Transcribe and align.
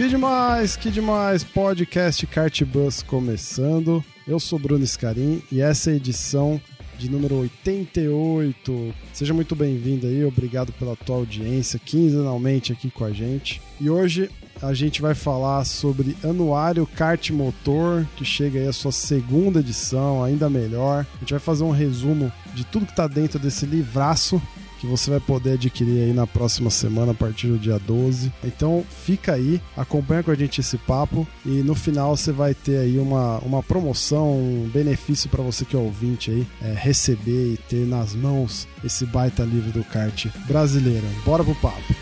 Que 0.00 0.08
demais, 0.08 0.76
que 0.76 0.90
demais! 0.90 1.44
Podcast 1.44 2.26
Kart 2.26 2.62
Bus 2.64 3.02
começando. 3.02 4.02
Eu 4.26 4.40
sou 4.40 4.58
Bruno 4.58 4.86
Scarim 4.86 5.42
e 5.52 5.60
essa 5.60 5.90
é 5.90 5.92
a 5.92 5.96
edição 5.96 6.58
de 6.98 7.10
número 7.10 7.34
88. 7.34 8.94
Seja 9.12 9.34
muito 9.34 9.54
bem-vindo 9.54 10.06
aí, 10.06 10.24
obrigado 10.24 10.72
pela 10.72 10.96
tua 10.96 11.16
audiência 11.16 11.78
quinzenalmente 11.78 12.72
aqui 12.72 12.90
com 12.90 13.04
a 13.04 13.12
gente. 13.12 13.60
E 13.78 13.90
hoje 13.90 14.30
a 14.62 14.72
gente 14.72 15.02
vai 15.02 15.14
falar 15.14 15.66
sobre 15.66 16.16
Anuário 16.24 16.86
Kart 16.86 17.28
Motor, 17.28 18.06
que 18.16 18.24
chega 18.24 18.58
aí 18.58 18.68
a 18.68 18.72
sua 18.72 18.92
segunda 18.92 19.60
edição, 19.60 20.24
ainda 20.24 20.48
melhor. 20.48 21.04
A 21.16 21.18
gente 21.18 21.34
vai 21.34 21.40
fazer 21.40 21.64
um 21.64 21.72
resumo 21.72 22.32
de 22.54 22.64
tudo 22.64 22.86
que 22.86 22.92
está 22.92 23.06
dentro 23.06 23.38
desse 23.38 23.66
livraço 23.66 24.40
que 24.80 24.86
você 24.86 25.10
vai 25.10 25.20
poder 25.20 25.52
adquirir 25.52 26.04
aí 26.04 26.12
na 26.12 26.26
próxima 26.26 26.70
semana, 26.70 27.12
a 27.12 27.14
partir 27.14 27.48
do 27.48 27.58
dia 27.58 27.78
12. 27.78 28.32
Então 28.42 28.82
fica 29.04 29.34
aí, 29.34 29.60
acompanha 29.76 30.22
com 30.22 30.30
a 30.30 30.34
gente 30.34 30.60
esse 30.60 30.78
papo 30.78 31.28
e 31.44 31.62
no 31.62 31.74
final 31.74 32.16
você 32.16 32.32
vai 32.32 32.54
ter 32.54 32.78
aí 32.78 32.98
uma, 32.98 33.38
uma 33.40 33.62
promoção, 33.62 34.32
um 34.32 34.70
benefício 34.72 35.28
para 35.28 35.42
você 35.42 35.64
que 35.64 35.76
é 35.76 35.78
ouvinte 35.78 36.30
aí, 36.30 36.46
é, 36.62 36.72
receber 36.74 37.54
e 37.54 37.56
ter 37.68 37.86
nas 37.86 38.14
mãos 38.14 38.66
esse 38.82 39.04
baita 39.04 39.42
livro 39.42 39.70
do 39.70 39.84
kart 39.84 40.26
brasileiro. 40.46 41.06
Bora 41.24 41.44
pro 41.44 41.54
papo! 41.56 41.94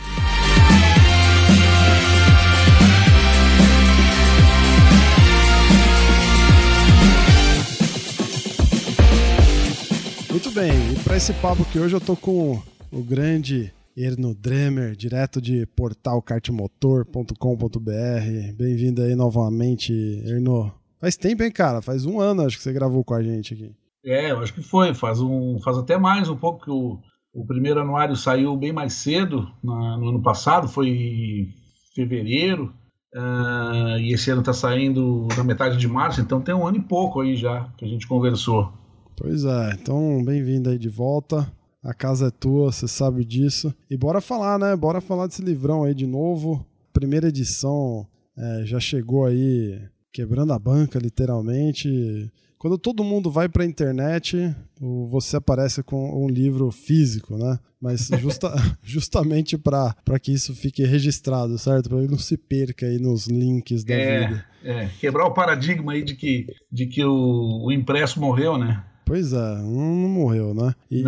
Muito 10.31 10.51
bem, 10.51 10.71
e 10.93 11.03
para 11.03 11.17
esse 11.17 11.33
papo 11.33 11.65
que 11.65 11.79
hoje 11.79 11.97
eu 11.97 12.01
tô 12.01 12.15
com 12.15 12.61
o 12.93 13.03
grande 13.03 13.73
Erno 13.97 14.34
Dremer, 14.34 14.95
direto 14.95 15.41
de 15.41 15.65
portalkartmotor.com.br. 15.75 18.53
Bem-vindo 18.55 19.03
aí 19.03 19.17
novamente, 19.17 20.23
Erno. 20.27 20.71
Faz 21.01 21.17
tempo, 21.17 21.43
hein, 21.43 21.51
cara? 21.51 21.81
Faz 21.81 22.05
um 22.05 22.21
ano 22.21 22.43
acho 22.43 22.59
que 22.59 22.62
você 22.62 22.75
gravou 22.75 23.03
com 23.03 23.15
a 23.15 23.23
gente 23.23 23.55
aqui. 23.55 23.75
É, 24.05 24.31
eu 24.31 24.41
acho 24.41 24.53
que 24.53 24.62
foi. 24.62 24.93
Faz, 24.93 25.19
um, 25.19 25.59
faz 25.61 25.79
até 25.79 25.97
mais 25.97 26.29
um 26.29 26.37
pouco 26.37 26.62
que 26.62 26.71
o, 26.71 26.99
o 27.33 27.47
primeiro 27.47 27.81
anuário 27.81 28.15
saiu 28.15 28.55
bem 28.55 28.73
mais 28.73 28.93
cedo 28.93 29.51
na, 29.65 29.97
no 29.97 30.11
ano 30.11 30.23
passado, 30.23 30.69
foi 30.69 31.55
fevereiro. 31.95 32.75
Uh, 33.15 33.97
e 33.99 34.12
esse 34.12 34.31
ano 34.31 34.41
está 34.41 34.53
saindo 34.53 35.27
na 35.34 35.43
metade 35.43 35.79
de 35.79 35.89
março, 35.89 36.21
então 36.21 36.43
tem 36.43 36.55
um 36.55 36.67
ano 36.67 36.77
e 36.77 36.83
pouco 36.83 37.23
aí 37.23 37.34
já 37.34 37.67
que 37.79 37.87
a 37.87 37.89
gente 37.89 38.06
conversou. 38.06 38.71
Pois 39.20 39.44
é, 39.44 39.72
então 39.72 40.22
bem-vindo 40.24 40.70
aí 40.70 40.78
de 40.78 40.88
volta. 40.88 41.52
A 41.83 41.92
casa 41.92 42.28
é 42.28 42.30
tua, 42.30 42.70
você 42.70 42.86
sabe 42.86 43.25
disso. 43.25 43.75
E 43.91 43.97
bora 43.97 44.20
falar, 44.20 44.60
né? 44.60 44.77
Bora 44.77 45.00
falar 45.00 45.27
desse 45.27 45.42
livrão 45.42 45.83
aí 45.83 45.92
de 45.92 46.06
novo. 46.06 46.64
Primeira 46.92 47.27
edição 47.27 48.06
é, 48.36 48.62
já 48.64 48.78
chegou 48.78 49.27
aí 49.27 49.80
quebrando 50.12 50.52
a 50.52 50.58
banca, 50.58 51.00
literalmente. 51.00 52.30
Quando 52.58 52.78
todo 52.78 53.02
mundo 53.02 53.28
vai 53.28 53.48
para 53.48 53.64
a 53.64 53.66
internet, 53.66 54.55
você 55.10 55.36
aparece 55.36 55.82
com 55.82 56.25
um 56.25 56.28
livro 56.28 56.70
físico, 56.70 57.37
né? 57.37 57.59
Mas 57.81 58.06
justa, 58.20 58.53
justamente 58.84 59.59
para 59.59 59.94
que 60.22 60.32
isso 60.32 60.54
fique 60.54 60.84
registrado, 60.84 61.59
certo? 61.59 61.88
Para 61.88 61.98
ele 61.98 62.09
não 62.09 62.19
se 62.19 62.37
perca 62.37 62.87
aí 62.87 63.00
nos 63.00 63.26
links 63.26 63.82
da 63.82 63.94
é, 63.94 64.28
vida. 64.28 64.44
É, 64.62 64.88
quebrar 65.00 65.26
o 65.26 65.34
paradigma 65.34 65.93
aí 65.93 66.04
de 66.04 66.14
que, 66.14 66.47
de 66.70 66.87
que 66.87 67.04
o, 67.04 67.64
o 67.66 67.72
impresso 67.72 68.20
morreu, 68.20 68.56
né? 68.56 68.84
Pois 69.08 69.32
é, 69.32 69.56
não 69.56 70.08
morreu, 70.08 70.54
né? 70.54 70.74
E. 70.91 71.02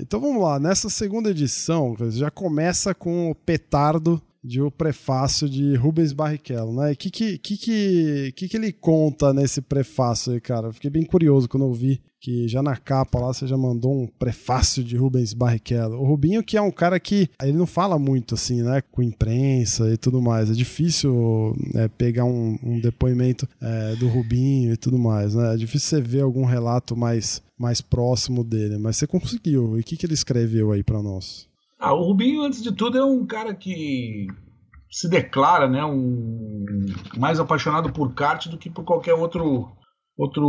Então 0.00 0.20
vamos 0.20 0.42
lá, 0.42 0.58
nessa 0.58 0.90
segunda 0.90 1.30
edição, 1.30 1.96
já 2.10 2.30
começa 2.30 2.94
com 2.94 3.30
o 3.30 3.34
petardo 3.34 4.20
de 4.42 4.60
o 4.60 4.70
prefácio 4.70 5.48
de 5.48 5.74
Rubens 5.74 6.12
Barrichello, 6.12 6.74
né? 6.74 6.92
O 6.92 6.96
que 6.96 7.10
que, 7.10 7.38
que, 7.38 7.56
que, 7.56 8.32
que, 8.34 8.48
que 8.48 8.56
ele 8.56 8.72
conta 8.72 9.34
nesse 9.34 9.60
prefácio 9.60 10.32
aí, 10.32 10.40
cara? 10.40 10.68
Eu 10.68 10.72
fiquei 10.72 10.90
bem 10.90 11.04
curioso 11.04 11.48
quando 11.48 11.66
eu 11.66 11.72
vi 11.72 12.00
que 12.20 12.46
já 12.46 12.62
na 12.62 12.76
capa 12.76 13.18
lá 13.18 13.28
você 13.28 13.46
já 13.46 13.56
mandou 13.56 13.92
um 13.92 14.06
prefácio 14.06 14.84
de 14.84 14.96
Rubens 14.96 15.32
Barrichello. 15.32 15.98
O 15.98 16.04
Rubinho 16.04 16.42
que 16.42 16.56
é 16.56 16.60
um 16.60 16.70
cara 16.70 17.00
que 17.00 17.28
ele 17.42 17.56
não 17.56 17.66
fala 17.66 17.98
muito 17.98 18.34
assim, 18.34 18.62
né, 18.62 18.82
com 18.92 19.02
imprensa 19.02 19.90
e 19.90 19.96
tudo 19.96 20.20
mais. 20.20 20.50
É 20.50 20.52
difícil 20.52 21.56
é, 21.74 21.88
pegar 21.88 22.24
um, 22.24 22.58
um 22.62 22.80
depoimento 22.80 23.48
é, 23.60 23.96
do 23.96 24.08
Rubinho 24.08 24.72
e 24.72 24.76
tudo 24.76 24.98
mais, 24.98 25.34
né? 25.34 25.54
É 25.54 25.56
difícil 25.56 25.88
você 25.88 26.00
ver 26.00 26.20
algum 26.20 26.44
relato 26.44 26.96
mais, 26.96 27.42
mais 27.58 27.80
próximo 27.80 28.44
dele, 28.44 28.78
mas 28.78 28.96
você 28.96 29.06
conseguiu. 29.06 29.78
E 29.78 29.80
o 29.80 29.84
que, 29.84 29.96
que 29.96 30.04
ele 30.04 30.14
escreveu 30.14 30.72
aí 30.72 30.82
para 30.82 31.02
nós? 31.02 31.49
Ah, 31.80 31.94
o 31.94 32.02
Rubinho, 32.02 32.42
antes 32.42 32.62
de 32.62 32.72
tudo, 32.72 32.98
é 32.98 33.04
um 33.04 33.26
cara 33.26 33.54
que 33.54 34.26
se 34.90 35.08
declara, 35.08 35.68
né, 35.68 35.84
um 35.84 36.86
mais 37.16 37.40
apaixonado 37.40 37.92
por 37.92 38.12
kart 38.12 38.48
do 38.48 38.58
que 38.58 38.68
por 38.68 38.84
qualquer 38.84 39.14
outro 39.14 39.70
outro, 40.20 40.46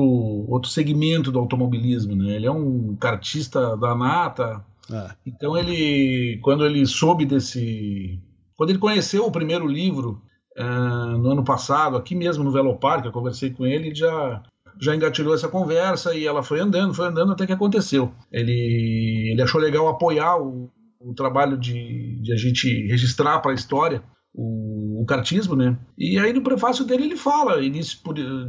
outro 0.49 0.69
segmento 0.69 1.31
do 1.31 1.39
automobilismo, 1.39 2.15
né? 2.15 2.35
Ele 2.35 2.45
é 2.45 2.51
um 2.51 2.95
cartista 2.97 3.77
da 3.77 3.95
nata. 3.95 4.65
É. 4.91 5.11
Então 5.25 5.57
ele, 5.57 6.39
quando 6.43 6.65
ele 6.65 6.85
soube 6.85 7.25
desse, 7.25 8.19
quando 8.57 8.71
ele 8.71 8.79
conheceu 8.79 9.25
o 9.25 9.31
primeiro 9.31 9.65
livro 9.65 10.21
uh, 10.57 11.17
no 11.17 11.31
ano 11.31 11.43
passado, 11.43 11.95
aqui 11.95 12.15
mesmo 12.15 12.43
no 12.43 12.51
Velopark, 12.51 13.05
eu 13.05 13.11
conversei 13.13 13.51
com 13.51 13.65
ele, 13.65 13.95
já 13.95 14.43
já 14.81 14.95
engatilhou 14.95 15.35
essa 15.35 15.47
conversa 15.47 16.15
e 16.15 16.25
ela 16.25 16.41
foi 16.41 16.59
andando, 16.59 16.93
foi 16.93 17.07
andando 17.07 17.33
até 17.33 17.45
que 17.45 17.53
aconteceu. 17.53 18.11
Ele, 18.31 19.29
ele 19.31 19.41
achou 19.41 19.61
legal 19.61 19.87
apoiar 19.87 20.37
o, 20.37 20.71
o 21.03 21.13
trabalho 21.13 21.57
de, 21.57 22.19
de 22.22 22.34
a 22.34 22.35
gente 22.35 22.67
registrar 22.88 23.39
para 23.39 23.51
a 23.51 23.56
história 23.56 24.03
o, 24.34 25.01
o 25.01 25.06
cartismo, 25.06 25.56
né? 25.56 25.78
E 25.97 26.17
aí 26.17 26.31
no 26.31 26.41
prefácio 26.41 26.85
dele 26.85 27.03
ele 27.03 27.17
fala, 27.17 27.62
início 27.63 28.00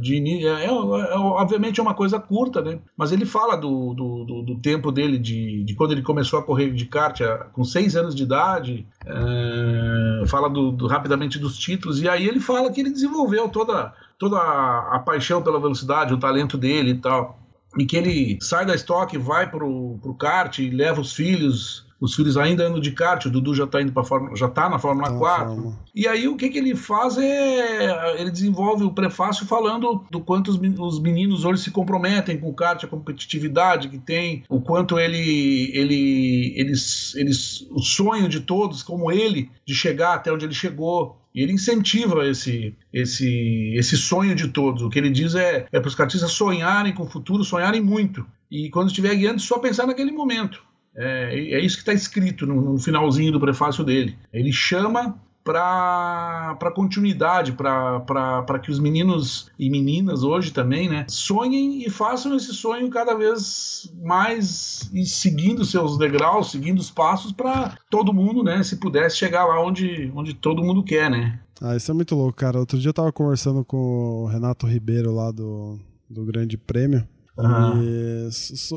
de 0.01 0.15
início, 0.15 0.47
é, 0.47 0.65
é, 0.65 0.67
é, 0.67 1.17
obviamente 1.17 1.79
é 1.79 1.83
uma 1.83 1.93
coisa 1.93 2.19
curta, 2.19 2.61
né? 2.61 2.79
Mas 2.97 3.11
ele 3.11 3.25
fala 3.25 3.57
do, 3.57 3.93
do, 3.93 4.25
do, 4.25 4.41
do 4.43 4.61
tempo 4.61 4.91
dele, 4.91 5.17
de, 5.17 5.63
de, 5.65 5.75
quando 5.75 5.91
ele 5.91 6.01
começou 6.01 6.39
a 6.39 6.43
correr 6.43 6.71
de 6.71 6.85
kart 6.85 7.19
com 7.51 7.63
seis 7.63 7.95
anos 7.95 8.15
de 8.15 8.23
idade, 8.23 8.87
é, 9.05 10.25
fala 10.27 10.49
do, 10.49 10.87
rapidamente 10.87 11.37
dos 11.37 11.57
títulos, 11.57 12.01
e 12.01 12.07
aí 12.07 12.27
ele 12.27 12.39
fala 12.39 12.71
que 12.71 12.79
ele 12.79 12.91
desenvolveu 12.91 13.49
toda, 13.49 13.93
toda 14.17 14.37
a, 14.37 14.95
a 14.95 14.99
paixão 14.99 15.41
pela 15.41 15.59
velocidade, 15.59 16.13
o 16.13 16.19
talento 16.19 16.57
dele 16.57 16.91
e 16.91 16.97
tal. 16.97 17.39
E 17.77 17.85
que 17.85 17.97
ele 17.97 18.37
sai 18.39 18.67
da 18.67 18.75
estoque, 18.75 19.17
vai 19.17 19.49
pro, 19.49 19.97
pro 19.99 20.13
kart, 20.13 20.59
leva 20.59 21.01
os 21.01 21.13
filhos 21.13 21.87
os 22.03 22.15
filhos 22.15 22.35
ainda 22.35 22.67
andam 22.67 22.81
de 22.81 22.91
kart, 22.91 23.25
o 23.25 23.29
Dudu 23.29 23.55
já 23.55 23.63
está 23.63 23.81
indo 23.81 23.93
para 23.93 24.03
já 24.35 24.49
tá 24.49 24.67
na 24.67 24.77
Fórmula 24.77 25.09
tá 25.09 25.17
4. 25.17 25.55
Forma. 25.55 25.79
E 25.95 26.05
aí 26.05 26.27
o 26.27 26.35
que, 26.35 26.49
que 26.49 26.57
ele 26.57 26.75
faz 26.75 27.17
é 27.17 28.19
ele 28.19 28.29
desenvolve 28.29 28.83
o 28.83 28.91
prefácio 28.91 29.45
falando 29.45 30.03
do 30.11 30.19
quanto 30.19 30.49
os, 30.49 30.59
os 30.79 30.99
meninos 30.99 31.45
hoje 31.45 31.61
se 31.61 31.71
comprometem 31.71 32.37
com 32.37 32.49
o 32.49 32.53
kart, 32.53 32.83
a 32.83 32.87
competitividade 32.87 33.87
que 33.87 33.97
tem, 33.97 34.43
o 34.49 34.59
quanto 34.59 34.99
ele 34.99 35.71
ele 35.73 36.53
eles, 36.57 37.15
eles 37.15 37.65
o 37.71 37.81
sonho 37.81 38.27
de 38.27 38.41
todos 38.41 38.83
como 38.83 39.09
ele 39.09 39.49
de 39.65 39.73
chegar 39.73 40.15
até 40.15 40.29
onde 40.29 40.43
ele 40.43 40.53
chegou, 40.53 41.17
e 41.33 41.41
ele 41.41 41.53
incentiva 41.53 42.27
esse, 42.27 42.75
esse, 42.91 43.73
esse 43.77 43.95
sonho 43.95 44.35
de 44.35 44.49
todos. 44.49 44.83
O 44.83 44.89
que 44.89 44.99
ele 44.99 45.09
diz 45.09 45.35
é, 45.35 45.65
é 45.71 45.79
para 45.79 45.87
os 45.87 45.95
kartistas 45.95 46.33
sonharem 46.33 46.93
com 46.93 47.03
o 47.03 47.09
futuro, 47.09 47.45
sonharem 47.45 47.81
muito. 47.81 48.25
E 48.51 48.69
quando 48.69 48.89
estiver 48.89 49.15
guiando, 49.15 49.41
só 49.41 49.57
pensar 49.57 49.87
naquele 49.87 50.11
momento. 50.11 50.61
É, 50.95 51.33
é 51.33 51.59
isso 51.59 51.77
que 51.77 51.81
está 51.81 51.93
escrito 51.93 52.45
no, 52.45 52.61
no, 52.61 52.79
finalzinho 52.79 53.31
do 53.31 53.39
prefácio 53.39 53.83
dele. 53.83 54.17
Ele 54.31 54.51
chama 54.51 55.19
para 55.43 56.71
continuidade, 56.73 57.51
para 57.51 58.59
que 58.59 58.71
os 58.71 58.79
meninos 58.79 59.51
e 59.59 59.69
meninas 59.69 60.23
hoje 60.23 60.51
também, 60.51 60.87
né, 60.87 61.05
sonhem 61.09 61.83
e 61.85 61.89
façam 61.89 62.35
esse 62.35 62.53
sonho 62.53 62.89
cada 62.89 63.13
vez 63.13 63.93
mais 64.01 64.89
e 64.93 65.05
seguindo 65.05 65.65
seus 65.65 65.97
degraus, 65.97 66.51
seguindo 66.51 66.79
os 66.79 66.89
passos 66.89 67.33
para 67.33 67.77
todo 67.89 68.13
mundo, 68.13 68.41
né, 68.41 68.63
se 68.63 68.77
pudesse 68.77 69.17
chegar 69.17 69.45
lá 69.45 69.61
onde, 69.61 70.09
onde 70.15 70.33
todo 70.33 70.63
mundo 70.63 70.81
quer, 70.81 71.11
né. 71.11 71.39
Ah, 71.61 71.75
isso 71.75 71.91
é 71.91 71.93
muito 71.93 72.15
louco, 72.15 72.33
cara. 72.33 72.59
Outro 72.59 72.79
dia 72.79 72.89
eu 72.89 72.93
tava 72.93 73.11
conversando 73.11 73.63
com 73.63 74.23
o 74.23 74.25
Renato 74.25 74.65
Ribeiro 74.67 75.13
lá 75.13 75.31
do, 75.31 75.79
do 76.09 76.25
Grande 76.25 76.57
Prêmio. 76.57 77.07
Uhum. 77.37 78.29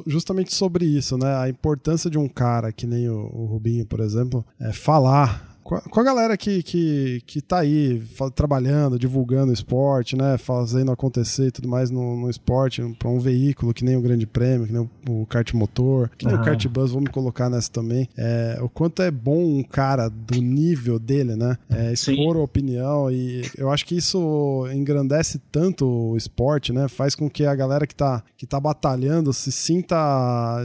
Justamente 0.06 0.55
sobre 0.55 0.85
isso, 0.85 1.19
né? 1.19 1.37
A 1.37 1.49
importância 1.49 2.11
de 2.11 2.19
um 2.19 2.29
cara 2.29 2.73
que 2.73 2.87
nem 2.87 3.08
o, 3.08 3.17
o 3.17 3.47
Rubinho, 3.47 3.87
por 3.87 4.00
exemplo, 4.00 4.44
é 4.58 4.73
falar 4.73 5.56
com 5.67 6.01
a 6.01 6.05
galera 6.05 6.37
que, 6.37 6.63
que, 6.63 7.23
que 7.27 7.41
tá 7.41 7.59
aí 7.59 8.03
trabalhando, 8.35 8.99
divulgando 8.99 9.51
o 9.51 9.55
esporte, 9.55 10.17
né? 10.17 10.39
Fazendo 10.39 10.93
acontecer 10.93 11.49
e 11.49 11.51
tudo 11.51 11.69
mais 11.69 11.91
no, 11.91 12.17
no 12.17 12.31
esporte, 12.31 12.83
para 12.99 13.09
um 13.09 13.19
veículo 13.19 13.75
que 13.75 13.85
nem 13.85 13.97
o 13.97 14.01
Grande 14.01 14.27
Prêmio, 14.27 14.67
que 14.67 14.73
nem 14.73 14.83
o, 14.83 15.23
o 15.23 15.27
kart 15.27 15.53
motor, 15.55 16.11
que 16.17 16.27
nem 16.27 16.35
o 16.35 16.43
kart 16.43 16.67
bus, 16.69 16.93
vamos 16.93 17.11
colocar 17.11 17.51
nessa 17.51 17.71
também. 17.71 18.09
É, 18.17 18.59
o 18.61 18.69
quanto 18.69 19.03
é 19.03 19.11
bom 19.11 19.59
um 19.59 19.63
cara 19.63 20.09
do 20.09 20.41
nível 20.41 20.99
dele, 20.99 21.37
né? 21.37 21.57
É, 21.69 21.93
expor 21.93 22.35
Sim. 22.35 22.41
a 22.41 22.45
opinião 22.45 23.11
e 23.11 23.43
eu 23.57 23.71
acho 23.71 23.85
que 23.85 23.97
isso 23.97 24.67
engrandece 24.73 25.41
tanto 25.51 25.87
o 25.87 26.17
esporte, 26.17 26.73
né? 26.73 26.89
Faz 26.89 27.15
com 27.15 27.29
que 27.29 27.45
a 27.45 27.55
galera 27.55 27.87
que 27.87 27.95
tá, 27.95 28.23
que 28.37 28.47
tá 28.47 28.61
batalhando 28.61 29.33
se 29.33 29.51
sinta, 29.51 29.97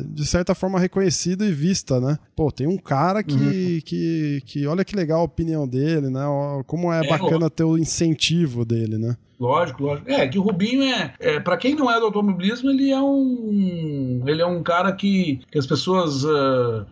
de 0.06 0.26
certa 0.26 0.54
forma, 0.54 0.80
reconhecida 0.80 1.46
e 1.46 1.52
vista, 1.52 2.00
né? 2.00 2.18
Pô, 2.36 2.52
tem 2.52 2.68
um 2.68 2.78
cara 2.78 3.24
que, 3.24 3.34
uhum. 3.34 3.82
que, 3.84 4.42
que 4.46 4.68
olha 4.68 4.86
que 4.86 4.91
legal 4.96 5.22
a 5.22 5.24
opinião 5.24 5.68
dele, 5.68 6.10
né? 6.10 6.22
Como 6.66 6.92
é, 6.92 7.06
é 7.06 7.08
bacana 7.08 7.50
ter 7.50 7.64
o 7.64 7.78
incentivo 7.78 8.66
dele, 8.66 8.98
né? 8.98 9.16
Lógico, 9.40 9.84
lógico. 9.84 10.10
É, 10.12 10.28
que 10.28 10.38
o 10.38 10.44
Rubinho 10.44 10.84
é, 10.84 11.14
é 11.20 11.40
para 11.40 11.58
quem 11.58 11.76
não 11.76 11.90
é 11.90 12.00
do 12.00 12.06
automobilismo, 12.06 12.70
ele 12.70 12.92
é 12.92 13.02
um 13.02 14.24
ele 14.28 14.42
é 14.42 14.46
um 14.46 14.62
cara 14.62 14.92
que, 14.94 15.42
que 15.52 15.58
as 15.58 15.66
pessoas 15.66 16.24
uh, 16.24 16.86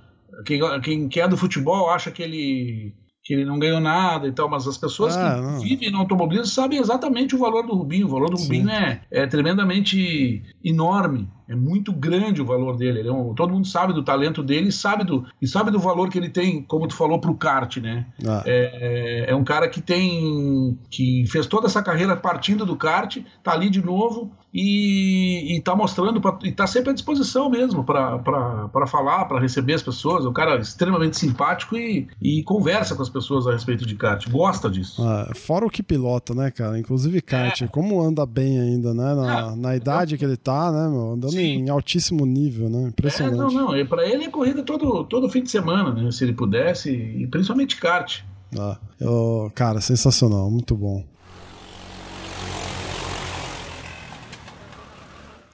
quem, 0.46 0.60
quem, 0.82 1.08
quem 1.08 1.24
é 1.24 1.28
do 1.28 1.38
futebol 1.38 1.90
acha 1.92 2.10
que 2.10 2.24
ele 2.24 2.94
que 3.30 3.34
ele 3.36 3.46
não 3.46 3.60
ganhou 3.60 3.80
nada 3.80 4.28
e 4.28 4.32
tal, 4.32 4.50
mas 4.50 4.68
as 4.68 4.76
pessoas 4.76 5.16
ah, 5.16 5.36
que 5.36 5.42
não. 5.42 5.60
vivem 5.60 5.92
no 5.92 6.00
automobilismo 6.00 6.48
sabem 6.48 6.80
exatamente 6.80 7.36
o 7.36 7.38
valor 7.38 7.62
do 7.62 7.76
Rubinho. 7.76 8.08
O 8.08 8.10
valor 8.10 8.32
do 8.32 8.38
Sim. 8.38 8.46
Rubinho 8.46 8.72
é, 8.72 9.02
é 9.12 9.28
tremendamente 9.28 10.42
enorme. 10.66 11.30
É 11.48 11.54
muito 11.56 11.92
grande 11.92 12.42
o 12.42 12.46
valor 12.46 12.76
dele. 12.76 13.08
É 13.08 13.12
um, 13.12 13.36
todo 13.36 13.54
mundo 13.54 13.68
sabe 13.68 13.94
do 13.94 14.04
talento 14.04 14.42
dele 14.42 14.70
e 14.70 14.72
sabe 14.72 15.04
do, 15.04 15.28
e 15.40 15.48
sabe 15.48 15.70
do 15.70 15.80
valor 15.80 16.10
que 16.10 16.18
ele 16.18 16.30
tem, 16.30 16.64
como 16.64 16.88
tu 16.88 16.96
falou, 16.96 17.20
para 17.20 17.30
o 17.30 17.36
kart, 17.36 17.78
né? 17.78 18.08
Ah. 18.26 18.42
É, 18.48 19.26
é, 19.30 19.36
um 19.36 19.44
cara 19.44 19.70
que 19.70 19.82
tem. 19.82 20.80
que 20.90 21.26
fez 21.28 21.46
toda 21.46 21.68
essa 21.68 21.84
carreira 21.84 22.16
partindo 22.16 22.66
do 22.66 22.76
kart, 22.76 23.18
tá 23.44 23.52
ali 23.52 23.70
de 23.70 23.84
novo 23.84 24.32
e, 24.54 25.58
está 25.58 25.76
mostrando, 25.76 26.20
pra, 26.20 26.38
e 26.44 26.52
tá 26.52 26.66
sempre 26.66 26.90
à 26.90 26.94
disposição 26.94 27.50
mesmo 27.50 27.84
para 27.84 28.88
falar, 28.88 29.26
para 29.26 29.40
receber 29.40 29.74
as 29.74 29.84
pessoas. 29.84 30.26
É 30.26 30.28
um 30.30 30.34
cara 30.34 30.60
extremamente 30.60 31.18
simpático 31.18 31.78
e, 31.78 32.08
e 32.22 32.44
conversa 32.44 32.96
com 32.96 33.02
as 33.02 33.10
pessoas 33.10 33.19
a 33.48 33.52
respeito 33.52 33.86
de 33.86 33.96
kart. 33.96 34.30
Gosta 34.30 34.70
disso. 34.70 35.04
Ah, 35.04 35.32
fora 35.36 35.66
o 35.66 35.70
que 35.70 35.84
pilota, 35.84 36.34
né, 36.34 36.52
cara? 36.52 36.78
Inclusive 36.78 37.22
kart. 37.22 37.62
É. 37.62 37.68
Como 37.68 38.02
anda 38.02 38.26
bem 38.26 38.60
ainda, 38.60 38.94
né? 38.94 39.16
Na, 39.16 39.40
é. 39.40 39.56
na 39.56 39.76
idade 39.76 40.18
que 40.18 40.26
ele 40.26 40.38
tá, 40.38 40.72
né, 40.72 40.88
meu? 40.88 41.14
Andando 41.14 41.32
Sim. 41.32 41.60
em 41.60 41.70
altíssimo 41.70 42.26
nível, 42.26 42.70
né? 42.70 42.90
Impressionante. 42.90 43.36
É, 43.36 43.58
não, 43.58 43.74
não. 43.74 43.86
Para 43.86 44.08
ele 44.08 44.26
é 44.26 44.30
corrida 44.30 44.64
todo, 44.64 45.04
todo 45.06 45.30
fim 45.30 45.44
de 45.44 45.50
semana, 45.50 45.92
né? 45.92 46.12
Se 46.12 46.24
ele 46.24 46.34
pudesse, 46.34 46.92
e 46.92 47.28
principalmente 47.28 47.78
kart. 47.78 48.22
Ah, 48.58 48.78
eu, 49.00 49.52
cara, 49.54 49.80
sensacional, 49.82 50.50
muito 50.50 50.76
bom. 50.76 51.04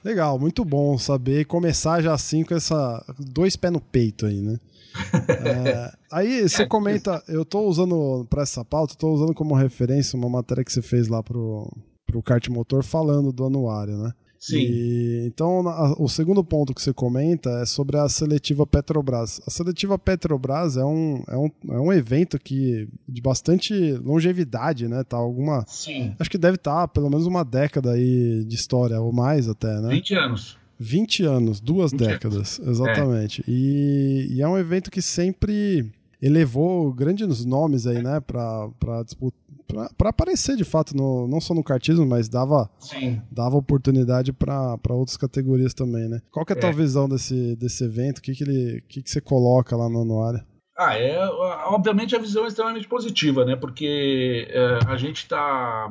Legal, 0.06 0.38
muito 0.38 0.64
bom 0.64 0.96
saber 0.96 1.46
começar 1.46 2.00
já 2.00 2.14
assim 2.14 2.44
com 2.44 2.54
essa 2.54 3.04
dois 3.18 3.56
pés 3.56 3.72
no 3.72 3.80
peito 3.80 4.24
aí, 4.24 4.40
né? 4.40 4.56
É, 5.44 5.92
aí 6.10 6.48
você 6.48 6.66
comenta, 6.66 7.22
eu 7.28 7.44
tô 7.44 7.60
usando 7.66 8.26
para 8.28 8.42
essa 8.42 8.64
pauta, 8.64 8.94
tô 8.94 9.12
usando 9.12 9.34
como 9.34 9.54
referência 9.54 10.18
uma 10.18 10.28
matéria 10.28 10.64
que 10.64 10.72
você 10.72 10.82
fez 10.82 11.08
lá 11.08 11.22
pro, 11.22 11.70
pro 12.06 12.22
kart 12.22 12.48
motor 12.48 12.82
falando 12.82 13.32
do 13.32 13.44
anuário, 13.44 13.96
né? 13.96 14.12
Sim. 14.38 14.58
E, 14.58 15.26
então, 15.26 15.66
a, 15.68 16.00
o 16.00 16.08
segundo 16.08 16.44
ponto 16.44 16.74
que 16.74 16.80
você 16.80 16.92
comenta 16.92 17.50
é 17.62 17.66
sobre 17.66 17.96
a 17.96 18.08
seletiva 18.08 18.66
Petrobras. 18.66 19.40
A 19.46 19.50
seletiva 19.50 19.98
Petrobras 19.98 20.76
é 20.76 20.84
um, 20.84 21.22
é 21.28 21.36
um, 21.36 21.50
é 21.70 21.80
um 21.80 21.92
evento 21.92 22.38
que 22.38 22.88
de 23.08 23.20
bastante 23.20 23.92
longevidade, 23.94 24.88
né? 24.88 25.02
Tá 25.02 25.16
alguma. 25.16 25.64
Sim. 25.66 26.14
Acho 26.18 26.30
que 26.30 26.38
deve 26.38 26.56
estar 26.56 26.82
tá 26.82 26.88
pelo 26.88 27.10
menos 27.10 27.26
uma 27.26 27.44
década 27.44 27.92
aí 27.92 28.44
de 28.44 28.54
história, 28.54 29.00
ou 29.00 29.12
mais 29.12 29.48
até, 29.48 29.80
né? 29.80 29.88
20 29.88 30.14
anos. 30.14 30.58
20 30.78 31.24
anos, 31.24 31.60
duas 31.60 31.92
20 31.92 32.00
décadas, 32.00 32.58
anos. 32.58 32.80
exatamente. 32.80 33.42
É. 33.42 33.50
E, 33.50 34.28
e 34.32 34.42
é 34.42 34.48
um 34.48 34.58
evento 34.58 34.90
que 34.90 35.02
sempre 35.02 35.90
elevou 36.20 36.92
grandes 36.92 37.44
nomes 37.44 37.86
aí, 37.86 38.02
né, 38.02 38.20
para 38.20 38.68
para 39.96 40.10
aparecer 40.10 40.56
de 40.56 40.64
fato, 40.64 40.96
no, 40.96 41.26
não 41.26 41.40
só 41.40 41.52
no 41.52 41.62
kartismo, 41.62 42.06
mas 42.06 42.28
dava, 42.28 42.70
dava 43.30 43.56
oportunidade 43.56 44.32
para 44.32 44.78
outras 44.90 45.16
categorias 45.16 45.74
também, 45.74 46.08
né? 46.08 46.22
Qual 46.30 46.46
que 46.46 46.52
é 46.52 46.56
a 46.56 46.60
tua 46.60 46.70
é. 46.70 46.72
visão 46.72 47.08
desse, 47.08 47.56
desse 47.56 47.84
evento? 47.84 48.18
O 48.18 48.22
que, 48.22 48.32
que, 48.32 48.44
ele, 48.44 48.84
que, 48.88 49.02
que 49.02 49.10
você 49.10 49.20
coloca 49.20 49.76
lá 49.76 49.88
no 49.88 50.02
anuário? 50.02 50.40
Ah, 50.78 50.96
é, 50.96 51.18
obviamente 51.66 52.14
a 52.14 52.18
visão 52.18 52.44
é 52.44 52.48
extremamente 52.48 52.86
positiva, 52.86 53.44
né? 53.44 53.56
Porque 53.56 54.46
é, 54.50 54.78
a 54.86 54.96
gente 54.96 55.22
está 55.22 55.88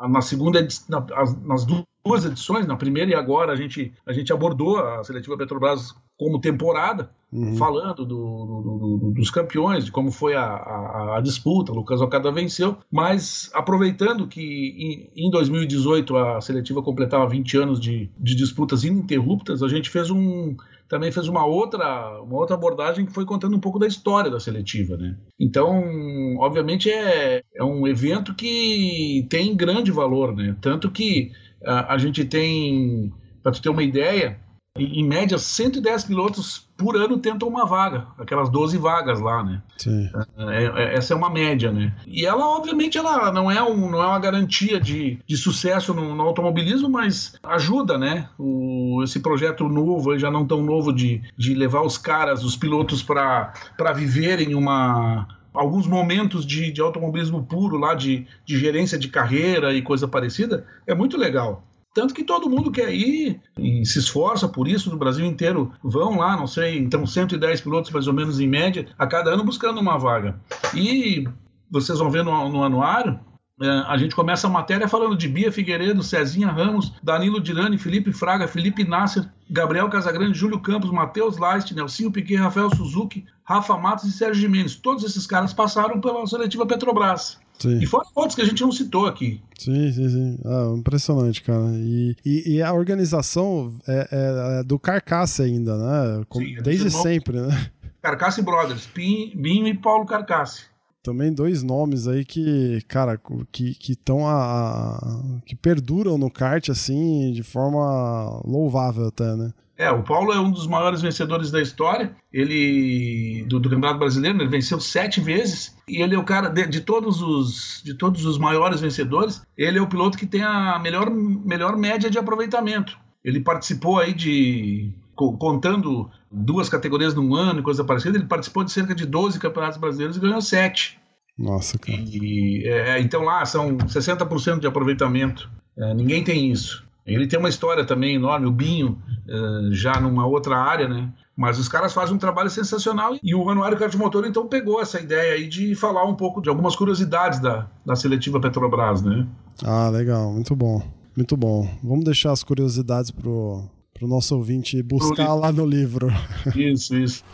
na 0.00 0.20
segunda 0.20 0.66
na, 0.88 1.06
nas 1.42 1.64
duas 1.64 1.84
edições, 2.14 2.66
na 2.66 2.76
primeira 2.76 3.10
e 3.10 3.14
agora 3.14 3.52
a 3.52 3.56
gente 3.56 3.92
a 4.06 4.12
gente 4.12 4.32
abordou 4.32 4.78
a 4.78 5.02
seletiva 5.02 5.36
Petrobras 5.36 5.94
como 6.18 6.40
temporada, 6.40 7.10
uhum. 7.32 7.56
falando 7.56 8.04
do, 8.04 8.62
do, 8.62 8.98
do, 8.98 9.10
dos 9.12 9.30
campeões, 9.30 9.84
de 9.84 9.92
como 9.92 10.10
foi 10.10 10.34
a, 10.34 10.44
a, 10.44 11.16
a, 11.18 11.20
disputa, 11.20 11.72
o 11.72 11.74
Lucas 11.74 12.00
Okada 12.00 12.32
venceu, 12.32 12.78
mas 12.90 13.50
aproveitando 13.52 14.26
que 14.26 15.10
em, 15.14 15.26
em 15.26 15.30
2018 15.30 16.16
a 16.16 16.40
seletiva 16.40 16.82
completava 16.82 17.28
20 17.28 17.56
anos 17.58 17.80
de, 17.80 18.10
de 18.18 18.34
disputas 18.34 18.84
ininterruptas, 18.84 19.62
a 19.62 19.68
gente 19.68 19.90
fez 19.90 20.10
um 20.10 20.56
também 20.88 21.10
fez 21.10 21.26
uma 21.26 21.44
outra, 21.44 22.22
uma 22.22 22.36
outra 22.36 22.54
abordagem 22.54 23.04
que 23.04 23.12
foi 23.12 23.24
contando 23.24 23.56
um 23.56 23.60
pouco 23.60 23.78
da 23.78 23.86
história 23.86 24.30
da 24.30 24.38
seletiva, 24.38 24.96
né? 24.96 25.16
Então, 25.38 26.36
obviamente 26.38 26.88
é, 26.88 27.42
é 27.54 27.64
um 27.64 27.86
evento 27.86 28.34
que 28.34 29.26
tem 29.28 29.56
grande 29.56 29.90
valor, 29.90 30.34
né? 30.34 30.56
Tanto 30.60 30.90
que 30.90 31.32
a, 31.66 31.98
gente 31.98 32.24
tem, 32.24 33.12
para 33.42 33.52
tu 33.52 33.60
ter 33.60 33.68
uma 33.68 33.82
ideia, 33.82 34.38
em 34.78 35.04
média, 35.04 35.38
110 35.38 36.04
pilotos 36.04 36.66
por 36.76 36.96
ano 36.96 37.16
tentam 37.16 37.48
uma 37.48 37.64
vaga, 37.64 38.06
aquelas 38.18 38.50
12 38.50 38.76
vagas 38.76 39.20
lá, 39.20 39.42
né? 39.42 39.62
Sim. 39.78 40.10
É, 40.36 40.64
é, 40.64 40.94
essa 40.94 41.14
é 41.14 41.16
uma 41.16 41.30
média, 41.30 41.72
né? 41.72 41.94
E 42.06 42.26
ela, 42.26 42.46
obviamente, 42.46 42.98
ela 42.98 43.32
não 43.32 43.50
é, 43.50 43.62
um, 43.62 43.90
não 43.90 44.02
é 44.02 44.06
uma 44.06 44.18
garantia 44.18 44.78
de, 44.78 45.18
de 45.26 45.36
sucesso 45.36 45.94
no, 45.94 46.14
no 46.14 46.22
automobilismo, 46.22 46.90
mas 46.90 47.34
ajuda, 47.42 47.96
né? 47.96 48.28
O, 48.38 49.00
esse 49.02 49.20
projeto 49.20 49.66
novo, 49.68 50.18
já 50.18 50.30
não 50.30 50.46
tão 50.46 50.62
novo, 50.62 50.92
de, 50.92 51.22
de 51.36 51.54
levar 51.54 51.80
os 51.80 51.96
caras, 51.96 52.44
os 52.44 52.56
pilotos, 52.56 53.02
para 53.02 53.52
viverem 53.94 54.54
uma, 54.54 55.26
alguns 55.56 55.86
momentos 55.86 56.46
de, 56.46 56.70
de 56.70 56.80
automobilismo 56.80 57.44
puro 57.44 57.76
lá, 57.76 57.94
de, 57.94 58.26
de 58.44 58.58
gerência 58.58 58.98
de 58.98 59.08
carreira 59.08 59.72
e 59.72 59.82
coisa 59.82 60.06
parecida, 60.06 60.66
é 60.86 60.94
muito 60.94 61.16
legal. 61.16 61.64
Tanto 61.94 62.12
que 62.12 62.22
todo 62.22 62.50
mundo 62.50 62.70
quer 62.70 62.92
ir 62.92 63.40
e 63.58 63.84
se 63.86 63.98
esforça 63.98 64.46
por 64.46 64.68
isso, 64.68 64.90
no 64.90 64.98
Brasil 64.98 65.24
inteiro 65.24 65.72
vão 65.82 66.18
lá, 66.18 66.36
não 66.36 66.46
sei, 66.46 66.78
então 66.78 67.06
110 67.06 67.62
pilotos 67.62 67.90
mais 67.90 68.06
ou 68.06 68.12
menos 68.12 68.38
em 68.38 68.46
média, 68.46 68.86
a 68.98 69.06
cada 69.06 69.30
ano 69.30 69.42
buscando 69.42 69.80
uma 69.80 69.96
vaga. 69.96 70.38
E 70.74 71.26
vocês 71.70 71.98
vão 71.98 72.10
ver 72.10 72.22
no, 72.22 72.50
no 72.50 72.62
anuário, 72.62 73.18
a 73.58 73.96
gente 73.96 74.14
começa 74.14 74.46
a 74.46 74.50
matéria 74.50 74.86
falando 74.86 75.16
de 75.16 75.26
Bia 75.26 75.50
Figueiredo, 75.50 76.02
Cezinha 76.02 76.48
Ramos, 76.48 76.92
Danilo 77.02 77.40
Dirani, 77.40 77.78
Felipe 77.78 78.12
Fraga, 78.12 78.46
Felipe 78.46 78.84
Nasser, 78.84 79.26
Gabriel 79.48 79.88
Casagrande, 79.88 80.38
Júlio 80.38 80.60
Campos, 80.60 80.90
Matheus 80.90 81.38
Leist, 81.38 81.72
Nelsinho 81.72 82.12
Piquet, 82.12 82.36
Rafael 82.36 82.68
Suzuki, 82.74 83.24
Rafa 83.44 83.76
Matos 83.78 84.04
e 84.04 84.12
Sérgio 84.12 84.42
Jimenez. 84.42 84.76
Todos 84.76 85.04
esses 85.04 85.26
caras 85.26 85.54
passaram 85.54 86.00
pela 86.00 86.26
seletiva 86.26 86.66
Petrobras. 86.66 87.38
Sim. 87.58 87.78
E 87.78 87.86
fora 87.86 88.06
outros 88.14 88.34
que 88.34 88.42
a 88.42 88.44
gente 88.44 88.60
não 88.60 88.70
citou 88.70 89.06
aqui. 89.06 89.40
Sim, 89.58 89.90
sim, 89.90 90.08
sim. 90.10 90.38
Ah, 90.44 90.74
impressionante, 90.76 91.42
cara. 91.42 91.70
E, 91.72 92.14
e, 92.24 92.56
e 92.56 92.62
a 92.62 92.72
organização 92.74 93.74
é, 93.88 94.08
é, 94.12 94.60
é, 94.60 94.62
do 94.64 94.78
Carcaça 94.78 95.44
ainda, 95.44 95.76
né? 95.78 96.24
Sim, 96.30 96.56
Desde 96.62 96.90
sempre, 96.90 97.40
né? 97.40 97.70
Carcaça 98.02 98.42
Brothers, 98.42 98.86
Binho 98.94 99.66
e 99.66 99.74
Paulo 99.74 100.04
Carcaça. 100.04 100.62
Também 101.06 101.32
dois 101.32 101.62
nomes 101.62 102.08
aí 102.08 102.24
que, 102.24 102.82
cara, 102.88 103.16
que 103.52 103.76
estão 103.92 104.26
a, 104.26 104.96
a, 104.96 105.40
que 105.46 105.54
perduram 105.54 106.18
no 106.18 106.28
kart 106.28 106.68
assim 106.68 107.30
de 107.30 107.44
forma 107.44 108.42
louvável 108.44 109.06
até, 109.06 109.36
né? 109.36 109.52
É, 109.78 109.88
o 109.88 110.02
Paulo 110.02 110.32
é 110.32 110.40
um 110.40 110.50
dos 110.50 110.66
maiores 110.66 111.00
vencedores 111.00 111.52
da 111.52 111.62
história. 111.62 112.16
Ele 112.32 113.44
do, 113.48 113.60
do 113.60 113.70
Campeonato 113.70 114.00
Brasileiro, 114.00 114.38
ele 114.40 114.48
venceu 114.48 114.80
sete 114.80 115.20
vezes 115.20 115.76
e 115.86 116.02
ele 116.02 116.16
é 116.16 116.18
o 116.18 116.24
cara 116.24 116.48
de, 116.48 116.66
de, 116.66 116.80
todos 116.80 117.22
os 117.22 117.82
de 117.84 117.94
todos 117.94 118.24
os 118.24 118.36
maiores 118.36 118.80
vencedores. 118.80 119.42
Ele 119.56 119.78
é 119.78 119.82
o 119.82 119.86
piloto 119.88 120.18
que 120.18 120.26
tem 120.26 120.42
a 120.42 120.76
melhor 120.80 121.08
melhor 121.08 121.76
média 121.76 122.10
de 122.10 122.18
aproveitamento. 122.18 122.98
Ele 123.24 123.38
participou 123.38 124.00
aí 124.00 124.12
de 124.12 124.90
contando 125.14 126.10
duas 126.30 126.68
categorias 126.68 127.14
num 127.14 127.34
ano 127.34 127.60
e 127.60 127.62
coisa 127.62 127.84
parecida, 127.84 128.16
ele 128.16 128.26
participou 128.26 128.64
de 128.64 128.72
cerca 128.72 128.94
de 128.94 129.06
12 129.06 129.38
campeonatos 129.38 129.78
brasileiros 129.78 130.16
e 130.16 130.20
ganhou 130.20 130.40
sete. 130.40 130.98
Nossa, 131.38 131.78
cara. 131.78 131.98
E, 131.98 132.62
é, 132.66 133.00
então 133.00 133.22
lá 133.22 133.44
são 133.44 133.76
60% 133.76 134.60
de 134.60 134.66
aproveitamento. 134.66 135.50
É, 135.76 135.94
ninguém 135.94 136.24
tem 136.24 136.50
isso. 136.50 136.86
Ele 137.06 137.26
tem 137.26 137.38
uma 137.38 137.48
história 137.48 137.84
também 137.84 138.16
enorme, 138.16 138.46
o 138.46 138.50
Binho, 138.50 138.98
uh, 139.28 139.72
já 139.72 140.00
numa 140.00 140.26
outra 140.26 140.56
área, 140.56 140.88
né? 140.88 141.08
Mas 141.36 141.56
os 141.58 141.68
caras 141.68 141.92
fazem 141.92 142.16
um 142.16 142.18
trabalho 142.18 142.50
sensacional 142.50 143.16
e 143.22 143.34
o 143.34 143.48
Anuário 143.48 143.78
Cardimotor 143.78 144.26
então 144.26 144.48
pegou 144.48 144.80
essa 144.80 145.00
ideia 145.00 145.34
aí 145.34 145.46
de 145.46 145.74
falar 145.76 146.04
um 146.04 146.14
pouco 146.14 146.40
de 146.40 146.48
algumas 146.48 146.74
curiosidades 146.74 147.38
da, 147.38 147.68
da 147.84 147.94
seletiva 147.94 148.40
Petrobras, 148.40 149.02
né? 149.02 149.24
Ah, 149.62 149.88
legal, 149.88 150.32
muito 150.32 150.56
bom, 150.56 150.82
muito 151.16 151.36
bom. 151.36 151.68
Vamos 151.84 152.04
deixar 152.04 152.32
as 152.32 152.42
curiosidades 152.42 153.10
pro, 153.10 153.62
pro 153.96 154.06
nosso 154.06 154.36
ouvinte 154.36 154.82
buscar 154.82 155.34
lá 155.34 155.50
no 155.50 155.64
livro. 155.64 156.08
Isso, 156.54 156.94
isso. 156.96 157.24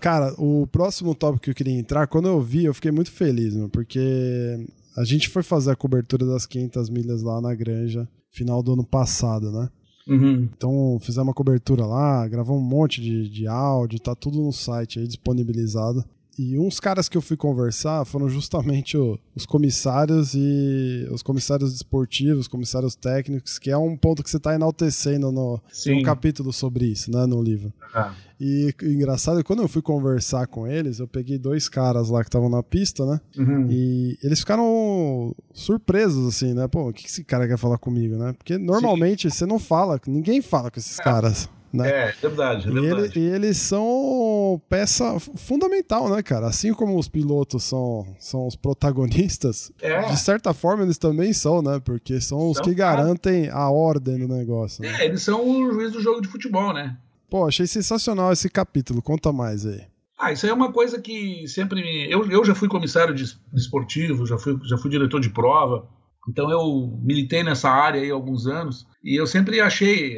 Cara, 0.00 0.34
o 0.38 0.66
próximo 0.66 1.14
tópico 1.14 1.44
que 1.44 1.50
eu 1.50 1.54
queria 1.54 1.78
entrar, 1.78 2.06
quando 2.06 2.26
eu 2.26 2.40
vi, 2.40 2.64
eu 2.64 2.72
fiquei 2.72 2.90
muito 2.90 3.12
feliz, 3.12 3.54
meu, 3.54 3.68
porque 3.68 4.66
a 4.96 5.04
gente 5.04 5.28
foi 5.28 5.42
fazer 5.42 5.70
a 5.70 5.76
cobertura 5.76 6.24
das 6.24 6.46
500 6.46 6.88
milhas 6.88 7.22
lá 7.22 7.38
na 7.40 7.54
Granja, 7.54 8.08
final 8.30 8.62
do 8.62 8.72
ano 8.72 8.84
passado, 8.84 9.52
né? 9.52 9.68
Uhum. 10.08 10.48
Então 10.56 10.98
fizemos 11.00 11.28
uma 11.28 11.34
cobertura 11.34 11.84
lá, 11.84 12.26
gravamos 12.26 12.62
um 12.62 12.66
monte 12.66 13.02
de, 13.02 13.28
de 13.28 13.46
áudio, 13.46 14.00
tá 14.00 14.14
tudo 14.14 14.40
no 14.40 14.52
site 14.52 14.98
aí 14.98 15.06
disponibilizado. 15.06 16.02
E 16.42 16.58
uns 16.58 16.80
caras 16.80 17.06
que 17.06 17.18
eu 17.18 17.20
fui 17.20 17.36
conversar 17.36 18.02
foram 18.06 18.26
justamente 18.26 18.96
o, 18.96 19.18
os 19.36 19.44
comissários 19.44 20.32
e 20.34 21.06
os 21.10 21.22
comissários 21.22 21.74
esportivos, 21.74 22.48
comissários 22.48 22.94
técnicos, 22.94 23.58
que 23.58 23.70
é 23.70 23.76
um 23.76 23.94
ponto 23.94 24.22
que 24.22 24.30
você 24.30 24.38
está 24.38 24.54
enaltecendo 24.54 25.30
no 25.30 25.60
um 25.88 26.02
capítulo 26.02 26.50
sobre 26.50 26.86
isso, 26.86 27.10
né, 27.10 27.26
no 27.26 27.42
livro. 27.42 27.70
Ah. 27.94 28.14
E 28.40 28.74
engraçado, 28.82 29.44
quando 29.44 29.60
eu 29.60 29.68
fui 29.68 29.82
conversar 29.82 30.46
com 30.46 30.66
eles, 30.66 30.98
eu 30.98 31.06
peguei 31.06 31.36
dois 31.36 31.68
caras 31.68 32.08
lá 32.08 32.22
que 32.22 32.28
estavam 32.28 32.48
na 32.48 32.62
pista, 32.62 33.04
né? 33.04 33.20
Uhum. 33.36 33.66
E 33.70 34.18
eles 34.22 34.40
ficaram 34.40 35.36
surpresos, 35.52 36.26
assim, 36.26 36.54
né? 36.54 36.66
Pô, 36.66 36.88
o 36.88 36.92
que 36.92 37.06
esse 37.06 37.22
cara 37.22 37.46
quer 37.46 37.58
falar 37.58 37.76
comigo, 37.76 38.16
né? 38.16 38.32
Porque 38.32 38.56
normalmente 38.56 39.30
Sim. 39.30 39.36
você 39.36 39.44
não 39.44 39.58
fala, 39.58 40.00
ninguém 40.06 40.40
fala 40.40 40.70
com 40.70 40.80
esses 40.80 40.98
é. 40.98 41.02
caras. 41.02 41.50
Né? 41.72 41.88
É, 41.88 42.08
é 42.08 42.12
verdade, 42.20 42.68
é 42.68 42.72
verdade. 42.72 43.18
E, 43.18 43.22
ele, 43.22 43.30
e, 43.30 43.34
eles 43.34 43.56
são 43.56 44.60
peça 44.68 45.18
fundamental, 45.20 46.08
né, 46.08 46.22
cara? 46.22 46.48
Assim 46.48 46.74
como 46.74 46.98
os 46.98 47.08
pilotos 47.08 47.62
são, 47.62 48.06
são 48.18 48.46
os 48.46 48.56
protagonistas, 48.56 49.70
é. 49.80 50.02
de 50.08 50.16
certa 50.18 50.52
forma 50.52 50.82
eles 50.82 50.98
também 50.98 51.32
são, 51.32 51.62
né? 51.62 51.80
Porque 51.84 52.20
são, 52.20 52.40
são 52.40 52.50
os 52.50 52.60
que 52.60 52.74
garantem 52.74 53.48
a 53.48 53.70
ordem 53.70 54.18
do 54.18 54.26
negócio. 54.26 54.82
Né? 54.82 55.00
É, 55.00 55.04
eles 55.06 55.22
são 55.22 55.48
o 55.48 55.72
juiz 55.72 55.92
do 55.92 56.00
jogo 56.00 56.20
de 56.20 56.28
futebol, 56.28 56.72
né? 56.72 56.96
Pô, 57.28 57.46
achei 57.46 57.66
sensacional 57.66 58.32
esse 58.32 58.50
capítulo. 58.50 59.00
Conta 59.00 59.32
mais 59.32 59.64
aí. 59.64 59.82
Ah, 60.18 60.32
isso 60.32 60.44
aí 60.44 60.50
é 60.50 60.54
uma 60.54 60.72
coisa 60.72 61.00
que 61.00 61.46
sempre 61.46 61.80
me... 61.80 62.10
eu, 62.10 62.28
eu 62.30 62.44
já 62.44 62.54
fui 62.54 62.68
comissário 62.68 63.14
de, 63.14 63.24
de 63.24 63.60
esportivo, 63.60 64.26
já 64.26 64.36
fui, 64.36 64.58
já 64.64 64.76
fui 64.76 64.90
diretor 64.90 65.20
de 65.20 65.30
prova. 65.30 65.88
Então 66.28 66.50
eu 66.50 66.98
militei 67.02 67.42
nessa 67.42 67.70
área 67.70 68.00
aí 68.00 68.10
há 68.10 68.14
alguns 68.14 68.46
anos 68.46 68.86
e 69.02 69.18
eu 69.18 69.26
sempre 69.26 69.60
achei, 69.60 70.16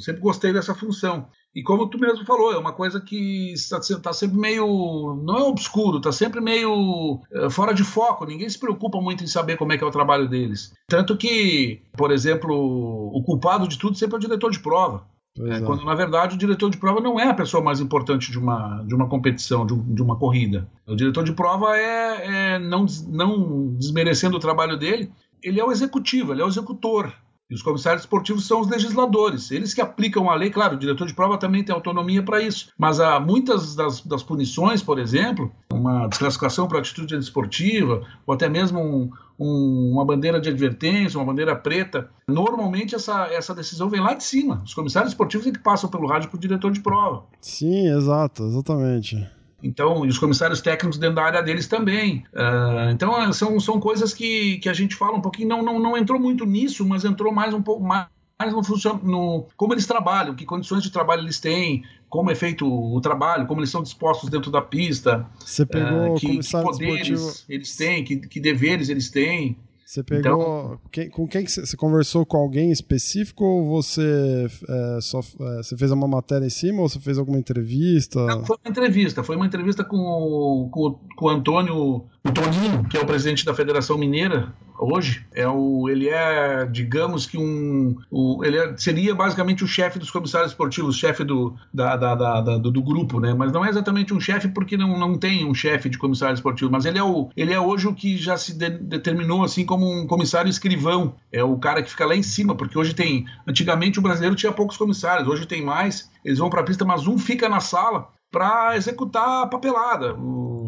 eu 0.00 0.04
sempre 0.04 0.22
gostei 0.22 0.52
dessa 0.52 0.74
função. 0.74 1.28
E 1.54 1.62
como 1.62 1.86
tu 1.88 1.98
mesmo 1.98 2.24
falou, 2.24 2.52
é 2.52 2.58
uma 2.58 2.72
coisa 2.72 3.00
que 3.00 3.52
está 3.52 3.78
tá 4.02 4.12
sempre 4.12 4.38
meio. 4.38 5.20
não 5.22 5.38
é 5.38 5.42
obscuro, 5.42 5.98
está 5.98 6.10
sempre 6.10 6.40
meio 6.40 7.20
é, 7.32 7.50
fora 7.50 7.74
de 7.74 7.84
foco. 7.84 8.24
Ninguém 8.24 8.48
se 8.48 8.58
preocupa 8.58 9.00
muito 9.00 9.22
em 9.22 9.26
saber 9.26 9.56
como 9.56 9.72
é 9.72 9.78
que 9.78 9.84
é 9.84 9.86
o 9.86 9.90
trabalho 9.90 10.28
deles. 10.28 10.72
Tanto 10.88 11.16
que, 11.16 11.82
por 11.96 12.10
exemplo, 12.10 12.54
o 12.54 13.22
culpado 13.22 13.68
de 13.68 13.78
tudo 13.78 13.96
sempre 13.96 14.14
é 14.14 14.18
o 14.18 14.20
diretor 14.20 14.50
de 14.50 14.60
prova. 14.60 15.06
É, 15.38 15.60
quando 15.60 15.84
na 15.84 15.94
verdade 15.94 16.34
o 16.34 16.38
diretor 16.38 16.68
de 16.70 16.76
prova 16.76 17.00
não 17.00 17.18
é 17.18 17.28
a 17.28 17.34
pessoa 17.34 17.62
mais 17.62 17.78
importante 17.78 18.32
de 18.32 18.38
uma, 18.38 18.82
de 18.82 18.94
uma 18.94 19.08
competição, 19.08 19.64
de, 19.64 19.74
de 19.76 20.02
uma 20.02 20.16
corrida. 20.16 20.68
O 20.86 20.96
diretor 20.96 21.22
de 21.22 21.32
prova 21.32 21.76
é, 21.76 22.54
é 22.54 22.58
não, 22.58 22.84
não 23.08 23.68
desmerecendo 23.76 24.36
o 24.36 24.40
trabalho 24.40 24.76
dele, 24.76 25.10
ele 25.42 25.60
é 25.60 25.64
o 25.64 25.70
executivo, 25.70 26.32
ele 26.32 26.42
é 26.42 26.44
o 26.44 26.48
executor. 26.48 27.14
E 27.50 27.54
os 27.54 27.62
comissários 27.62 28.02
esportivos 28.02 28.46
são 28.46 28.60
os 28.60 28.68
legisladores, 28.68 29.50
eles 29.50 29.74
que 29.74 29.80
aplicam 29.80 30.30
a 30.30 30.34
lei. 30.36 30.50
Claro, 30.50 30.76
o 30.76 30.78
diretor 30.78 31.06
de 31.06 31.14
prova 31.14 31.36
também 31.36 31.64
tem 31.64 31.74
autonomia 31.74 32.22
para 32.22 32.40
isso, 32.40 32.68
mas 32.78 33.00
há 33.00 33.18
muitas 33.18 33.74
das, 33.74 34.00
das, 34.02 34.22
punições, 34.22 34.82
por 34.82 34.98
exemplo, 35.00 35.50
uma 35.72 36.06
desclassificação 36.06 36.68
para 36.68 36.78
atitude 36.78 37.16
esportiva, 37.16 38.02
ou 38.24 38.34
até 38.34 38.48
mesmo 38.48 38.78
um, 38.78 39.10
um, 39.36 39.92
uma 39.92 40.04
bandeira 40.04 40.40
de 40.40 40.48
advertência, 40.48 41.18
uma 41.18 41.26
bandeira 41.26 41.56
preta, 41.56 42.08
normalmente 42.28 42.94
essa, 42.94 43.26
essa 43.32 43.52
decisão 43.52 43.88
vem 43.88 44.00
lá 44.00 44.14
de 44.14 44.22
cima. 44.22 44.62
Os 44.64 44.72
comissários 44.72 45.12
esportivos 45.12 45.46
é 45.48 45.50
que 45.50 45.58
passam 45.58 45.90
pelo 45.90 46.06
rádio 46.06 46.28
para 46.28 46.36
o 46.36 46.40
diretor 46.40 46.70
de 46.70 46.80
prova. 46.80 47.24
Sim, 47.40 47.88
exato, 47.88 48.44
exatamente. 48.44 49.28
Então, 49.62 50.04
e 50.04 50.08
os 50.08 50.18
comissários 50.18 50.60
técnicos 50.60 50.98
dentro 50.98 51.16
da 51.16 51.24
área 51.24 51.42
deles 51.42 51.66
também. 51.66 52.24
Uh, 52.32 52.90
então, 52.92 53.32
são, 53.32 53.58
são 53.60 53.78
coisas 53.78 54.14
que, 54.14 54.58
que 54.58 54.68
a 54.68 54.72
gente 54.72 54.94
fala 54.94 55.16
um 55.16 55.20
pouquinho, 55.20 55.48
não, 55.48 55.62
não, 55.62 55.78
não 55.78 55.96
entrou 55.96 56.18
muito 56.18 56.46
nisso, 56.46 56.86
mas 56.86 57.04
entrou 57.04 57.32
mais 57.32 57.52
um 57.52 57.62
pouco 57.62 57.82
mais 57.82 58.06
no, 58.48 58.62
no 59.02 59.46
como 59.56 59.74
eles 59.74 59.86
trabalham, 59.86 60.34
que 60.34 60.46
condições 60.46 60.82
de 60.82 60.90
trabalho 60.90 61.22
eles 61.22 61.38
têm, 61.38 61.84
como 62.08 62.30
é 62.30 62.34
feito 62.34 62.66
o 62.66 63.00
trabalho, 63.00 63.46
como 63.46 63.60
eles 63.60 63.70
são 63.70 63.82
dispostos 63.82 64.30
dentro 64.30 64.50
da 64.50 64.62
pista, 64.62 65.26
Você 65.38 65.66
pegou 65.66 66.14
uh, 66.14 66.14
que, 66.14 66.38
que 66.38 66.50
poderes 66.50 67.20
esportivo... 67.20 67.44
eles 67.48 67.76
têm, 67.76 68.04
que, 68.04 68.16
que 68.16 68.40
deveres 68.40 68.88
eles 68.88 69.10
têm. 69.10 69.58
Você 69.90 70.04
pegou. 70.04 70.20
Então, 70.20 70.80
quem, 70.92 71.10
com 71.10 71.26
quem 71.26 71.44
você, 71.44 71.66
você 71.66 71.76
conversou 71.76 72.24
com 72.24 72.36
alguém 72.36 72.70
específico 72.70 73.44
ou 73.44 73.66
você 73.66 74.46
é, 74.68 75.00
só 75.00 75.18
é, 75.18 75.56
você 75.56 75.76
fez 75.76 75.90
uma 75.90 76.06
matéria 76.06 76.46
em 76.46 76.50
cima 76.50 76.80
ou 76.80 76.88
você 76.88 77.00
fez 77.00 77.18
alguma 77.18 77.36
entrevista? 77.36 78.24
Não, 78.24 78.44
foi 78.44 78.56
uma 78.64 78.70
entrevista. 78.70 79.24
Foi 79.24 79.34
uma 79.34 79.46
entrevista 79.46 79.82
com, 79.82 80.68
com, 80.70 80.96
com 81.16 81.24
o 81.24 81.28
Antônio 81.28 82.06
o 82.22 82.32
Toninho, 82.32 82.84
que 82.84 82.96
é 82.96 83.00
o 83.00 83.06
presidente 83.06 83.44
da 83.44 83.54
Federação 83.54 83.96
Mineira, 83.96 84.52
hoje 84.78 85.26
é 85.32 85.48
o 85.48 85.88
ele 85.88 86.08
é 86.08 86.66
digamos 86.66 87.26
que 87.26 87.38
um 87.38 87.96
o, 88.10 88.44
ele 88.44 88.58
é, 88.58 88.76
seria 88.76 89.14
basicamente 89.14 89.62
o 89.64 89.66
chefe 89.66 89.98
dos 89.98 90.10
comissários 90.10 90.52
esportivos 90.52 90.96
chefe 90.96 91.22
do, 91.24 91.54
da, 91.72 91.96
da, 91.96 92.14
da, 92.14 92.58
do, 92.58 92.70
do, 92.70 92.82
grupo 92.82 93.20
né? 93.20 93.34
Mas 93.34 93.52
não 93.52 93.64
é 93.64 93.68
exatamente 93.68 94.14
um 94.14 94.20
chefe 94.20 94.48
porque 94.48 94.76
não, 94.76 94.98
não 94.98 95.18
tem 95.18 95.44
um 95.44 95.54
chefe 95.54 95.88
de 95.88 95.98
comissário 95.98 96.34
esportivo 96.34 96.70
mas 96.70 96.84
ele 96.84 96.98
é 96.98 97.02
o 97.02 97.30
ele 97.36 97.52
é 97.52 97.60
hoje 97.60 97.86
o 97.88 97.94
que 97.94 98.16
já 98.16 98.36
se 98.36 98.54
de, 98.54 98.70
determinou 98.70 99.42
assim 99.42 99.64
como 99.64 99.90
um 99.90 100.06
comissário 100.06 100.48
escrivão. 100.48 101.14
É 101.32 101.42
o 101.42 101.58
cara 101.58 101.82
que 101.82 101.90
fica 101.90 102.06
lá 102.06 102.16
em 102.16 102.22
cima 102.22 102.54
porque 102.54 102.78
hoje 102.78 102.94
tem 102.94 103.26
antigamente 103.46 103.98
o 103.98 104.02
brasileiro 104.02 104.36
tinha 104.36 104.52
poucos 104.52 104.76
comissários 104.76 105.28
hoje 105.28 105.46
tem 105.46 105.62
mais 105.62 106.10
eles 106.24 106.38
vão 106.38 106.50
para 106.50 106.60
a 106.60 106.64
pista 106.64 106.84
mas 106.84 107.06
um 107.06 107.18
fica 107.18 107.48
na 107.48 107.60
sala 107.60 108.08
para 108.30 108.76
executar 108.76 109.42
a 109.42 109.46
papelada. 109.46 110.14
O 110.14 110.59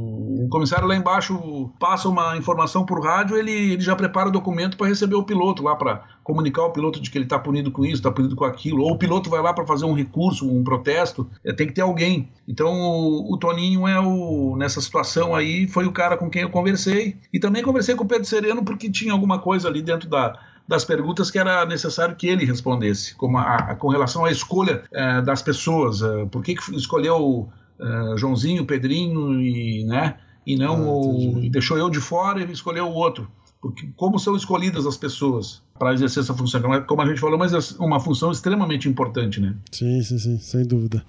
comissário 0.53 0.87
lá 0.87 0.95
embaixo 0.95 1.71
passa 1.81 2.09
uma 2.09 2.37
informação 2.37 2.85
por 2.85 3.03
rádio, 3.03 3.37
ele, 3.37 3.51
ele 3.51 3.81
já 3.81 3.97
prepara 3.97 4.29
o 4.29 4.33
documento 4.33 4.77
para 4.77 4.87
receber 4.87 5.15
o 5.15 5.25
piloto 5.25 5.63
lá, 5.63 5.75
para 5.75 6.05
comunicar 6.23 6.63
ao 6.63 6.73
piloto 6.73 7.01
de 7.01 7.11
que 7.11 7.19
ele 7.19 7.25
está 7.25 7.39
punido 7.39 7.71
com 7.71 7.85
isso, 7.85 7.97
está 7.97 8.11
punido 8.13 8.37
com 8.37 8.45
aquilo. 8.45 8.83
Ou 8.83 8.93
o 8.93 8.99
piloto 8.99 9.31
vai 9.31 9.41
lá 9.43 9.53
para 9.53 9.67
fazer 9.67 9.85
um 9.85 9.95
recurso, 9.95 10.49
um 10.49 10.63
protesto, 10.63 11.29
é, 11.45 11.53
tem 11.53 11.67
que 11.67 11.73
ter 11.73 11.81
alguém. 11.81 12.29
Então 12.47 12.73
o, 12.73 13.33
o, 13.33 13.39
Toninho 13.39 13.89
é 13.89 13.99
o 13.99 14.55
nessa 14.57 14.81
situação 14.81 15.35
aí 15.35 15.67
foi 15.67 15.87
o 15.87 15.93
cara 15.93 16.17
com 16.17 16.31
quem 16.31 16.43
eu 16.43 16.51
conversei 16.51 17.17
e 17.33 17.41
também 17.41 17.63
conversei 17.63 17.95
com 17.95 18.05
o 18.05 18.09
Pedro 18.09 18.27
Sereno 18.27 18.63
porque 18.65 18.91
tinha 18.91 19.13
alguma 19.13 19.39
coisa 19.39 19.69
ali 19.69 19.83
dentro 19.83 20.09
da 20.09 20.39
das 20.67 20.85
perguntas 20.85 21.29
que 21.29 21.39
era 21.39 21.67
necessário 21.67 22.15
que 22.15 22.29
ele 22.29 22.45
respondesse, 22.45 23.17
como 23.17 23.37
a, 23.37 23.57
a, 23.57 23.75
com 23.75 23.89
relação 23.89 24.25
à 24.25 24.31
escolha 24.31 24.85
é, 24.93 25.21
das 25.21 25.43
pessoas. 25.43 26.03
É, 26.03 26.25
por 26.27 26.43
que, 26.43 26.55
que 26.55 26.77
escolheu 26.77 27.51
é, 27.83 28.17
Joãozinho, 28.17 28.65
Pedrinho 28.65 29.41
e, 29.41 29.85
né, 29.85 30.17
e 30.47 30.57
não 30.57 30.75
ah, 30.75 30.93
o, 30.97 31.51
deixou 31.51 31.79
eu 31.79 31.89
de 31.89 32.01
fora 32.01 32.43
e 32.43 32.53
escolheu 32.53 32.87
o 32.87 32.95
outro. 32.95 33.29
Porque 33.61 33.89
como 33.97 34.19
são 34.19 34.35
escolhidas 34.35 34.87
as 34.87 34.97
pessoas 34.97 35.63
para 35.79 35.95
exercer 35.95 36.23
essa 36.23 36.35
função? 36.35 36.61
Como 36.85 37.01
a 37.01 37.07
gente 37.07 37.21
falou, 37.21 37.39
mas 37.39 37.53
é 37.53 37.83
uma 37.83 38.01
função 38.01 38.33
extremamente 38.33 38.89
importante, 38.89 39.41
né? 39.41 39.55
Sim, 39.71 40.03
sim, 40.03 40.19
sim, 40.19 40.39
sem 40.39 40.67
dúvida. 40.67 41.05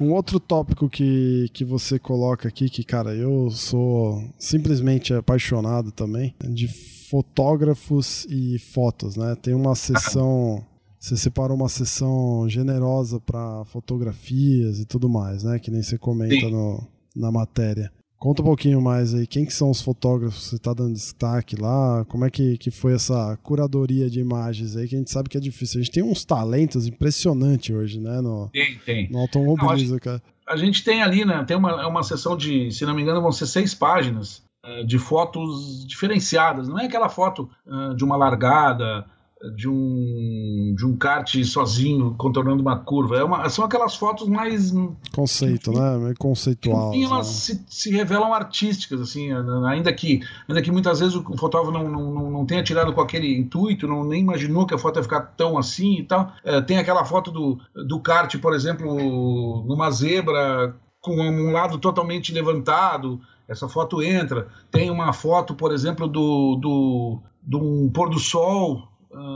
Um 0.00 0.12
outro 0.12 0.38
tópico 0.38 0.88
que, 0.88 1.48
que 1.52 1.64
você 1.64 1.98
coloca 1.98 2.46
aqui, 2.46 2.68
que, 2.68 2.84
cara, 2.84 3.14
eu 3.14 3.50
sou 3.50 4.22
simplesmente 4.38 5.12
apaixonado 5.12 5.90
também, 5.90 6.34
de 6.44 6.68
fotógrafos 6.68 8.24
e 8.28 8.58
fotos, 8.58 9.16
né? 9.16 9.34
Tem 9.40 9.54
uma 9.54 9.74
sessão 9.74 10.64
você 10.98 11.16
separou 11.16 11.56
uma 11.56 11.68
sessão 11.68 12.48
generosa 12.48 13.20
para 13.20 13.64
fotografias 13.66 14.80
e 14.80 14.84
tudo 14.84 15.08
mais, 15.08 15.44
né? 15.44 15.58
Que 15.58 15.70
nem 15.70 15.82
você 15.82 15.96
comenta 15.96 16.48
no, 16.50 16.86
na 17.14 17.30
matéria. 17.30 17.92
Conta 18.18 18.42
um 18.42 18.46
pouquinho 18.46 18.82
mais 18.82 19.14
aí, 19.14 19.28
quem 19.28 19.46
que 19.46 19.52
são 19.52 19.70
os 19.70 19.80
fotógrafos 19.80 20.42
que 20.42 20.48
você 20.50 20.56
está 20.56 20.74
dando 20.74 20.92
destaque 20.92 21.54
lá? 21.54 22.04
Como 22.06 22.24
é 22.24 22.30
que, 22.30 22.58
que 22.58 22.68
foi 22.68 22.92
essa 22.92 23.38
curadoria 23.44 24.10
de 24.10 24.18
imagens 24.18 24.76
aí, 24.76 24.88
que 24.88 24.96
a 24.96 24.98
gente 24.98 25.12
sabe 25.12 25.28
que 25.28 25.36
é 25.36 25.40
difícil. 25.40 25.80
A 25.80 25.84
gente 25.84 25.92
tem 25.92 26.02
uns 26.02 26.24
talentos 26.24 26.88
impressionantes 26.88 27.74
hoje, 27.74 28.00
né? 28.00 28.20
No, 28.20 28.50
tem, 28.52 28.76
tem. 28.78 29.08
No 29.08 29.20
automobilismo, 29.20 29.92
não, 29.92 30.00
cara. 30.00 30.20
A 30.48 30.56
gente 30.56 30.82
tem 30.82 31.00
ali, 31.00 31.24
né? 31.24 31.44
Tem 31.44 31.56
uma, 31.56 31.86
uma 31.86 32.02
sessão 32.02 32.36
de, 32.36 32.72
se 32.72 32.84
não 32.84 32.92
me 32.92 33.02
engano, 33.02 33.22
vão 33.22 33.30
ser 33.30 33.46
seis 33.46 33.72
páginas 33.72 34.42
uh, 34.66 34.84
de 34.84 34.98
fotos 34.98 35.86
diferenciadas. 35.86 36.66
Não 36.66 36.76
é 36.76 36.86
aquela 36.86 37.08
foto 37.08 37.48
uh, 37.66 37.94
de 37.94 38.02
uma 38.02 38.16
largada, 38.16 39.06
de 39.54 39.68
um 39.68 40.74
de 40.76 40.84
um 40.84 40.96
kart 40.96 41.42
sozinho 41.44 42.14
contornando 42.16 42.60
uma 42.60 42.78
curva. 42.78 43.16
É 43.16 43.24
uma, 43.24 43.48
são 43.48 43.64
aquelas 43.64 43.94
fotos 43.94 44.28
mais 44.28 44.72
conceito, 45.12 45.72
né? 45.72 45.96
Meio 45.98 46.14
conceitual. 46.18 46.90
Enfim, 46.90 47.04
elas 47.04 47.26
né? 47.26 47.32
se, 47.32 47.64
se, 47.68 47.90
revelam 47.90 48.34
artísticas, 48.34 49.00
assim, 49.00 49.30
ainda 49.66 49.92
que 49.92 50.20
ainda 50.48 50.60
que 50.60 50.72
muitas 50.72 51.00
vezes 51.00 51.14
o 51.14 51.22
fotógrafo 51.36 51.72
não, 51.72 51.88
não, 51.88 52.30
não 52.30 52.46
tenha 52.46 52.62
tirado 52.62 52.92
com 52.92 53.00
aquele 53.00 53.36
intuito, 53.36 53.86
não 53.86 54.04
nem 54.04 54.20
imaginou 54.20 54.66
que 54.66 54.74
a 54.74 54.78
foto 54.78 54.98
ia 54.98 55.02
ficar 55.02 55.20
tão 55.20 55.56
assim 55.56 55.98
e 55.98 56.04
tal. 56.04 56.32
É, 56.44 56.60
tem 56.60 56.78
aquela 56.78 57.04
foto 57.04 57.30
do, 57.30 57.58
do 57.86 58.00
kart, 58.00 58.36
por 58.38 58.54
exemplo, 58.54 59.64
numa 59.66 59.90
zebra 59.90 60.74
com 61.00 61.16
um 61.16 61.52
lado 61.52 61.78
totalmente 61.78 62.32
levantado. 62.32 63.20
Essa 63.48 63.68
foto 63.68 64.02
entra. 64.02 64.48
Tem 64.70 64.90
uma 64.90 65.12
foto, 65.12 65.54
por 65.54 65.72
exemplo, 65.72 66.06
do, 66.06 66.56
do, 66.56 67.22
de 67.42 67.56
um 67.56 67.88
pôr 67.88 68.10
do 68.10 68.18
sol 68.18 68.88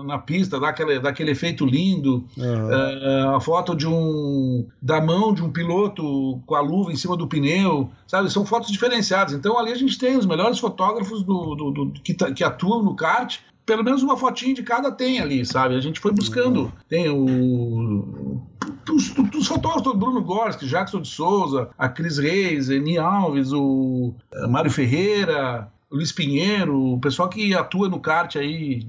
na 0.04 0.18
pista, 0.18 0.58
dá 0.58 0.68
aquele, 0.68 0.98
dá 0.98 1.10
aquele 1.10 1.30
efeito 1.30 1.64
lindo. 1.64 2.24
Uhum. 2.36 2.68
Uh, 2.68 3.36
a 3.36 3.40
foto 3.40 3.74
de 3.74 3.86
um 3.86 4.66
da 4.80 5.00
mão 5.00 5.32
de 5.32 5.42
um 5.42 5.50
piloto 5.50 6.40
com 6.46 6.54
a 6.54 6.60
luva 6.60 6.92
em 6.92 6.96
cima 6.96 7.16
do 7.16 7.26
pneu, 7.26 7.90
sabe? 8.06 8.30
São 8.30 8.44
fotos 8.44 8.70
diferenciadas. 8.70 9.32
Então 9.32 9.58
ali 9.58 9.72
a 9.72 9.76
gente 9.76 9.98
tem 9.98 10.16
os 10.16 10.26
melhores 10.26 10.58
fotógrafos 10.58 11.22
do, 11.22 11.54
do, 11.54 11.70
do 11.70 12.00
que, 12.00 12.14
que 12.14 12.44
atuam 12.44 12.82
no 12.82 12.94
kart 12.94 13.38
pelo 13.64 13.84
menos 13.84 14.02
uma 14.02 14.16
fotinha 14.16 14.54
de 14.54 14.62
cada 14.62 14.90
tem 14.90 15.20
ali, 15.20 15.46
sabe? 15.46 15.76
A 15.76 15.80
gente 15.80 16.00
foi 16.00 16.12
buscando. 16.12 16.62
Uhum. 16.62 16.72
Tem 16.88 17.08
o. 17.08 18.42
Os, 18.90 19.16
os 19.34 19.46
fotógrafos, 19.46 19.96
Bruno 19.96 20.20
Gorski, 20.20 20.66
Jackson 20.66 21.00
de 21.00 21.08
Souza, 21.08 21.70
a 21.78 21.88
Cris 21.88 22.18
Reis, 22.18 22.68
Eni 22.68 22.98
Alves, 22.98 23.52
o 23.52 24.12
eh, 24.32 24.46
Mário 24.48 24.70
Ferreira, 24.70 25.68
o 25.90 25.96
Luiz 25.96 26.10
Pinheiro, 26.10 26.94
o 26.94 27.00
pessoal 27.00 27.28
que 27.28 27.54
atua 27.54 27.88
no 27.88 28.00
kart 28.00 28.34
aí 28.36 28.84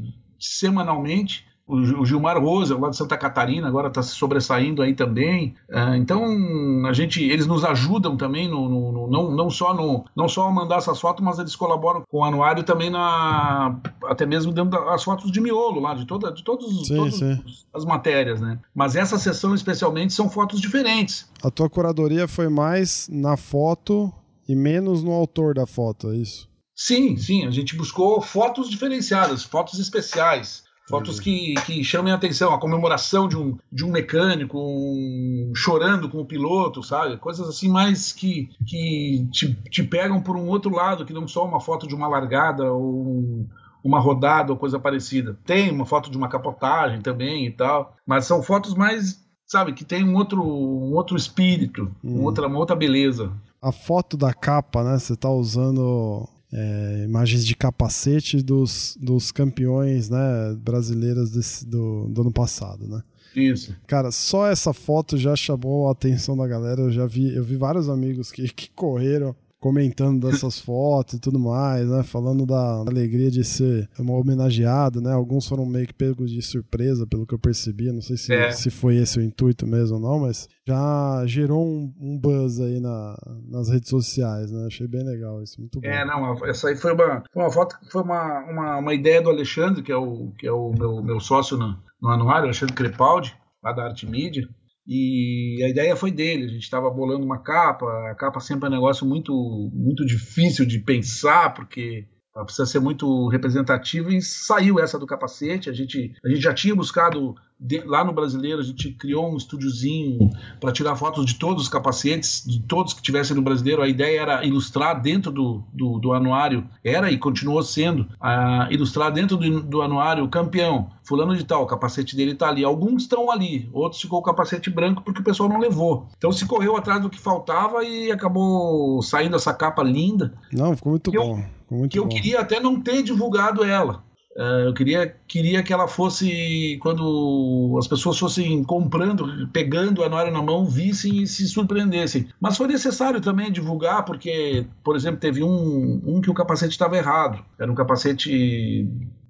semanalmente 0.46 1.46
o 1.66 2.06
Gilmar 2.06 2.38
Rosa, 2.42 2.78
lá 2.78 2.90
de 2.90 2.98
Santa 2.98 3.18
Catarina, 3.18 3.68
agora 3.68 3.88
está 3.88 4.04
se 4.04 4.10
sobressaindo 4.10 4.82
aí 4.82 4.94
também. 4.94 5.56
É, 5.70 5.96
então, 5.96 6.86
a 6.86 6.92
gente, 6.92 7.24
eles 7.24 7.48
nos 7.48 7.64
ajudam 7.64 8.18
também, 8.18 8.50
no, 8.50 8.68
no, 8.68 8.92
no, 8.92 9.08
não, 9.08 9.32
não, 9.32 9.50
só 9.50 9.74
no, 9.74 10.04
não 10.16 10.28
só 10.28 10.48
a 10.48 10.52
mandar 10.52 10.78
essas 10.78 11.00
fotos, 11.00 11.24
mas 11.24 11.40
eles 11.40 11.56
colaboram 11.56 12.04
com 12.10 12.20
o 12.20 12.24
anuário 12.24 12.64
também, 12.64 12.90
na, 12.90 13.80
até 14.04 14.26
mesmo 14.26 14.52
dentro 14.52 14.72
das 14.72 15.04
fotos 15.04 15.32
de 15.32 15.40
miolo, 15.40 15.80
lá, 15.80 15.94
de, 15.94 16.06
toda, 16.06 16.32
de 16.34 16.44
todos, 16.44 16.86
sim, 16.86 16.98
todas 16.98 17.16
sim. 17.16 17.42
as 17.74 17.86
matérias. 17.86 18.42
Né? 18.42 18.60
Mas 18.76 18.98
essa 18.98 19.18
sessão, 19.18 19.56
especialmente, 19.56 20.12
são 20.12 20.30
fotos 20.30 20.60
diferentes. 20.60 21.30
A 21.42 21.50
tua 21.50 21.70
curadoria 21.70 22.28
foi 22.28 22.50
mais 22.50 23.08
na 23.10 23.38
foto 23.38 24.12
e 24.48 24.56
menos 24.56 25.02
no 25.02 25.14
autor 25.14 25.54
da 25.54 25.66
foto, 25.66 26.12
é 26.12 26.18
isso? 26.18 26.52
Sim, 26.76 27.16
sim. 27.18 27.46
A 27.46 27.52
gente 27.52 27.76
buscou 27.76 28.22
fotos 28.22 28.70
diferenciadas, 28.70 29.44
fotos 29.44 29.80
especiais. 29.80 30.64
Fotos 30.88 31.18
uhum. 31.18 31.24
que, 31.24 31.54
que 31.66 31.84
chamem 31.84 32.12
a 32.12 32.16
atenção, 32.18 32.54
a 32.54 32.60
comemoração 32.60 33.28
de 33.28 33.38
um, 33.38 33.58
de 33.72 33.86
um 33.86 33.90
mecânico, 33.90 34.60
um, 34.60 35.54
chorando 35.56 36.10
com 36.10 36.20
o 36.20 36.26
piloto, 36.26 36.84
sabe? 36.84 37.16
Coisas 37.18 37.48
assim 37.48 37.70
mais 37.70 38.12
que, 38.12 38.50
que 38.68 39.26
te, 39.32 39.54
te 39.70 39.82
pegam 39.82 40.22
por 40.22 40.36
um 40.36 40.48
outro 40.48 40.76
lado, 40.76 41.06
que 41.06 41.14
não 41.14 41.26
só 41.26 41.46
uma 41.46 41.62
foto 41.62 41.88
de 41.88 41.96
uma 41.96 42.08
largada 42.08 42.70
ou 42.74 43.48
uma 43.82 44.00
rodada 44.00 44.52
ou 44.52 44.58
coisa 44.58 44.78
parecida. 44.78 45.38
Tem 45.46 45.72
uma 45.72 45.86
foto 45.86 46.12
de 46.12 46.18
uma 46.18 46.28
capotagem 46.28 47.02
também 47.02 47.46
e 47.46 47.52
tal, 47.52 47.96
mas 48.06 48.26
são 48.26 48.44
fotos 48.44 48.76
mais, 48.76 49.24
sabe, 49.48 49.72
que 49.72 49.86
tem 49.86 50.04
um 50.04 50.16
outro, 50.16 50.44
um 50.44 50.94
outro 50.94 51.16
espírito, 51.16 51.92
uma, 52.04 52.14
uhum. 52.14 52.24
outra, 52.26 52.48
uma 52.48 52.60
outra 52.60 52.76
beleza. 52.76 53.32
A 53.62 53.72
foto 53.72 54.18
da 54.18 54.34
capa, 54.34 54.84
né? 54.84 55.00
Você 55.00 55.16
tá 55.16 55.30
usando 55.30 56.28
é, 56.54 57.04
imagens 57.04 57.46
de 57.46 57.56
capacete 57.56 58.42
dos, 58.42 58.96
dos 59.02 59.32
campeões 59.32 60.10
né, 60.10 60.56
brasileiros 60.60 61.32
desse, 61.32 61.66
do, 61.66 62.08
do 62.08 62.22
ano 62.22 62.32
passado, 62.32 62.88
né? 62.88 63.02
Isso. 63.36 63.76
Cara, 63.88 64.12
só 64.12 64.48
essa 64.48 64.74
foto 64.74 65.18
já 65.18 65.36
chamou 65.36 65.88
a 65.88 65.92
atenção 65.92 66.38
da 66.38 66.46
galera. 66.46 66.82
Eu 66.82 66.92
já 66.92 67.08
vi, 67.08 67.34
eu 67.34 67.44
vi 67.44 67.56
vários 67.56 67.90
amigos 67.90 68.32
que, 68.32 68.48
que 68.48 68.70
correram 68.76 69.36
comentando 69.64 70.30
dessas 70.30 70.60
fotos 70.60 71.14
e 71.14 71.22
tudo 71.22 71.40
mais, 71.40 71.88
né? 71.88 72.04
Falando 72.04 72.46
da 72.46 72.84
alegria 72.86 73.32
de 73.32 73.46
ser 73.46 73.90
uma 73.98 74.12
homenageado, 74.12 75.00
né? 75.00 75.14
Alguns 75.14 75.48
foram 75.48 75.66
meio 75.66 75.88
que 75.88 75.94
pegos 75.94 76.30
de 76.30 76.42
surpresa, 76.42 77.08
pelo 77.08 77.26
que 77.26 77.34
eu 77.34 77.40
percebi. 77.40 77.90
Não 77.90 78.02
sei 78.02 78.18
se, 78.18 78.34
é. 78.34 78.52
se 78.52 78.70
foi 78.70 78.98
esse 78.98 79.18
o 79.18 79.22
intuito 79.22 79.66
mesmo 79.66 79.96
ou 79.96 80.02
não, 80.02 80.20
mas 80.20 80.50
já 80.68 81.24
gerou 81.26 81.66
um, 81.66 81.94
um 81.98 82.20
buzz 82.20 82.60
aí 82.60 82.82
na, 82.82 83.16
nas 83.48 83.70
redes 83.70 83.90
sociais, 83.90 84.52
né? 84.52 84.66
Achei 84.68 84.86
bem 84.86 85.06
legal 85.06 85.42
isso, 85.42 85.62
muito 85.62 85.80
bom. 85.80 85.88
É, 85.88 86.04
não, 86.04 86.46
essa 86.46 86.68
aí 86.68 86.76
foi 86.76 86.94
uma, 86.94 87.24
uma 87.34 87.50
foto, 87.50 87.78
foi 87.90 88.02
uma, 88.02 88.40
uma, 88.42 88.78
uma 88.80 88.94
ideia 88.94 89.22
do 89.22 89.30
Alexandre, 89.30 89.82
que 89.82 89.94
é 89.94 89.98
o, 89.98 90.34
que 90.38 90.46
é 90.46 90.52
o 90.52 90.74
meu, 90.78 91.02
meu 91.02 91.22
sócio 91.22 91.56
no, 91.56 91.80
no 92.02 92.10
anuário, 92.10 92.44
Alexandre 92.44 92.76
Crepaldi, 92.76 93.34
lá 93.64 93.72
da 93.72 93.86
Arte 93.86 94.06
Mídia. 94.06 94.46
E 94.86 95.64
a 95.64 95.70
ideia 95.70 95.96
foi 95.96 96.12
dele, 96.12 96.46
a 96.46 96.50
gente 96.50 96.64
estava 96.64 96.90
bolando 96.90 97.26
uma 97.26 97.42
capa, 97.42 97.86
a 98.12 98.16
capa 98.16 98.40
sempre 98.42 98.66
é 98.66 98.70
um 98.70 98.74
negócio 98.74 99.06
muito, 99.06 99.34
muito 99.74 100.06
difícil 100.06 100.66
de 100.66 100.80
pensar, 100.80 101.54
porque 101.54 102.06
ela 102.36 102.46
precisa 102.46 102.66
ser 102.66 102.80
muito 102.80 103.28
representativa 103.28 104.12
e 104.12 104.22
saiu 104.22 104.80
essa 104.80 104.98
do 104.98 105.06
capacete. 105.06 105.70
A 105.70 105.74
gente, 105.74 106.16
a 106.26 106.30
gente 106.30 106.42
já 106.42 106.54
tinha 106.54 106.76
buscado 106.76 107.36
de, 107.60 107.80
lá 107.86 108.04
no 108.04 108.12
brasileiro, 108.12 108.60
a 108.60 108.64
gente 108.64 108.92
criou 108.92 109.32
um 109.32 109.38
estúdiozinho 109.38 110.32
para 110.60 110.72
tirar 110.72 110.96
fotos 110.96 111.26
de 111.26 111.36
todos 111.36 111.64
os 111.64 111.70
capacetes, 111.70 112.44
de 112.44 112.60
todos 112.64 112.94
que 112.94 113.04
tivessem 113.04 113.36
no 113.36 113.42
brasileiro. 113.44 113.84
A 113.84 113.88
ideia 113.88 114.20
era 114.22 114.46
ilustrar 114.46 115.00
dentro 115.00 115.32
do, 115.32 115.64
do, 115.72 116.00
do 116.00 116.12
anuário, 116.12 116.68
era 116.84 117.12
e 117.12 117.20
continuou 117.20 117.62
sendo, 117.62 118.08
a, 118.20 118.68
ilustrar 118.72 119.12
dentro 119.12 119.38
do, 119.38 119.62
do 119.62 119.82
anuário 119.84 120.24
o 120.24 120.30
campeão. 120.30 120.92
Fulano 121.04 121.36
de 121.36 121.44
tal, 121.44 121.64
o 121.64 121.68
capacete 121.68 122.16
dele 122.16 122.32
está 122.32 122.50
ali. 122.50 122.64
Alguns 122.64 123.04
estão 123.04 123.30
ali, 123.30 123.70
outros 123.72 124.02
ficou 124.02 124.20
o 124.20 124.24
capacete 124.24 124.72
branco 124.72 125.04
porque 125.04 125.22
o 125.22 125.24
pessoal 125.24 125.50
não 125.50 125.60
levou. 125.60 126.08
Então 126.18 126.32
se 126.32 126.46
correu 126.48 126.76
atrás 126.76 127.02
do 127.02 127.10
que 127.10 127.20
faltava 127.20 127.84
e 127.84 128.12
acabou 128.12 129.02
saindo 129.04 129.36
essa 129.36 129.54
capa 129.54 129.84
linda. 129.84 130.34
Não, 130.52 130.76
ficou 130.76 130.92
muito 130.92 131.12
bom. 131.12 131.40
Eu, 131.40 131.46
muito 131.74 131.92
que 131.92 132.00
bom. 132.00 132.06
eu 132.06 132.10
queria 132.10 132.40
até 132.40 132.60
não 132.60 132.80
ter 132.80 133.04
divulgado 133.04 133.64
ela. 133.64 134.04
Uh, 134.36 134.66
eu 134.66 134.74
queria, 134.74 135.16
queria 135.28 135.62
que 135.62 135.72
ela 135.72 135.88
fosse, 135.88 136.80
quando 136.82 137.76
as 137.78 137.88
pessoas 137.88 138.18
fossem 138.18 138.64
comprando, 138.64 139.48
pegando 139.50 140.04
a 140.04 140.10
Nora 140.10 140.32
na 140.32 140.42
mão, 140.42 140.66
vissem 140.66 141.22
e 141.22 141.28
se 141.28 141.48
surpreendessem. 141.48 142.28
Mas 142.42 142.58
foi 142.58 142.68
necessário 142.68 143.22
também 143.22 143.52
divulgar, 143.52 144.04
porque, 144.06 144.66
por 144.84 144.96
exemplo, 144.96 145.20
teve 145.20 145.44
um, 145.44 146.02
um 146.04 146.20
que 146.20 146.32
o 146.32 146.34
capacete 146.34 146.72
estava 146.72 146.98
errado. 146.98 147.46
Era 147.60 147.72
um 147.72 147.76
capacete 147.76 148.90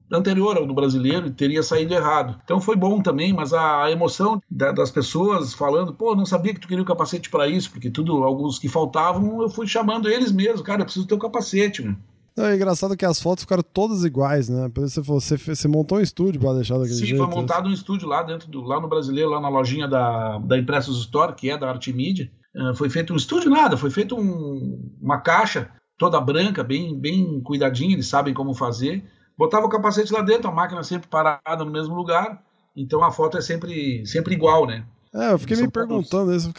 anterior 0.10 0.58
ao 0.58 0.66
do 0.66 0.74
brasileiro 0.74 1.28
e 1.28 1.32
teria 1.32 1.64
saído 1.64 1.94
errado. 1.94 2.40
Então 2.44 2.62
foi 2.62 2.76
bom 2.76 3.02
também, 3.02 3.34
mas 3.34 3.54
a, 3.54 3.90
emoção 3.92 4.42
da, 4.50 4.72
das 4.72 4.92
pessoas 4.92 5.54
falando, 5.54 5.94
pô, 5.94 6.16
não 6.16 6.26
sabia 6.26 6.54
que 6.54 6.60
tu 6.60 6.68
queria 6.68 6.84
o 6.84 6.88
capacete 6.88 7.30
para 7.30 7.48
isso, 7.48 7.72
porque 7.72 7.90
tudo, 7.90 8.24
alguns 8.24 8.60
que 8.60 8.70
faltavam, 8.70 9.42
eu 9.42 9.50
fui 9.50 9.68
chamando 9.68 10.10
eles 10.10 10.32
mesmos, 10.32 10.62
cara, 10.62 10.82
eu 10.82 10.86
preciso 10.86 11.08
ter 11.08 11.16
o 11.16 11.20
capacete, 11.20 11.82
meu. 11.82 11.96
Não, 12.36 12.46
é 12.46 12.56
engraçado 12.56 12.98
que 12.98 13.06
as 13.06 13.22
fotos 13.22 13.44
ficaram 13.44 13.64
todas 13.64 14.04
iguais, 14.04 14.50
né? 14.50 14.70
Por 14.70 14.84
isso 14.84 15.04
você, 15.04 15.38
você 15.38 15.68
montou 15.68 16.00
um 16.00 16.02
estúdio 16.02 16.42
para 16.42 16.56
deixar 16.56 16.76
daquele 16.76 16.96
Sim, 16.96 17.06
jeito. 17.06 17.24
Sim, 17.24 17.32
foi 17.32 17.42
montado 17.42 17.70
um 17.70 17.72
estúdio 17.72 18.08
lá 18.08 18.24
dentro 18.24 18.50
do, 18.50 18.62
lá 18.62 18.82
no 18.82 18.88
Brasileiro, 18.88 19.30
lá 19.30 19.40
na 19.40 19.50
lojinha 19.50 19.88
da, 19.88 20.40
da 20.40 20.58
Impressos 20.58 21.00
Store, 21.00 21.36
que 21.36 21.50
é 21.50 21.58
da 21.58 21.70
Arte 21.70 21.94
Media. 21.94 22.32
Uh, 22.56 22.76
foi 22.76 22.90
feito 22.90 23.14
um 23.14 23.16
estúdio 23.16 23.50
nada, 23.52 23.78
foi 23.78 23.90
feito 23.92 24.16
um, 24.16 24.92
uma 25.02 25.20
caixa 25.20 25.70
toda 25.98 26.20
branca, 26.20 26.64
bem, 26.64 27.00
bem 27.00 27.42
cuidadinha, 27.42 27.94
eles 27.94 28.08
sabem 28.08 28.34
como 28.34 28.54
fazer. 28.54 29.04
Botava 29.38 29.66
o 29.66 29.70
capacete 29.70 30.12
lá 30.12 30.22
dentro, 30.22 30.50
a 30.50 30.54
máquina 30.54 30.84
sempre 30.84 31.08
parada 31.08 31.64
no 31.64 31.72
mesmo 31.72 31.96
lugar, 31.96 32.44
então 32.76 33.04
a 33.04 33.12
foto 33.12 33.38
é 33.38 33.42
sempre, 33.42 34.06
sempre 34.06 34.34
igual, 34.34 34.66
né? 34.66 34.86
É, 35.14 35.32
eu 35.32 35.38
fiquei 35.38 35.58
me 35.58 35.70
perguntando 35.70 36.34
isso, 36.36 36.52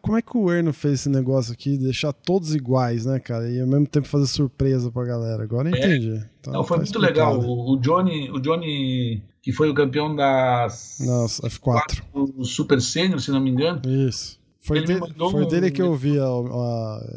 como 0.00 0.16
é 0.16 0.22
que 0.22 0.36
o 0.36 0.50
Erno 0.50 0.72
fez 0.72 0.94
esse 0.94 1.10
negócio 1.10 1.52
aqui, 1.52 1.76
deixar 1.76 2.10
todos 2.12 2.54
iguais, 2.54 3.04
né, 3.04 3.20
cara? 3.20 3.50
E 3.50 3.60
ao 3.60 3.66
mesmo 3.66 3.86
tempo 3.86 4.08
fazer 4.08 4.26
surpresa 4.26 4.90
pra 4.90 5.04
galera. 5.04 5.42
Agora 5.42 5.68
eu 5.68 5.74
é. 5.74 5.78
entendi. 5.78 6.24
Então, 6.40 6.54
Não, 6.54 6.64
foi 6.64 6.78
tá 6.78 6.84
muito 6.84 6.98
legal. 6.98 7.38
O, 7.38 7.74
o, 7.74 7.76
Johnny, 7.78 8.30
o 8.30 8.40
Johnny, 8.40 9.22
que 9.42 9.52
foi 9.52 9.68
o 9.68 9.74
campeão 9.74 10.16
das 10.16 10.96
Nossa, 11.00 11.46
F4. 11.46 12.02
O 12.14 12.44
Super 12.44 12.80
Sênior, 12.80 13.20
se 13.20 13.30
não 13.30 13.40
me 13.40 13.50
engano. 13.50 13.82
Isso. 13.86 14.38
Foi, 14.60 14.84
dele, 14.84 15.00
foi 15.30 15.46
dele 15.46 15.70
que 15.70 15.80
eu 15.80 15.94
vi, 15.94 16.16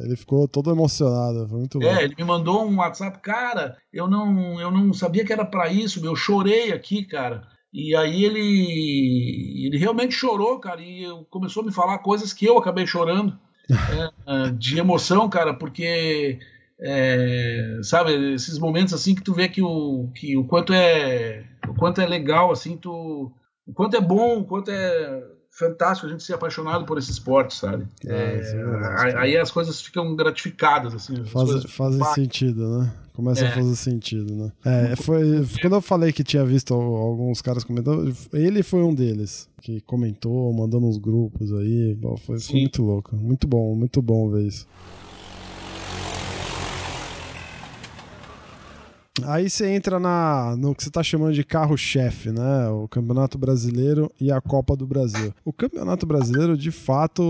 ele 0.05 0.15
ficou 0.15 0.47
todo 0.47 0.71
emocionado, 0.71 1.49
foi 1.49 1.59
muito 1.59 1.79
bom. 1.79 1.85
É, 1.85 2.05
ele 2.05 2.15
me 2.17 2.23
mandou 2.23 2.65
um 2.65 2.77
WhatsApp, 2.77 3.19
cara, 3.19 3.75
eu 3.91 4.07
não, 4.07 4.61
eu 4.61 4.71
não 4.71 4.93
sabia 4.93 5.25
que 5.25 5.33
era 5.33 5.43
para 5.43 5.67
isso, 5.67 6.03
eu 6.05 6.15
chorei 6.15 6.71
aqui, 6.71 7.03
cara. 7.03 7.50
E 7.73 7.95
aí 7.95 8.25
ele, 8.25 9.65
ele 9.65 9.77
realmente 9.77 10.13
chorou, 10.13 10.59
cara, 10.59 10.81
e 10.81 11.05
começou 11.29 11.63
a 11.63 11.65
me 11.65 11.71
falar 11.71 11.99
coisas 11.99 12.33
que 12.33 12.45
eu 12.45 12.57
acabei 12.57 12.85
chorando 12.85 13.37
é, 14.27 14.51
de 14.51 14.77
emoção, 14.77 15.29
cara, 15.29 15.53
porque 15.53 16.39
é, 16.79 17.79
sabe 17.83 18.33
esses 18.33 18.59
momentos 18.59 18.93
assim 18.93 19.15
que 19.15 19.23
tu 19.23 19.33
vê 19.33 19.47
que 19.47 19.61
o 19.61 20.09
que 20.15 20.35
o 20.35 20.43
quanto 20.45 20.73
é 20.73 21.45
o 21.67 21.75
quanto 21.75 22.01
é 22.01 22.07
legal 22.07 22.51
assim 22.51 22.75
tu 22.75 23.31
o 23.67 23.73
quanto 23.73 23.95
é 23.95 24.01
bom 24.01 24.39
o 24.39 24.45
quanto 24.45 24.71
é 24.71 25.23
fantástico 25.51 26.07
a 26.07 26.09
gente 26.09 26.23
ser 26.23 26.33
apaixonado 26.33 26.85
por 26.85 26.97
esse 26.97 27.11
esporte, 27.11 27.53
sabe? 27.55 27.85
É, 28.05 28.39
é, 28.39 29.17
aí 29.17 29.37
as 29.37 29.51
coisas 29.51 29.81
ficam 29.81 30.15
gratificadas, 30.15 30.95
assim. 30.95 31.23
Faz, 31.25 31.65
fazem 31.65 32.03
sentido, 32.13 32.79
né? 32.79 32.93
Começa 33.13 33.43
é. 33.45 33.47
a 33.49 33.53
fazer 33.53 33.75
sentido, 33.75 34.35
né? 34.35 34.51
É, 34.63 34.95
foi. 34.95 35.45
Quando 35.61 35.75
eu 35.75 35.81
falei 35.81 36.13
que 36.13 36.23
tinha 36.23 36.45
visto 36.45 36.73
alguns 36.73 37.41
caras 37.41 37.63
comentando, 37.63 38.15
ele 38.33 38.63
foi 38.63 38.83
um 38.83 38.93
deles 38.93 39.49
que 39.61 39.81
comentou, 39.81 40.51
mandando 40.53 40.87
uns 40.87 40.97
grupos 40.97 41.51
aí. 41.53 41.97
Foi, 42.25 42.39
foi 42.39 42.59
muito 42.61 42.81
louco. 42.81 43.15
Muito 43.15 43.47
bom, 43.47 43.75
muito 43.75 44.01
bom 44.01 44.29
ver 44.29 44.47
isso. 44.47 44.65
Aí 49.23 49.49
você 49.49 49.67
entra 49.67 49.99
na, 49.99 50.55
no 50.57 50.73
que 50.73 50.83
você 50.83 50.89
está 50.89 51.03
chamando 51.03 51.33
de 51.33 51.43
carro-chefe, 51.43 52.31
né? 52.31 52.69
O 52.69 52.87
Campeonato 52.87 53.37
Brasileiro 53.37 54.09
e 54.19 54.31
a 54.31 54.39
Copa 54.39 54.75
do 54.75 54.87
Brasil. 54.87 55.33
O 55.43 55.51
Campeonato 55.51 56.05
Brasileiro, 56.05 56.57
de 56.57 56.71
fato, 56.71 57.23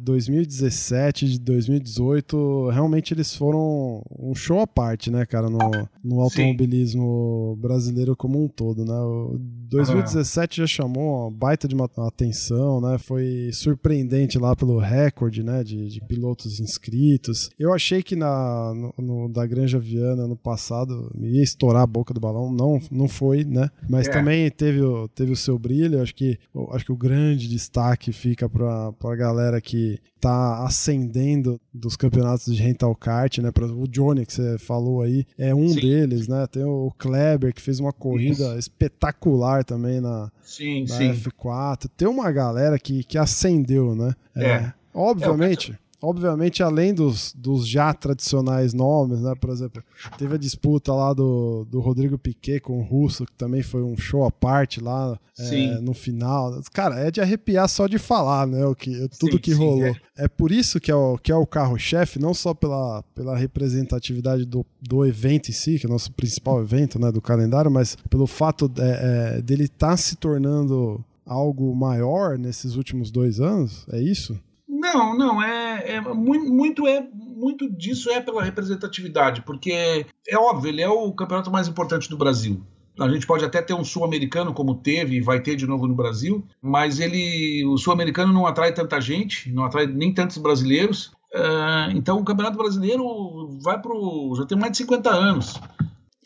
2017, 0.00 1.26
de 1.26 1.40
2018, 1.40 2.68
realmente 2.68 3.14
eles 3.14 3.34
foram 3.34 4.02
um 4.18 4.34
show 4.34 4.60
à 4.60 4.66
parte, 4.66 5.10
né, 5.10 5.24
cara, 5.24 5.48
no, 5.48 5.58
no 6.04 6.20
automobilismo 6.20 7.54
Sim. 7.54 7.60
brasileiro 7.62 8.14
como 8.14 8.44
um 8.44 8.46
todo, 8.46 8.84
né? 8.84 8.94
O 8.94 9.38
2017 9.70 10.58
já 10.58 10.66
chamou 10.66 11.22
uma 11.22 11.30
baita 11.30 11.66
de 11.66 11.74
uma 11.74 11.88
atenção, 12.06 12.80
né? 12.80 12.98
Foi 12.98 13.50
surpreendente 13.52 14.38
lá 14.38 14.54
pelo 14.54 14.78
recorde, 14.78 15.42
né, 15.42 15.64
de, 15.64 15.88
de 15.88 16.00
pilotos 16.02 16.60
inscritos. 16.60 17.50
Eu 17.58 17.72
achei 17.72 18.02
que 18.02 18.14
na, 18.14 18.72
no, 18.74 18.94
no 18.98 19.28
da 19.28 19.46
Granja 19.46 19.78
Viana 19.78 20.26
no 20.26 20.36
passado 20.36 21.10
ia 21.18 21.42
estourar 21.42 21.82
a 21.82 21.86
boca 21.86 22.12
do 22.12 22.20
balão, 22.20 22.52
não, 22.52 22.80
não 22.90 23.08
foi, 23.08 23.44
né? 23.44 23.70
Mas 23.88 24.06
é. 24.06 24.10
também 24.10 24.50
teve, 24.50 24.82
o, 24.82 25.08
teve 25.08 25.32
o 25.32 25.36
seu 25.36 25.58
brilho. 25.58 26.02
Acho 26.02 26.14
que, 26.14 26.38
acho 26.72 26.84
que 26.84 26.92
o 26.92 26.96
grande 26.96 27.48
destaque 27.48 28.12
fica 28.12 28.48
para 28.48 28.92
a 29.02 29.16
galera 29.16 29.60
que 29.60 29.98
tá 30.24 30.64
ascendendo 30.64 31.60
dos 31.72 31.96
campeonatos 31.96 32.54
de 32.54 32.62
rental 32.62 32.94
kart, 32.94 33.38
né? 33.38 33.50
O 33.76 33.86
Johnny 33.86 34.24
que 34.24 34.32
você 34.32 34.56
falou 34.58 35.02
aí 35.02 35.26
é 35.36 35.54
um 35.54 35.68
Sim. 35.68 35.80
deles, 35.80 35.93
né? 36.28 36.46
Tem 36.46 36.64
o 36.64 36.92
Kleber 36.98 37.52
que 37.54 37.60
fez 37.60 37.80
uma 37.80 37.92
corrida 37.92 38.50
Isso. 38.50 38.58
espetacular 38.58 39.64
também 39.64 40.00
na, 40.00 40.30
sim, 40.42 40.84
na 40.86 40.96
sim. 40.96 41.12
F4. 41.12 41.88
Tem 41.96 42.08
uma 42.08 42.30
galera 42.30 42.78
que, 42.78 43.04
que 43.04 43.18
ascendeu, 43.18 43.94
né? 43.94 44.14
É. 44.34 44.46
é 44.50 44.72
obviamente. 44.92 45.78
É, 46.04 46.08
obviamente, 46.08 46.62
além 46.62 46.92
dos, 46.92 47.32
dos 47.36 47.66
já 47.66 47.92
tradicionais 47.94 48.74
nomes, 48.74 49.20
né? 49.20 49.34
Por 49.40 49.50
exemplo, 49.50 49.82
teve 50.18 50.34
a 50.34 50.38
disputa 50.38 50.92
lá 50.92 51.12
do, 51.12 51.66
do 51.70 51.80
Rodrigo 51.80 52.18
Piquet 52.18 52.60
com 52.60 52.78
o 52.78 52.82
Russo, 52.82 53.24
que 53.24 53.32
também 53.32 53.62
foi 53.62 53.82
um 53.82 53.96
show 53.96 54.24
à 54.24 54.30
parte 54.30 54.80
lá 54.80 55.18
é, 55.38 55.80
no 55.80 55.94
final. 55.94 56.60
Cara, 56.72 57.00
é 57.00 57.10
de 57.10 57.20
arrepiar 57.20 57.68
só 57.68 57.86
de 57.86 57.98
falar, 57.98 58.46
né? 58.46 58.64
O 58.66 58.74
que, 58.74 59.08
tudo 59.18 59.32
sim, 59.32 59.38
que 59.38 59.54
sim, 59.54 59.58
rolou. 59.58 59.84
É. 59.84 59.94
é. 60.18 60.28
por 60.28 60.52
isso 60.52 60.78
que 60.78 60.90
é 60.90 60.94
o, 60.94 61.18
que 61.18 61.32
é 61.32 61.36
o 61.36 61.46
carro-chefe, 61.46 62.18
não 62.18 62.34
só 62.34 62.54
pela, 62.54 63.02
pela 63.14 63.36
representatividade 63.36 64.44
do, 64.44 64.64
do 64.80 65.04
evento 65.04 65.50
em 65.50 65.54
si, 65.54 65.78
que 65.78 65.86
é 65.86 65.88
o 65.88 65.92
nosso 65.92 66.12
principal 66.12 66.60
evento 66.60 66.98
né, 66.98 67.10
do 67.10 67.20
calendário, 67.20 67.70
mas 67.70 67.96
pelo 68.10 68.26
fato 68.26 68.70
é, 68.78 69.38
é 69.38 69.42
dele 69.42 69.64
estar 69.64 69.90
tá 69.90 69.96
se 69.96 70.16
tornando 70.16 71.04
algo 71.26 71.74
maior 71.74 72.38
nesses 72.38 72.76
últimos 72.76 73.10
dois 73.10 73.40
anos, 73.40 73.86
é 73.90 74.00
isso? 74.00 74.38
Não, 74.74 75.16
não, 75.16 75.40
é, 75.40 75.94
é 75.94 76.00
muito, 76.00 76.52
muito, 76.52 76.86
é 76.86 77.00
muito 77.00 77.70
disso 77.70 78.10
é 78.10 78.20
pela 78.20 78.42
representatividade, 78.42 79.42
porque 79.42 80.04
é 80.26 80.36
óbvio, 80.36 80.68
ele 80.68 80.82
é 80.82 80.88
o 80.88 81.12
campeonato 81.12 81.50
mais 81.50 81.68
importante 81.68 82.10
do 82.10 82.18
Brasil. 82.18 82.60
A 82.98 83.08
gente 83.08 83.26
pode 83.26 83.44
até 83.44 83.62
ter 83.62 83.72
um 83.72 83.84
sul-americano 83.84 84.52
como 84.52 84.74
teve 84.74 85.16
e 85.16 85.20
vai 85.20 85.40
ter 85.40 85.54
de 85.54 85.66
novo 85.66 85.86
no 85.86 85.94
Brasil, 85.94 86.44
mas 86.60 86.98
ele, 86.98 87.64
o 87.66 87.76
sul-americano 87.76 88.32
não 88.32 88.46
atrai 88.46 88.74
tanta 88.74 89.00
gente, 89.00 89.52
não 89.52 89.64
atrai 89.64 89.86
nem 89.86 90.12
tantos 90.12 90.38
brasileiros. 90.38 91.12
Uh, 91.32 91.90
então 91.94 92.18
o 92.18 92.24
Campeonato 92.24 92.56
Brasileiro 92.56 93.58
vai 93.60 93.80
pro 93.80 94.34
já 94.36 94.46
tem 94.46 94.58
mais 94.58 94.72
de 94.72 94.78
50 94.78 95.10
anos. 95.10 95.60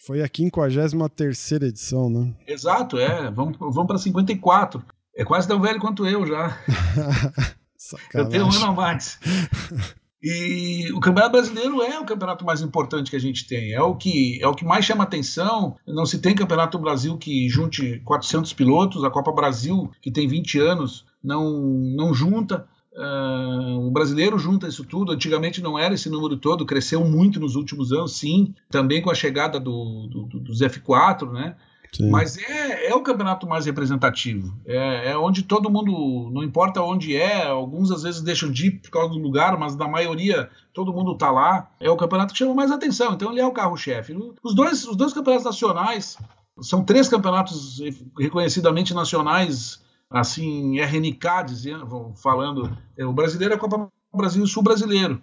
Foi 0.06 0.22
a 0.22 0.28
53 0.28 1.52
edição, 1.52 2.10
né? 2.10 2.34
Exato, 2.46 2.98
é. 2.98 3.30
Vamos, 3.30 3.56
vamos 3.58 3.86
para 3.86 3.98
54. 3.98 4.82
É 5.16 5.24
quase 5.24 5.48
tão 5.48 5.60
velho 5.60 5.80
quanto 5.80 6.06
eu 6.06 6.26
já. 6.26 6.58
Sacanagem. 7.78 8.24
Eu 8.24 8.28
tenho 8.28 8.44
um 8.46 8.56
ano 8.56 8.66
a 8.66 8.72
mais. 8.72 9.18
E 10.20 10.90
o 10.92 10.98
Campeonato 10.98 11.30
Brasileiro 11.30 11.80
é 11.80 11.98
o 12.00 12.04
campeonato 12.04 12.44
mais 12.44 12.60
importante 12.60 13.08
que 13.08 13.16
a 13.16 13.20
gente 13.20 13.46
tem. 13.46 13.72
É 13.72 13.80
o 13.80 13.94
que, 13.94 14.42
é 14.42 14.48
o 14.48 14.54
que 14.54 14.64
mais 14.64 14.84
chama 14.84 15.04
atenção. 15.04 15.76
Não 15.86 16.04
se 16.04 16.18
tem 16.18 16.34
Campeonato 16.34 16.76
Brasil 16.76 17.16
que 17.16 17.48
junte 17.48 18.00
400 18.04 18.52
pilotos. 18.52 19.04
A 19.04 19.10
Copa 19.10 19.30
Brasil, 19.30 19.90
que 20.02 20.10
tem 20.10 20.26
20 20.26 20.58
anos, 20.58 21.06
não, 21.22 21.62
não 21.94 22.12
junta. 22.12 22.66
Uh, 22.92 23.86
o 23.86 23.92
brasileiro 23.92 24.36
junta 24.40 24.66
isso 24.66 24.84
tudo. 24.84 25.12
Antigamente 25.12 25.62
não 25.62 25.78
era 25.78 25.94
esse 25.94 26.10
número 26.10 26.36
todo, 26.36 26.66
cresceu 26.66 27.04
muito 27.04 27.38
nos 27.38 27.54
últimos 27.54 27.92
anos, 27.92 28.16
sim. 28.16 28.52
Também 28.68 29.00
com 29.00 29.10
a 29.10 29.14
chegada 29.14 29.60
do, 29.60 30.08
do, 30.08 30.22
do, 30.24 30.40
dos 30.40 30.58
F4, 30.60 31.30
né? 31.30 31.54
Sim. 31.92 32.10
Mas 32.10 32.36
é, 32.38 32.88
é 32.88 32.94
o 32.94 33.02
campeonato 33.02 33.46
mais 33.46 33.66
representativo. 33.66 34.54
É, 34.66 35.10
é, 35.10 35.18
onde 35.18 35.42
todo 35.42 35.70
mundo, 35.70 36.30
não 36.32 36.42
importa 36.42 36.82
onde 36.82 37.16
é, 37.16 37.46
alguns 37.46 37.90
às 37.90 38.02
vezes 38.02 38.20
deixam 38.20 38.50
de 38.50 38.66
ir 38.66 38.70
por 38.80 38.90
causa 38.90 39.10
do 39.10 39.18
lugar, 39.18 39.58
mas 39.58 39.74
na 39.76 39.88
maioria 39.88 40.50
todo 40.72 40.92
mundo 40.92 41.12
está 41.12 41.30
lá. 41.30 41.70
É 41.80 41.90
o 41.90 41.96
campeonato 41.96 42.32
que 42.32 42.38
chama 42.38 42.54
mais 42.54 42.70
atenção, 42.70 43.14
então 43.14 43.30
ele 43.32 43.40
é 43.40 43.46
o 43.46 43.52
carro-chefe. 43.52 44.14
Os 44.42 44.54
dois, 44.54 44.86
os 44.86 44.96
dois 44.96 45.12
campeonatos 45.12 45.46
nacionais 45.46 46.18
são 46.60 46.84
três 46.84 47.08
campeonatos 47.08 47.80
reconhecidamente 48.18 48.92
nacionais, 48.92 49.80
assim, 50.10 50.78
RNK, 50.80 51.44
dizendo, 51.46 52.12
falando. 52.16 52.76
O 52.98 53.12
brasileiro 53.12 53.54
é 53.54 53.56
a 53.56 53.60
Copa 53.60 53.88
Brasil 54.14 54.46
Sul 54.46 54.62
Brasileiro. 54.62 55.20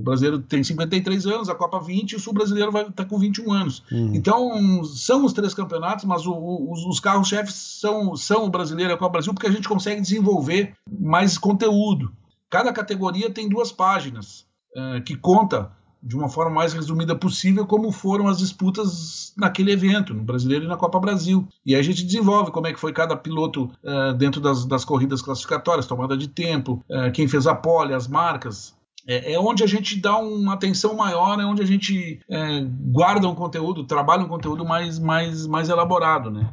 O 0.00 0.02
brasileiro 0.02 0.38
tem 0.40 0.64
53 0.64 1.26
anos, 1.26 1.48
a 1.48 1.54
Copa 1.54 1.78
20 1.78 2.12
e 2.12 2.16
o 2.16 2.20
sul-brasileiro 2.20 2.72
vai 2.72 2.82
estar 2.82 2.92
tá 2.92 3.04
com 3.04 3.18
21 3.18 3.52
anos. 3.52 3.82
Uhum. 3.92 4.14
Então, 4.14 4.82
são 4.84 5.24
os 5.24 5.32
três 5.32 5.54
campeonatos, 5.54 6.04
mas 6.04 6.26
o, 6.26 6.32
o, 6.32 6.72
os, 6.72 6.84
os 6.84 7.00
carros-chefes 7.00 7.54
são, 7.54 8.16
são 8.16 8.46
o 8.46 8.50
brasileiro 8.50 8.92
e 8.92 8.94
a 8.94 8.96
Copa 8.96 9.12
Brasil 9.12 9.34
porque 9.34 9.46
a 9.46 9.52
gente 9.52 9.68
consegue 9.68 10.00
desenvolver 10.00 10.74
mais 10.90 11.36
conteúdo. 11.36 12.10
Cada 12.48 12.72
categoria 12.72 13.30
tem 13.30 13.48
duas 13.48 13.70
páginas 13.70 14.46
uh, 14.76 15.02
que 15.04 15.14
conta 15.14 15.70
de 16.02 16.16
uma 16.16 16.28
forma 16.28 16.50
mais 16.50 16.72
resumida 16.72 17.14
possível 17.14 17.66
como 17.66 17.92
foram 17.92 18.26
as 18.26 18.38
disputas 18.38 19.32
naquele 19.36 19.72
evento, 19.72 20.14
no 20.14 20.22
Brasileiro 20.22 20.64
e 20.64 20.68
na 20.68 20.76
Copa 20.76 20.98
Brasil. 20.98 21.46
E 21.64 21.74
aí 21.74 21.80
a 21.80 21.84
gente 21.84 22.04
desenvolve 22.04 22.50
como 22.50 22.66
é 22.66 22.72
que 22.72 22.80
foi 22.80 22.92
cada 22.92 23.16
piloto 23.16 23.70
uh, 23.84 24.14
dentro 24.14 24.40
das, 24.40 24.64
das, 24.64 24.84
corridas 24.84 25.20
classificatórias, 25.20 25.86
tomada 25.86 26.16
de 26.16 26.28
tempo, 26.28 26.82
uh, 26.88 27.12
quem 27.12 27.28
fez 27.28 27.46
a 27.46 27.54
pole, 27.54 27.92
as 27.92 28.08
marcas, 28.08 28.74
é, 29.06 29.32
é, 29.32 29.40
onde 29.40 29.62
a 29.62 29.66
gente 29.66 29.98
dá 29.98 30.18
uma 30.18 30.54
atenção 30.54 30.94
maior, 30.94 31.38
é 31.40 31.44
onde 31.44 31.62
a 31.62 31.66
gente 31.66 32.20
é, 32.30 32.60
guarda 32.92 33.28
um 33.28 33.34
conteúdo, 33.34 33.84
trabalha 33.84 34.24
um 34.24 34.28
conteúdo 34.28 34.64
mais, 34.64 34.98
mais, 34.98 35.46
mais 35.46 35.68
elaborado, 35.68 36.30
né? 36.30 36.50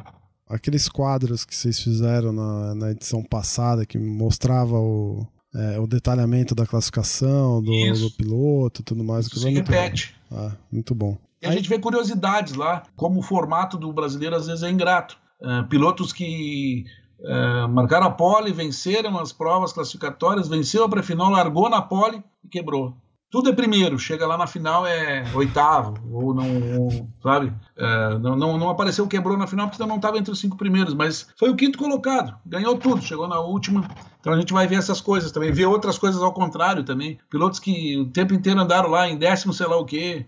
Aqueles 0.49 0.87
quadros 0.87 1.43
que 1.43 1.55
vocês 1.55 1.79
fizeram 1.79 2.31
na, 2.31 2.75
na 2.75 2.91
edição 2.91 3.21
passada, 3.21 3.85
que 3.85 3.97
mostrava 3.97 4.79
o, 4.79 5.27
é, 5.53 5.79
o 5.79 5.85
detalhamento 5.85 6.55
da 6.55 6.65
classificação, 6.65 7.61
do, 7.61 7.71
do 7.71 8.11
piloto 8.11 8.81
tudo 8.81 9.03
mais. 9.03 9.27
Isso 9.27 9.39
se 9.39 9.49
repete. 9.49 10.15
Bom. 10.29 10.37
Ah, 10.37 10.51
muito 10.71 10.95
bom. 10.95 11.17
E 11.41 11.45
a 11.45 11.49
Aí... 11.49 11.57
gente 11.57 11.69
vê 11.69 11.77
curiosidades 11.77 12.53
lá, 12.53 12.83
como 12.95 13.19
o 13.19 13.23
formato 13.23 13.77
do 13.77 13.91
brasileiro 13.91 14.35
às 14.35 14.47
vezes 14.47 14.63
é 14.63 14.69
ingrato. 14.69 15.17
É, 15.41 15.63
pilotos 15.63 16.13
que 16.13 16.85
é, 17.23 17.67
marcaram 17.67 18.07
a 18.07 18.11
pole, 18.11 18.51
venceram 18.51 19.17
as 19.19 19.31
provas 19.31 19.73
classificatórias, 19.73 20.47
venceu 20.47 20.83
a 20.83 20.89
pré-final, 20.89 21.31
largou 21.31 21.69
na 21.69 21.81
pole 21.81 22.23
e 22.43 22.47
quebrou. 22.47 22.95
Tudo 23.29 23.49
é 23.49 23.53
primeiro, 23.53 23.99
chega 23.99 24.25
lá 24.25 24.37
na 24.37 24.47
final 24.47 24.87
é 24.87 25.25
oitavo, 25.33 25.95
ou 26.13 26.33
não, 26.33 27.09
sabe? 27.21 27.51
É, 27.75 28.17
não, 28.19 28.37
não, 28.37 28.57
não, 28.57 28.69
apareceu, 28.69 29.05
quebrou 29.05 29.37
na 29.37 29.45
final 29.45 29.67
porque 29.67 29.85
não 29.85 29.97
estava 29.97 30.17
entre 30.17 30.31
os 30.31 30.39
cinco 30.39 30.55
primeiros, 30.55 30.93
mas 30.93 31.27
foi 31.37 31.49
o 31.49 31.55
quinto 31.55 31.77
colocado, 31.77 32.37
ganhou 32.45 32.77
tudo, 32.77 33.01
chegou 33.01 33.27
na 33.27 33.37
última. 33.41 33.85
Então 34.21 34.31
a 34.31 34.39
gente 34.39 34.53
vai 34.53 34.65
ver 34.65 34.75
essas 34.75 35.01
coisas 35.01 35.29
também, 35.29 35.51
ver 35.51 35.65
outras 35.65 35.97
coisas 35.97 36.21
ao 36.21 36.31
contrário 36.31 36.85
também. 36.85 37.19
Pilotos 37.29 37.59
que 37.59 37.97
o 37.97 38.09
tempo 38.11 38.33
inteiro 38.33 38.61
andaram 38.61 38.89
lá 38.89 39.09
em 39.09 39.17
décimo, 39.17 39.51
sei 39.51 39.67
lá 39.67 39.75
o 39.75 39.85
quê, 39.85 40.25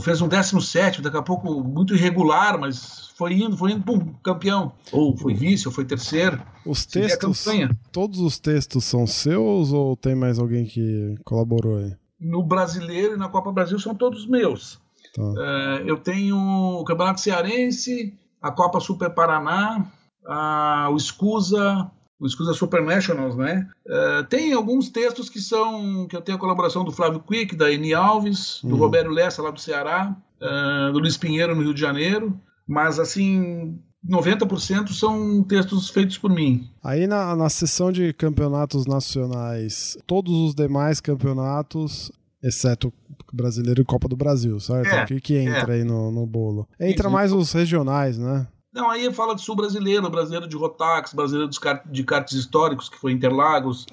fez 0.00 0.20
um 0.20 0.28
17, 0.28 1.00
daqui 1.00 1.16
a 1.16 1.22
pouco 1.22 1.62
muito 1.62 1.94
irregular, 1.94 2.58
mas 2.58 3.12
foi 3.16 3.34
indo, 3.34 3.56
foi 3.56 3.72
indo, 3.72 3.84
pum, 3.84 4.12
campeão. 4.22 4.72
Ou 4.92 5.16
foi 5.16 5.34
vice, 5.34 5.66
ou 5.66 5.72
foi 5.72 5.84
terceiro. 5.84 6.40
Os 6.66 6.84
textos, 6.84 7.44
todos 7.90 8.20
os 8.20 8.38
textos 8.38 8.84
são 8.84 9.06
seus 9.06 9.72
ou 9.72 9.96
tem 9.96 10.14
mais 10.14 10.38
alguém 10.38 10.66
que 10.66 11.14
colaborou 11.24 11.78
aí? 11.78 11.94
No 12.20 12.42
Brasileiro 12.42 13.14
e 13.14 13.18
na 13.18 13.28
Copa 13.28 13.52
Brasil 13.52 13.78
são 13.78 13.94
todos 13.94 14.26
meus. 14.26 14.80
Tá. 15.14 15.22
Uh, 15.22 15.86
eu 15.86 15.96
tenho 15.96 16.36
o 16.36 16.84
Campeonato 16.84 17.20
Cearense, 17.20 18.14
a 18.42 18.50
Copa 18.50 18.80
Super 18.80 19.10
Paraná, 19.10 19.86
a, 20.26 20.88
o 20.90 20.96
Escusa, 20.96 21.90
o 22.18 22.26
Escusa 22.26 22.54
Super 22.54 22.82
Nationals, 22.82 23.36
né? 23.36 23.68
Uh, 23.86 24.24
tem 24.28 24.52
alguns 24.52 24.88
textos 24.88 25.28
que 25.28 25.40
são 25.40 26.06
que 26.06 26.16
eu 26.16 26.22
tenho 26.22 26.36
a 26.36 26.40
colaboração 26.40 26.84
do 26.84 26.92
Flávio 26.92 27.20
Quick, 27.20 27.56
da 27.56 27.72
Eni 27.72 27.92
Alves, 27.92 28.60
do 28.62 28.70
uhum. 28.70 28.76
Roberto 28.76 29.10
Lessa 29.10 29.42
lá 29.42 29.50
do 29.50 29.60
Ceará, 29.60 30.16
uh, 30.40 30.92
do 30.92 30.98
Luiz 30.98 31.16
Pinheiro 31.16 31.54
no 31.54 31.62
Rio 31.62 31.74
de 31.74 31.80
Janeiro, 31.80 32.38
mas 32.66 32.98
assim 32.98 33.78
90% 34.06 34.92
são 34.92 35.42
textos 35.42 35.88
feitos 35.88 36.18
por 36.18 36.30
mim. 36.30 36.68
Aí 36.82 37.06
na, 37.06 37.34
na 37.34 37.48
sessão 37.48 37.90
de 37.90 38.12
campeonatos 38.12 38.86
nacionais, 38.86 39.96
todos 40.06 40.32
os 40.32 40.54
demais 40.54 41.00
campeonatos, 41.00 42.12
exceto 42.42 42.92
brasileiro 43.32 43.80
e 43.80 43.84
Copa 43.84 44.06
do 44.06 44.16
Brasil, 44.16 44.60
certo? 44.60 44.88
É, 44.88 45.04
o 45.04 45.06
que, 45.06 45.20
que 45.20 45.36
entra 45.36 45.74
é. 45.74 45.78
aí 45.78 45.84
no, 45.84 46.10
no 46.10 46.26
bolo? 46.26 46.68
Entra 46.78 47.08
mais 47.08 47.32
os 47.32 47.52
regionais, 47.52 48.18
né? 48.18 48.46
Não, 48.74 48.90
aí 48.90 49.12
fala 49.12 49.34
de 49.34 49.40
sul 49.42 49.54
brasileiro, 49.54 50.10
brasileiro 50.10 50.48
de 50.48 50.56
Rotax, 50.56 51.14
brasileiro 51.14 51.48
dos 51.48 51.58
kart, 51.58 51.82
de 51.86 52.02
karts 52.02 52.32
históricos, 52.34 52.88
que 52.88 52.98
foi 52.98 53.12
Interlagos. 53.12 53.86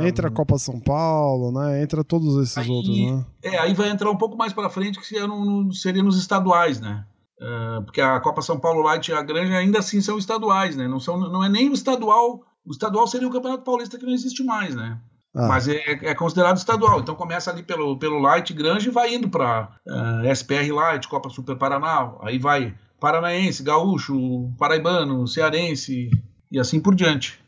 É, 0.00 0.08
Entra 0.08 0.28
a 0.28 0.30
Copa 0.30 0.56
São 0.58 0.80
Paulo, 0.80 1.52
né? 1.52 1.82
Entra 1.82 2.02
todos 2.02 2.36
esses 2.42 2.56
Aí- 2.56 2.70
outros, 2.70 2.98
né? 2.98 3.26
É, 3.42 3.58
aí 3.58 3.74
vai 3.74 3.90
entrar 3.90 4.10
um 4.10 4.16
pouco 4.16 4.36
mais 4.36 4.52
para 4.54 4.70
frente, 4.70 4.98
que 4.98 5.06
seria, 5.06 5.26
no- 5.26 5.72
seria 5.72 6.02
nos 6.02 6.16
estaduais, 6.18 6.80
né? 6.80 7.04
É, 7.40 7.80
porque 7.82 8.00
a 8.00 8.18
Copa 8.20 8.40
São 8.40 8.58
Paulo 8.58 8.80
Light 8.80 9.08
e 9.08 9.12
a 9.14 9.20
Granja 9.22 9.54
ainda 9.56 9.80
assim 9.80 10.00
são 10.00 10.16
estaduais, 10.16 10.76
né? 10.76 10.88
Não, 10.88 10.98
são, 10.98 11.18
não 11.18 11.44
é 11.44 11.48
nem 11.48 11.68
o 11.68 11.74
estadual. 11.74 12.40
O 12.64 12.70
estadual 12.70 13.06
seria 13.06 13.28
o 13.28 13.30
Campeonato 13.30 13.64
Paulista 13.64 13.98
que 13.98 14.06
não 14.06 14.12
existe 14.14 14.42
mais, 14.42 14.74
né? 14.74 14.98
Ah, 15.36 15.48
Mas 15.48 15.66
é, 15.68 15.82
é 16.02 16.14
considerado 16.14 16.56
estadual. 16.56 17.00
Então 17.00 17.14
começa 17.16 17.50
ali 17.50 17.62
pelo, 17.62 17.98
pelo 17.98 18.20
Light 18.20 18.54
Granja 18.54 18.88
e 18.88 18.92
vai 18.92 19.12
indo 19.14 19.28
para 19.28 19.68
SPR 20.32 20.70
Light, 20.72 21.08
Copa 21.08 21.28
Super 21.28 21.56
Paraná. 21.56 22.12
Aí 22.22 22.38
vai 22.38 22.72
Paranaense, 23.04 23.62
Gaúcho, 23.62 24.50
Paraibano, 24.56 25.28
Cearense 25.28 26.08
e 26.50 26.58
assim 26.58 26.80
por 26.80 26.94
diante. 26.94 27.38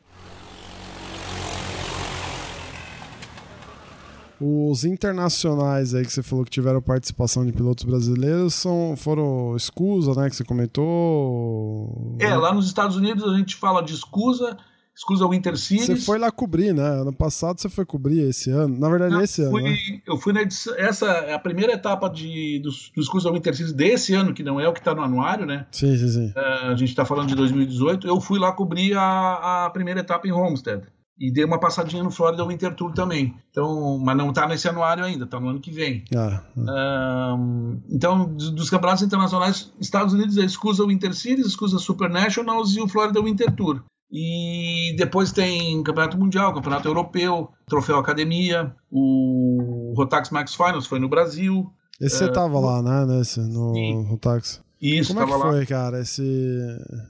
Os 4.38 4.84
internacionais 4.84 5.94
aí 5.94 6.04
que 6.04 6.12
você 6.12 6.22
falou 6.22 6.44
que 6.44 6.50
tiveram 6.50 6.82
participação 6.82 7.46
de 7.46 7.54
pilotos 7.54 7.84
brasileiros 7.84 8.52
são, 8.52 8.94
foram 8.98 9.56
Escusa, 9.56 10.12
né? 10.12 10.28
Que 10.28 10.36
você 10.36 10.44
comentou. 10.44 12.18
É, 12.18 12.36
lá 12.36 12.52
nos 12.52 12.66
Estados 12.66 12.94
Unidos 12.94 13.24
a 13.24 13.34
gente 13.34 13.56
fala 13.56 13.82
de 13.82 13.94
Escusa, 13.94 14.58
Escusa 14.96 15.28
Winter 15.28 15.56
Series. 15.58 15.84
Você 15.86 15.96
foi 15.96 16.18
lá 16.18 16.30
cobrir, 16.30 16.72
né? 16.72 16.82
Ano 16.82 17.12
passado 17.12 17.60
você 17.60 17.68
foi 17.68 17.84
cobrir 17.84 18.20
esse 18.20 18.50
ano. 18.50 18.78
Na 18.78 18.88
verdade, 18.88 19.12
Não, 19.14 19.20
esse 19.20 19.42
ano. 19.42 19.50
fui- 19.50 19.62
né? 19.62 19.76
Eu 20.06 20.16
fui 20.16 20.32
na 20.32 20.40
edição. 20.42 20.74
Essa 20.76 21.06
é 21.06 21.34
a 21.34 21.38
primeira 21.38 21.74
etapa 21.74 22.08
de, 22.08 22.58
do, 22.60 22.70
do 22.70 23.00
Escusa 23.02 23.30
Winter 23.30 23.54
Series 23.54 23.74
desse 23.74 24.14
ano, 24.14 24.32
que 24.32 24.42
não 24.42 24.58
é 24.58 24.66
o 24.66 24.72
que 24.72 24.78
está 24.80 24.94
no 24.94 25.02
anuário, 25.02 25.44
né? 25.44 25.66
Sim, 25.70 25.96
sim, 25.98 26.08
sim. 26.08 26.32
É, 26.34 26.68
a 26.68 26.74
gente 26.74 26.88
está 26.88 27.04
falando 27.04 27.28
de 27.28 27.34
2018. 27.34 28.06
Eu 28.08 28.20
fui 28.20 28.38
lá 28.38 28.52
cobrir 28.52 28.96
a, 28.96 29.66
a 29.66 29.70
primeira 29.70 30.00
etapa 30.00 30.26
em 30.26 30.32
Homestead. 30.32 30.82
E 31.18 31.32
dei 31.32 31.44
uma 31.44 31.58
passadinha 31.58 32.02
no 32.02 32.10
Florida 32.10 32.46
Winter 32.46 32.74
Tour 32.74 32.92
também. 32.92 33.34
Então, 33.50 33.98
mas 33.98 34.16
não 34.16 34.28
está 34.30 34.46
nesse 34.46 34.68
anuário 34.68 35.02
ainda, 35.02 35.24
está 35.24 35.40
no 35.40 35.48
ano 35.48 35.60
que 35.60 35.70
vem. 35.70 36.04
Ah, 36.14 36.42
Ahn, 36.58 37.78
então, 37.90 38.24
dos 38.34 38.50
dos 38.50 38.70
campeonatos 38.70 39.02
internacionais, 39.02 39.72
Estados 39.80 40.12
Unidos 40.14 40.36
é 40.38 40.44
Escusa 40.44 40.84
Winter 40.86 41.14
Series, 41.14 41.52
Super 41.52 42.10
Nationals 42.10 42.76
e 42.76 42.80
o 42.82 42.88
Florida 42.88 43.22
Winter 43.22 43.50
Tour. 43.54 43.82
E 44.10 44.94
depois 44.96 45.32
tem 45.32 45.82
Campeonato 45.82 46.16
Mundial, 46.18 46.54
Campeonato 46.54 46.86
Europeu, 46.88 47.50
Troféu 47.66 47.98
Academia, 47.98 48.74
o 48.90 49.92
Rotax 49.96 50.30
Max 50.30 50.54
Finals 50.54 50.86
foi 50.86 50.98
no 50.98 51.08
Brasil. 51.08 51.70
esse 52.00 52.18
você 52.18 52.30
tava 52.30 52.58
lá, 52.60 52.82
né? 52.82 53.04
Nesse, 53.16 53.40
no 53.40 53.70
É, 53.72 53.74
Sim. 53.74 54.02
Rotax. 54.04 54.62
Isso, 54.80 55.14
Como 55.14 55.22
é 55.22 55.26
que 55.26 55.32
lá. 55.38 55.50
foi, 55.50 55.66
cara, 55.66 56.00
esse, 56.00 56.22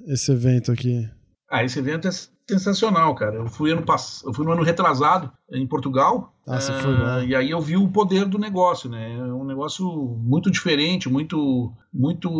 esse 0.06 0.30
evento 0.32 0.70
aqui? 0.72 1.08
Ah, 1.48 1.64
esse 1.64 1.78
evento 1.78 2.08
é 2.08 2.10
sensacional, 2.48 3.14
cara. 3.14 3.36
Eu 3.36 3.46
fui 3.48 3.70
ano 3.70 3.82
pass... 3.82 4.22
eu 4.24 4.32
fui 4.32 4.44
no 4.44 4.52
ano 4.52 4.62
retrasado 4.62 5.32
em 5.50 5.66
Portugal. 5.66 6.34
Ah, 6.46 6.60
você 6.60 6.72
ah, 6.72 6.80
foi 6.80 6.92
lá. 6.92 7.24
E 7.24 7.34
aí 7.34 7.50
eu 7.50 7.60
vi 7.60 7.76
o 7.76 7.88
poder 7.88 8.24
do 8.24 8.38
negócio, 8.38 8.90
né? 8.90 9.16
É 9.16 9.22
um 9.22 9.44
negócio 9.44 9.86
muito 10.20 10.50
diferente, 10.50 11.08
muito, 11.08 11.72
muito, 11.92 12.30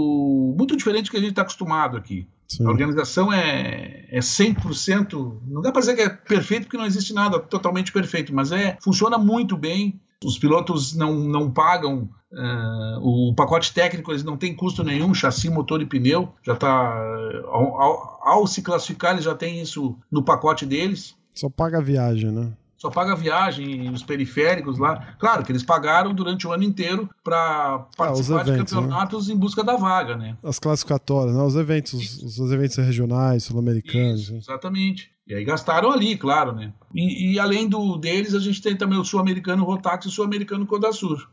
muito 0.56 0.76
diferente 0.76 1.06
do 1.06 1.10
que 1.10 1.16
a 1.16 1.20
gente 1.20 1.30
está 1.30 1.42
acostumado 1.42 1.96
aqui. 1.96 2.28
Sim. 2.48 2.64
A 2.64 2.70
organização 2.70 3.32
é, 3.32 4.06
é 4.08 4.20
100%. 4.20 5.40
Não 5.46 5.60
dá 5.60 5.72
para 5.72 5.80
dizer 5.80 5.96
que 5.96 6.02
é 6.02 6.08
perfeito, 6.08 6.64
porque 6.64 6.76
não 6.76 6.86
existe 6.86 7.12
nada 7.12 7.40
totalmente 7.40 7.92
perfeito, 7.92 8.34
mas 8.34 8.52
é 8.52 8.78
funciona 8.80 9.18
muito 9.18 9.56
bem. 9.56 10.00
Os 10.26 10.38
pilotos 10.38 10.94
não, 10.94 11.14
não 11.14 11.50
pagam 11.50 12.08
ah, 12.34 12.98
o 13.00 13.32
pacote 13.36 13.72
técnico, 13.72 14.10
eles 14.10 14.24
não 14.24 14.36
têm 14.36 14.54
custo 14.54 14.82
nenhum, 14.82 15.14
chassi, 15.14 15.48
motor 15.48 15.80
e 15.80 15.86
pneu. 15.86 16.32
Já 16.42 16.54
está 16.54 16.68
ao, 17.46 17.80
ao- 17.80 18.20
ao 18.22 18.46
se 18.46 18.60
classificar, 18.62 19.12
eles 19.12 19.24
já 19.24 19.34
têm 19.34 19.60
isso 19.62 19.96
no 20.10 20.22
pacote 20.22 20.66
deles. 20.66 21.14
Só 21.32 21.48
paga 21.48 21.78
a 21.78 21.82
viagem, 21.82 22.30
né? 22.32 22.52
Só 22.78 22.90
paga 22.90 23.12
a 23.12 23.16
viagem 23.16 23.86
e 23.86 23.88
os 23.88 24.02
periféricos 24.02 24.78
lá. 24.78 25.14
Claro 25.18 25.42
que 25.44 25.50
eles 25.50 25.62
pagaram 25.62 26.12
durante 26.14 26.46
o 26.46 26.52
ano 26.52 26.62
inteiro 26.62 27.08
para 27.24 27.86
participar 27.96 28.38
Ah, 28.38 28.40
eventos, 28.42 28.66
de 28.70 28.74
campeonatos 28.76 29.30
em 29.30 29.36
busca 29.36 29.64
da 29.64 29.76
vaga, 29.76 30.14
né? 30.16 30.36
As 30.42 30.58
classificatórias, 30.58 31.34
né? 31.34 31.42
Os 31.42 31.56
eventos, 31.56 31.94
os, 32.22 32.38
os 32.38 32.52
eventos 32.52 32.76
regionais, 32.76 33.44
sul-americanos. 33.44 34.30
Né? 34.30 34.38
exatamente. 34.38 35.10
E 35.26 35.34
aí 35.34 35.44
gastaram 35.44 35.90
ali, 35.90 36.16
claro, 36.16 36.52
né? 36.52 36.72
E, 36.94 37.32
e 37.32 37.40
além 37.40 37.68
do 37.68 37.96
deles, 37.96 38.34
a 38.34 38.38
gente 38.38 38.62
tem 38.62 38.76
também 38.76 38.98
o 38.98 39.04
sul-americano 39.04 39.64
Rotax 39.64 40.04
e 40.04 40.08
o 40.08 40.10
sul-americano 40.10 40.66
Codasur, 40.66 41.28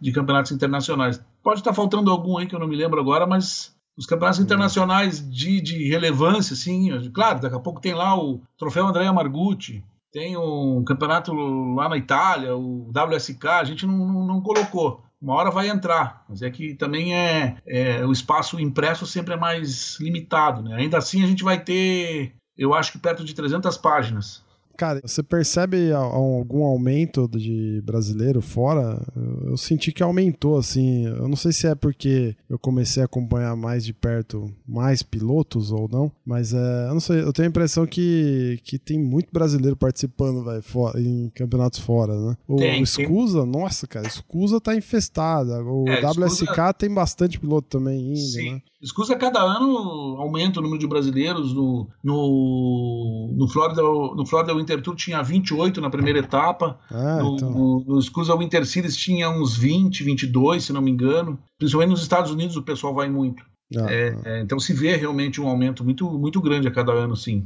de 0.00 0.12
campeonatos 0.12 0.52
internacionais. 0.52 1.22
Pode 1.42 1.60
estar 1.60 1.72
faltando 1.72 2.10
algum 2.10 2.36
aí 2.36 2.46
que 2.46 2.54
eu 2.54 2.60
não 2.60 2.68
me 2.68 2.76
lembro 2.76 3.00
agora, 3.00 3.26
mas 3.26 3.74
os 3.96 4.06
campeonatos 4.06 4.40
internacionais 4.40 5.20
de, 5.30 5.60
de 5.60 5.88
relevância, 5.88 6.54
assim, 6.54 7.10
claro, 7.12 7.40
daqui 7.40 7.56
a 7.56 7.60
pouco 7.60 7.80
tem 7.80 7.94
lá 7.94 8.18
o 8.18 8.40
troféu 8.58 8.86
Andrea 8.86 9.12
Margutti, 9.12 9.84
tem 10.12 10.36
um 10.36 10.82
campeonato 10.84 11.32
lá 11.32 11.88
na 11.88 11.96
Itália, 11.96 12.56
o 12.56 12.90
WSK, 12.90 13.46
a 13.46 13.64
gente 13.64 13.86
não, 13.86 13.96
não, 14.06 14.26
não 14.26 14.40
colocou. 14.40 15.02
Uma 15.20 15.34
hora 15.34 15.50
vai 15.50 15.68
entrar, 15.68 16.24
mas 16.28 16.40
é 16.40 16.50
que 16.50 16.74
também 16.74 17.14
é, 17.14 17.58
é 17.66 18.06
o 18.06 18.10
espaço 18.10 18.58
impresso 18.58 19.06
sempre 19.06 19.34
é 19.34 19.36
mais 19.36 20.00
limitado, 20.00 20.62
né? 20.62 20.76
Ainda 20.76 20.96
assim 20.96 21.22
a 21.22 21.26
gente 21.26 21.44
vai 21.44 21.62
ter, 21.62 22.34
eu 22.60 22.74
acho 22.74 22.92
que 22.92 22.98
perto 22.98 23.24
de 23.24 23.34
300 23.34 23.76
páginas. 23.78 24.42
Cara, 24.76 24.98
você 25.04 25.22
percebe 25.22 25.92
algum 25.92 26.64
aumento 26.64 27.28
de 27.28 27.82
brasileiro 27.84 28.40
fora? 28.40 28.98
Eu- 29.44 29.54
senti 29.58 29.92
que 29.92 30.02
aumentou, 30.02 30.56
assim. 30.56 31.04
Eu 31.04 31.28
não 31.28 31.36
sei 31.36 31.52
se 31.52 31.66
é 31.66 31.74
porque 31.74 32.34
eu 32.48 32.58
comecei 32.58 33.02
a 33.02 33.04
acompanhar 33.04 33.54
mais 33.56 33.84
de 33.84 33.92
perto 33.92 34.50
mais 34.66 35.02
pilotos 35.02 35.70
ou 35.70 35.86
não, 35.86 36.10
mas 36.24 36.54
é, 36.54 36.86
eu 36.88 36.94
não 36.94 37.00
sei. 37.00 37.20
Eu 37.20 37.30
tenho 37.30 37.48
a 37.48 37.50
impressão 37.50 37.86
que, 37.86 38.58
que 38.64 38.78
tem 38.78 38.98
muito 38.98 39.28
brasileiro 39.30 39.76
participando, 39.76 40.42
velho, 40.42 40.62
fora- 40.62 40.98
em 40.98 41.28
campeonatos 41.34 41.80
fora, 41.80 42.18
né? 42.18 42.36
O, 42.48 42.56
Tem, 42.56 42.82
o 42.82 42.86
Scusa, 42.86 43.44
nossa, 43.44 43.86
cara, 43.86 44.06
o 44.06 44.10
Scusa 44.10 44.62
tá 44.62 44.74
infestada. 44.74 45.62
O 45.62 45.86
É, 45.90 46.00
WSK 46.00 46.46
Scusa- 46.46 46.72
tem 46.72 46.88
bastante 46.94 47.38
piloto 47.38 47.68
também 47.68 48.12
indo, 48.12 48.16
Sim. 48.16 48.52
né? 48.54 48.62
Escusa 48.80 49.14
cada 49.14 49.42
ano 49.42 50.16
aumenta 50.18 50.58
o 50.58 50.62
número 50.62 50.80
de 50.80 50.86
brasileiros. 50.86 51.52
No, 51.52 51.86
no, 52.02 53.30
no, 53.36 53.46
Florida, 53.46 53.82
no 53.82 54.24
Florida 54.26 54.54
Winter 54.54 54.80
Tour 54.80 54.96
tinha 54.96 55.22
28 55.22 55.82
na 55.82 55.90
primeira 55.90 56.20
etapa. 56.20 56.78
Ah, 56.90 57.18
no, 57.22 57.36
então. 57.36 57.50
no, 57.50 57.84
no 57.86 57.98
Escusa 57.98 58.34
Winter 58.34 58.64
Series 58.64 58.96
tinha 58.96 59.28
uns 59.28 59.54
20, 59.54 60.02
22, 60.02 60.64
se 60.64 60.72
não 60.72 60.80
me 60.80 60.90
engano. 60.90 61.38
Principalmente 61.58 61.90
nos 61.90 62.00
Estados 62.02 62.30
Unidos 62.30 62.56
o 62.56 62.62
pessoal 62.62 62.94
vai 62.94 63.10
muito. 63.10 63.44
Ah, 63.76 63.86
É, 63.90 64.16
é, 64.24 64.40
então 64.40 64.58
se 64.58 64.72
vê 64.72 64.96
realmente 64.96 65.40
um 65.40 65.48
aumento 65.48 65.84
muito, 65.84 66.10
muito 66.18 66.40
grande 66.40 66.66
a 66.66 66.70
cada 66.70 66.92
ano, 66.92 67.14
sim. 67.14 67.44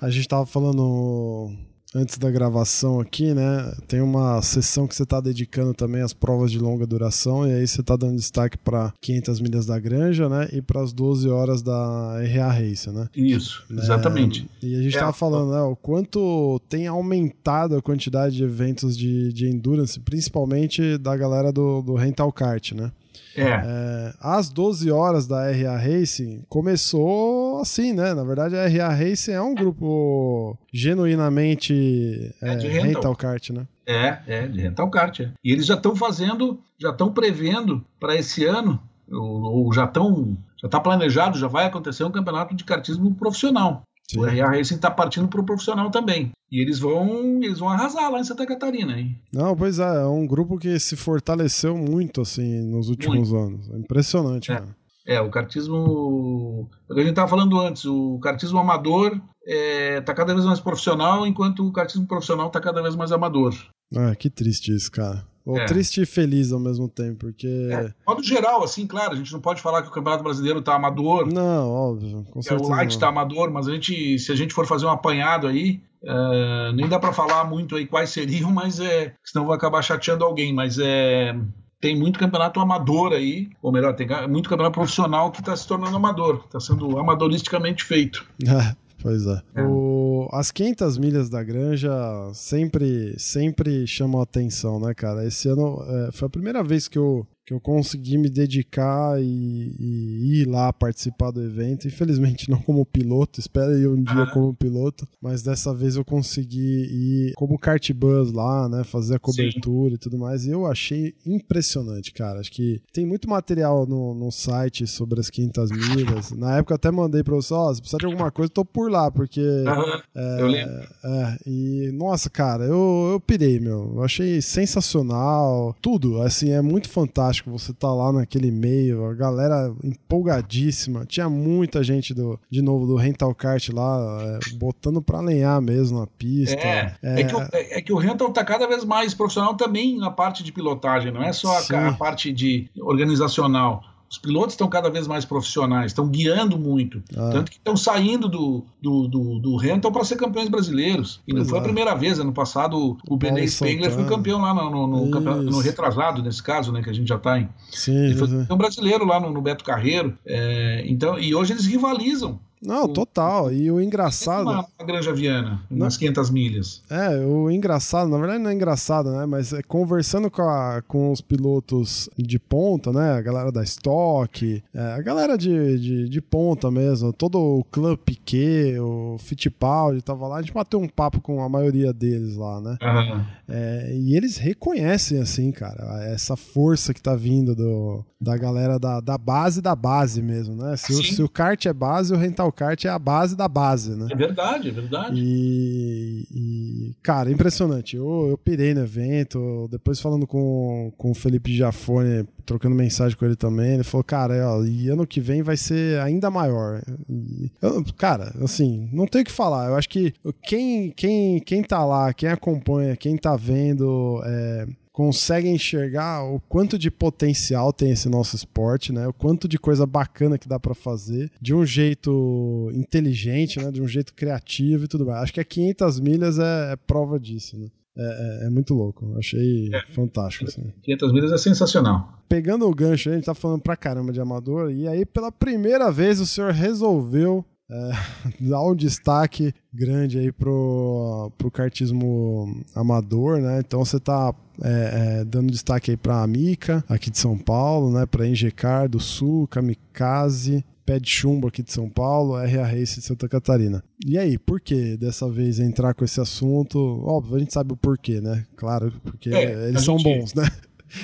A 0.00 0.08
gente 0.08 0.28
tava 0.28 0.46
falando 0.46 1.50
antes 1.96 2.18
da 2.18 2.30
gravação 2.30 3.00
aqui, 3.00 3.32
né? 3.32 3.72
Tem 3.88 4.00
uma 4.00 4.42
sessão 4.42 4.86
que 4.86 4.94
você 4.94 5.06
tá 5.06 5.20
dedicando 5.20 5.72
também 5.72 6.02
às 6.02 6.12
provas 6.12 6.50
de 6.50 6.58
longa 6.58 6.86
duração, 6.86 7.46
e 7.48 7.52
aí 7.52 7.66
você 7.66 7.82
tá 7.82 7.96
dando 7.96 8.16
destaque 8.16 8.58
para 8.58 8.92
500 9.00 9.40
milhas 9.40 9.66
da 9.66 9.78
Granja, 9.78 10.28
né? 10.28 10.48
E 10.52 10.60
para 10.60 10.82
as 10.82 10.92
12 10.92 11.28
horas 11.28 11.62
da 11.62 12.18
RA 12.34 12.50
Race, 12.50 12.90
né? 12.90 13.08
Isso, 13.16 13.64
exatamente. 13.70 14.48
E 14.62 14.74
a 14.76 14.82
gente 14.82 14.96
É, 14.96 15.00
tava 15.00 15.12
falando, 15.12 15.52
né? 15.52 15.60
O 15.62 15.74
quanto 15.74 16.60
tem 16.68 16.86
aumentado 16.86 17.76
a 17.76 17.82
quantidade 17.82 18.36
de 18.36 18.44
eventos 18.44 18.96
de, 18.96 19.32
de 19.32 19.48
endurance, 19.48 19.98
principalmente 20.00 20.98
da 20.98 21.16
galera 21.16 21.50
do, 21.50 21.80
do 21.82 21.94
rental 21.94 22.30
kart, 22.32 22.72
né? 22.72 22.92
É, 23.36 23.62
É, 23.64 24.14
às 24.20 24.48
12 24.48 24.90
horas 24.90 25.26
da 25.26 25.50
RA 25.50 25.76
Racing 25.76 26.42
começou 26.48 27.60
assim, 27.60 27.92
né? 27.92 28.14
Na 28.14 28.24
verdade, 28.24 28.56
a 28.56 28.66
RA 28.66 28.88
Racing 28.94 29.32
é 29.32 29.40
um 29.40 29.54
grupo 29.54 30.56
genuinamente 30.72 32.34
É 32.42 32.52
é, 32.52 32.56
de 32.56 32.66
rental. 32.68 32.88
rental 32.88 33.16
kart, 33.16 33.50
né? 33.50 33.66
é, 33.86 34.18
é, 34.26 34.46
de 34.48 34.60
rental 34.60 34.90
kart. 34.90 35.20
é. 35.20 35.30
E 35.44 35.52
eles 35.52 35.66
já 35.66 35.74
estão 35.74 35.94
fazendo, 35.94 36.58
já 36.78 36.90
estão 36.90 37.12
prevendo 37.12 37.84
para 38.00 38.16
esse 38.16 38.44
ano, 38.44 38.80
ou, 39.10 39.42
ou 39.42 39.72
já 39.72 39.84
estão, 39.84 40.36
já 40.60 40.66
está 40.66 40.80
planejado, 40.80 41.38
já 41.38 41.46
vai 41.46 41.66
acontecer 41.66 42.02
um 42.04 42.10
campeonato 42.10 42.54
de 42.54 42.64
kartismo 42.64 43.14
profissional. 43.14 43.82
Sim. 44.10 44.20
O 44.20 44.24
RA 44.24 44.50
Racing 44.50 44.76
está 44.76 44.90
partindo 44.90 45.28
para 45.28 45.40
o 45.40 45.44
profissional 45.44 45.90
também. 45.90 46.30
E 46.50 46.62
eles 46.62 46.78
vão, 46.78 47.42
eles 47.42 47.58
vão 47.58 47.68
arrasar 47.68 48.10
lá 48.10 48.20
em 48.20 48.24
Santa 48.24 48.46
Catarina, 48.46 48.98
hein? 48.98 49.20
Não, 49.32 49.56
pois 49.56 49.78
é, 49.80 50.02
é 50.02 50.06
um 50.06 50.26
grupo 50.26 50.58
que 50.58 50.78
se 50.78 50.94
fortaleceu 50.96 51.76
muito 51.76 52.20
assim 52.20 52.62
nos 52.70 52.88
últimos 52.88 53.32
anos. 53.32 53.68
É 53.70 53.78
impressionante, 53.78 54.52
É. 54.52 54.54
cara. 54.56 54.76
É, 55.08 55.20
o 55.20 55.30
kartismo. 55.30 56.68
O 56.88 56.94
que 56.94 57.00
a 57.00 57.02
gente 57.02 57.10
estava 57.10 57.28
falando 57.28 57.60
antes, 57.60 57.84
o 57.84 58.18
kartismo 58.18 58.58
amador 58.58 59.20
está 59.46 60.12
cada 60.12 60.34
vez 60.34 60.44
mais 60.44 60.58
profissional, 60.58 61.24
enquanto 61.24 61.64
o 61.64 61.72
kartismo 61.72 62.06
profissional 62.08 62.48
está 62.48 62.60
cada 62.60 62.82
vez 62.82 62.96
mais 62.96 63.12
amador. 63.12 63.54
Ah, 63.94 64.16
que 64.16 64.28
triste 64.28 64.74
isso, 64.74 64.90
cara. 64.90 65.24
Ou 65.46 65.56
é. 65.56 65.64
triste 65.64 66.02
e 66.02 66.06
feliz 66.06 66.50
ao 66.50 66.58
mesmo 66.58 66.88
tempo, 66.88 67.18
porque. 67.20 67.46
É, 67.70 67.94
modo 68.04 68.20
geral, 68.20 68.64
assim, 68.64 68.84
claro, 68.84 69.12
a 69.12 69.16
gente 69.16 69.32
não 69.32 69.40
pode 69.40 69.62
falar 69.62 69.80
que 69.80 69.88
o 69.88 69.92
Campeonato 69.92 70.24
Brasileiro 70.24 70.60
tá 70.60 70.74
amador. 70.74 71.32
Não, 71.32 71.70
óbvio. 71.70 72.26
Com 72.32 72.40
é, 72.40 72.54
o 72.54 72.68
Light 72.68 72.98
tá 72.98 73.06
amador, 73.06 73.48
mas 73.52 73.68
a 73.68 73.72
gente, 73.72 74.18
se 74.18 74.32
a 74.32 74.34
gente 74.34 74.52
for 74.52 74.66
fazer 74.66 74.86
um 74.86 74.90
apanhado 74.90 75.46
aí, 75.46 75.80
é, 76.02 76.72
nem 76.74 76.88
dá 76.88 76.98
para 76.98 77.12
falar 77.12 77.44
muito 77.44 77.76
aí 77.76 77.86
quais 77.86 78.10
seriam, 78.10 78.50
mas 78.52 78.80
é. 78.80 79.14
Senão 79.24 79.46
vai 79.46 79.56
acabar 79.56 79.82
chateando 79.82 80.24
alguém, 80.24 80.52
mas 80.52 80.80
é 80.80 81.36
tem 81.78 81.94
muito 81.94 82.18
campeonato 82.18 82.58
amador 82.58 83.12
aí, 83.12 83.48
ou 83.62 83.70
melhor, 83.70 83.94
tem 83.94 84.08
muito 84.28 84.48
campeonato 84.48 84.74
profissional 84.74 85.30
que 85.30 85.40
está 85.40 85.54
se 85.54 85.68
tornando 85.68 85.94
amador, 85.94 86.42
está 86.46 86.58
sendo 86.58 86.98
amadoristicamente 86.98 87.84
feito. 87.84 88.26
Pois 89.06 89.24
é. 89.24 89.40
é. 89.54 89.62
O, 89.62 90.28
as 90.32 90.50
500 90.50 90.98
milhas 90.98 91.30
da 91.30 91.40
Granja 91.40 91.92
sempre, 92.34 93.14
sempre 93.20 93.86
chamam 93.86 94.20
atenção, 94.20 94.80
né, 94.80 94.92
cara? 94.94 95.24
Esse 95.24 95.48
ano 95.48 95.80
é, 96.08 96.10
foi 96.10 96.26
a 96.26 96.28
primeira 96.28 96.60
vez 96.60 96.88
que 96.88 96.98
eu, 96.98 97.24
que 97.46 97.54
eu 97.54 97.60
consegui 97.60 98.18
me 98.18 98.28
dedicar 98.28 99.22
e, 99.22 99.76
e, 99.78 100.40
ir 100.40 100.48
lá 100.48 100.72
participar 100.72 101.30
do 101.30 101.40
evento. 101.40 101.86
Infelizmente 101.86 102.50
não 102.50 102.60
como 102.60 102.84
piloto, 102.84 103.38
espero 103.38 103.78
ir 103.78 103.88
um 103.88 104.02
dia 104.02 104.26
como 104.32 104.52
piloto, 104.52 105.06
mas 105.22 105.42
dessa 105.42 105.72
vez 105.72 105.94
eu 105.94 106.04
consegui 106.04 106.58
ir 106.58 107.32
como 107.36 107.56
kart 107.56 107.88
bus 107.92 108.32
lá, 108.32 108.68
né, 108.68 108.82
fazer 108.82 109.14
a 109.14 109.18
cobertura 109.20 109.90
Sim. 109.90 109.94
e 109.94 109.98
tudo 109.98 110.18
mais. 110.18 110.44
E 110.44 110.50
eu 110.50 110.66
achei 110.66 111.14
impressionante, 111.24 112.12
cara. 112.12 112.40
Acho 112.40 112.50
que 112.50 112.82
tem 112.92 113.06
muito 113.06 113.30
material 113.30 113.86
no, 113.86 114.12
no 114.12 114.32
site 114.32 114.84
sobre 114.84 115.20
as 115.20 115.30
500 115.30 115.70
milhas. 115.70 116.32
Na 116.32 116.56
época 116.56 116.72
eu 116.72 116.76
até 116.76 116.90
mandei 116.90 117.22
para 117.22 117.36
você, 117.36 117.54
ó, 117.54 117.70
oh, 117.70 117.74
se 117.74 117.80
precisar 117.80 117.98
de 117.98 118.06
alguma 118.06 118.32
coisa, 118.32 118.50
tô 118.50 118.64
por 118.64 118.90
lá, 118.90 119.08
porque 119.08 119.40
uhum, 119.40 120.00
é, 120.16 120.40
eu 120.40 120.46
lembro. 120.48 120.88
É, 121.04 121.38
e 121.46 121.92
nossa, 121.92 122.28
cara, 122.28 122.64
eu, 122.64 123.10
eu 123.12 123.20
pirei, 123.20 123.60
meu. 123.60 123.92
Eu 123.94 124.02
achei 124.02 124.42
sensacional, 124.42 125.76
tudo, 125.80 126.20
assim, 126.22 126.50
é 126.50 126.60
muito 126.60 126.88
fantástico 126.88 127.35
fantástico 127.36 127.50
você 127.50 127.72
tá 127.72 127.92
lá 127.92 128.12
naquele 128.12 128.50
meio, 128.50 129.04
a 129.06 129.14
galera 129.14 129.74
empolgadíssima. 129.82 131.04
Tinha 131.04 131.28
muita 131.28 131.82
gente 131.82 132.14
do, 132.14 132.38
de 132.50 132.62
novo, 132.62 132.86
do 132.86 132.96
rental 132.96 133.34
kart 133.34 133.68
lá, 133.70 134.18
é, 134.22 134.54
botando 134.54 135.02
pra 135.02 135.20
lenhar 135.20 135.60
mesmo 135.60 136.00
na 136.00 136.06
pista. 136.06 136.56
É, 136.56 136.94
é... 137.02 137.20
é, 137.20 137.24
que 137.24 137.34
o, 137.34 137.40
é, 137.40 137.78
é 137.78 137.82
que 137.82 137.92
o 137.92 137.96
rental 137.96 138.30
tá 138.30 138.44
cada 138.44 138.66
vez 138.66 138.84
mais 138.84 139.14
profissional 139.14 139.54
também 139.54 139.98
na 139.98 140.10
parte 140.10 140.42
de 140.42 140.52
pilotagem, 140.52 141.12
não 141.12 141.22
é 141.22 141.32
só 141.32 141.58
a, 141.58 141.88
a 141.88 141.92
parte 141.92 142.32
de 142.32 142.68
organizacional 142.80 143.82
os 144.08 144.18
pilotos 144.18 144.52
estão 144.52 144.68
cada 144.68 144.88
vez 144.88 145.06
mais 145.06 145.24
profissionais, 145.24 145.86
estão 145.86 146.08
guiando 146.08 146.58
muito. 146.58 147.02
Ah. 147.16 147.30
Tanto 147.32 147.50
que 147.50 147.58
estão 147.58 147.76
saindo 147.76 148.28
do, 148.28 148.64
do, 148.80 149.08
do, 149.08 149.38
do 149.38 149.56
rental 149.56 149.90
para 149.90 150.04
ser 150.04 150.16
campeões 150.16 150.48
brasileiros. 150.48 151.20
E 151.26 151.32
não 151.32 151.44
foi 151.44 151.58
a 151.58 151.62
primeira 151.62 151.94
vez. 151.94 152.18
Ano 152.18 152.32
passado 152.32 152.96
o 153.08 153.16
Benê 153.16 153.46
Spengler 153.48 153.90
foi 153.90 154.04
campeão 154.04 154.40
lá 154.40 154.54
no, 154.54 154.70
no, 154.86 155.06
no, 155.06 155.42
no, 155.42 155.58
retrasado, 155.58 156.22
nesse 156.22 156.42
caso, 156.42 156.72
né? 156.72 156.82
Que 156.82 156.90
a 156.90 156.92
gente 156.92 157.08
já 157.08 157.16
está 157.16 157.38
em. 157.38 157.48
Sim, 157.70 157.96
Ele 158.06 158.14
foi 158.14 158.28
campeão 158.28 158.56
brasileiro 158.56 159.04
lá 159.04 159.18
no, 159.18 159.30
no 159.30 159.42
Beto 159.42 159.64
Carreiro. 159.64 160.16
É, 160.24 160.84
então, 160.86 161.18
e 161.18 161.34
hoje 161.34 161.52
eles 161.52 161.66
rivalizam. 161.66 162.38
Não, 162.62 162.88
total. 162.88 163.52
E 163.52 163.70
o 163.70 163.80
engraçado. 163.80 164.42
Uma, 164.42 164.66
uma 164.78 164.86
Granja 164.86 165.12
Viana, 165.12 165.62
umas 165.70 165.96
500 165.96 166.30
milhas. 166.30 166.82
É, 166.90 167.18
o 167.24 167.50
engraçado, 167.50 168.08
na 168.08 168.18
verdade 168.18 168.42
não 168.42 168.50
é 168.50 168.54
engraçado, 168.54 169.10
né? 169.10 169.26
Mas 169.26 169.52
é 169.52 169.62
conversando 169.62 170.30
com, 170.30 170.42
a, 170.42 170.82
com 170.86 171.12
os 171.12 171.20
pilotos 171.20 172.08
de 172.16 172.38
ponta, 172.38 172.92
né? 172.92 173.12
A 173.12 173.20
galera 173.20 173.52
da 173.52 173.62
Stock, 173.62 174.62
é, 174.74 174.80
a 174.80 175.02
galera 175.02 175.36
de, 175.36 175.78
de, 175.78 176.08
de, 176.08 176.20
ponta 176.20 176.70
mesmo, 176.70 177.12
todo 177.12 177.38
o 177.38 177.64
Club 177.64 177.98
Piquet, 177.98 178.78
o 178.80 179.16
Fittipaldi 179.18 180.02
tava 180.02 180.26
lá, 180.26 180.38
a 180.38 180.42
gente 180.42 180.52
bateu 180.52 180.80
um 180.80 180.88
papo 180.88 181.20
com 181.20 181.42
a 181.42 181.48
maioria 181.48 181.92
deles 181.92 182.36
lá, 182.36 182.60
né? 182.60 182.76
Uhum. 182.82 183.24
É, 183.48 183.94
e 183.94 184.16
eles 184.16 184.38
reconhecem, 184.38 185.20
assim, 185.20 185.52
cara, 185.52 186.04
essa 186.06 186.36
força 186.36 186.92
que 186.92 187.02
tá 187.02 187.14
vindo 187.14 187.54
do, 187.54 188.04
da 188.20 188.36
galera 188.36 188.78
da, 188.78 189.00
da 189.00 189.18
base 189.18 189.60
da 189.60 189.74
base 189.74 190.22
mesmo, 190.22 190.56
né? 190.56 190.76
Se, 190.76 190.92
o, 190.92 191.02
se 191.02 191.22
o 191.22 191.28
kart 191.28 191.64
é 191.66 191.72
base, 191.72 192.12
o 192.12 192.16
rental 192.16 192.45
kart 192.52 192.84
é 192.84 192.88
a 192.88 192.98
base 192.98 193.36
da 193.36 193.48
base, 193.48 193.96
né? 193.96 194.08
É 194.10 194.14
verdade, 194.14 194.68
é 194.68 194.72
verdade. 194.72 195.20
E, 195.20 196.26
e 196.30 196.94
cara, 197.02 197.30
impressionante. 197.30 197.96
Eu, 197.96 198.28
eu 198.30 198.38
pirei 198.38 198.74
no 198.74 198.82
evento, 198.82 199.68
depois 199.70 200.00
falando 200.00 200.26
com, 200.26 200.92
com 200.96 201.10
o 201.10 201.14
Felipe 201.14 201.54
Giafone, 201.54 202.26
trocando 202.44 202.74
mensagem 202.74 203.16
com 203.16 203.24
ele 203.24 203.36
também, 203.36 203.74
ele 203.74 203.84
falou, 203.84 204.04
cara, 204.04 204.34
ó, 204.48 204.64
e 204.64 204.88
ano 204.88 205.06
que 205.06 205.20
vem 205.20 205.42
vai 205.42 205.56
ser 205.56 206.00
ainda 206.00 206.30
maior. 206.30 206.82
E, 207.08 207.50
eu, 207.60 207.84
cara, 207.96 208.32
assim, 208.42 208.88
não 208.92 209.06
tem 209.06 209.22
o 209.22 209.24
que 209.24 209.32
falar. 209.32 209.68
Eu 209.68 209.76
acho 209.76 209.88
que 209.88 210.14
quem, 210.42 210.90
quem, 210.90 211.40
quem 211.40 211.62
tá 211.62 211.84
lá, 211.84 212.12
quem 212.12 212.28
acompanha, 212.28 212.96
quem 212.96 213.16
tá 213.16 213.36
vendo... 213.36 214.20
É, 214.24 214.66
consegue 214.96 215.46
enxergar 215.46 216.24
o 216.24 216.40
quanto 216.48 216.78
de 216.78 216.90
potencial 216.90 217.70
tem 217.70 217.90
esse 217.90 218.08
nosso 218.08 218.34
esporte, 218.34 218.94
né? 218.94 219.06
O 219.06 219.12
quanto 219.12 219.46
de 219.46 219.58
coisa 219.58 219.84
bacana 219.84 220.38
que 220.38 220.48
dá 220.48 220.58
para 220.58 220.74
fazer 220.74 221.30
de 221.38 221.54
um 221.54 221.66
jeito 221.66 222.70
inteligente, 222.72 223.62
né? 223.62 223.70
De 223.70 223.82
um 223.82 223.86
jeito 223.86 224.14
criativo 224.14 224.86
e 224.86 224.88
tudo 224.88 225.04
mais. 225.04 225.24
Acho 225.24 225.34
que 225.34 225.40
a 225.40 225.44
500 225.44 226.00
milhas 226.00 226.38
é, 226.38 226.72
é 226.72 226.76
prova 226.76 227.20
disso, 227.20 227.58
né? 227.58 227.66
É, 227.94 228.44
é, 228.44 228.46
é, 228.46 228.50
muito 228.50 228.72
louco. 228.72 229.14
Achei 229.18 229.68
é. 229.70 229.82
fantástico. 229.92 230.46
Assim. 230.46 230.72
500 230.82 231.12
milhas 231.12 231.32
é 231.32 231.36
sensacional. 231.36 232.18
Pegando 232.26 232.66
o 232.66 232.74
gancho, 232.74 233.10
a 233.10 233.12
gente 233.12 233.26
tá 233.26 233.34
falando 233.34 233.60
pra 233.60 233.76
caramba 233.76 234.14
de 234.14 234.20
amador, 234.20 234.72
e 234.72 234.88
aí 234.88 235.04
pela 235.04 235.30
primeira 235.30 235.92
vez 235.92 236.20
o 236.20 236.26
senhor 236.26 236.52
resolveu 236.52 237.44
é, 237.70 237.92
dar 238.40 238.62
um 238.62 238.74
destaque 238.74 239.52
grande 239.72 240.18
aí 240.18 240.32
pro, 240.32 241.32
pro 241.36 241.50
kartismo 241.50 242.64
amador, 242.74 243.40
né? 243.40 243.60
Então 243.60 243.84
você 243.84 243.98
tá 243.98 244.34
é, 244.62 245.20
é, 245.20 245.24
dando 245.24 245.50
destaque 245.50 245.90
aí 245.90 245.96
pra 245.96 246.22
Amica, 246.22 246.84
aqui 246.88 247.10
de 247.10 247.18
São 247.18 247.36
Paulo, 247.36 247.92
né? 247.92 248.06
Pra 248.06 248.26
Engecar 248.26 248.88
do 248.88 249.00
Sul, 249.00 249.46
Kamikaze, 249.48 250.64
Pé 250.86 251.00
de 251.00 251.10
Chumbo 251.10 251.48
aqui 251.48 251.64
de 251.64 251.72
São 251.72 251.90
Paulo, 251.90 252.36
RA 252.36 252.64
Race 252.64 253.00
de 253.00 253.04
Santa 253.04 253.28
Catarina. 253.28 253.82
E 254.06 254.16
aí, 254.16 254.38
por 254.38 254.60
que 254.60 254.96
dessa 254.96 255.28
vez 255.28 255.58
entrar 255.58 255.94
com 255.94 256.04
esse 256.04 256.20
assunto? 256.20 256.78
Óbvio, 257.04 257.36
a 257.36 257.38
gente 257.40 257.52
sabe 257.52 257.72
o 257.72 257.76
porquê, 257.76 258.20
né? 258.20 258.46
Claro, 258.54 258.92
porque 259.02 259.30
é, 259.30 259.68
eles 259.68 259.82
são 259.82 259.98
gente... 259.98 260.20
bons, 260.20 260.34
né? 260.34 260.48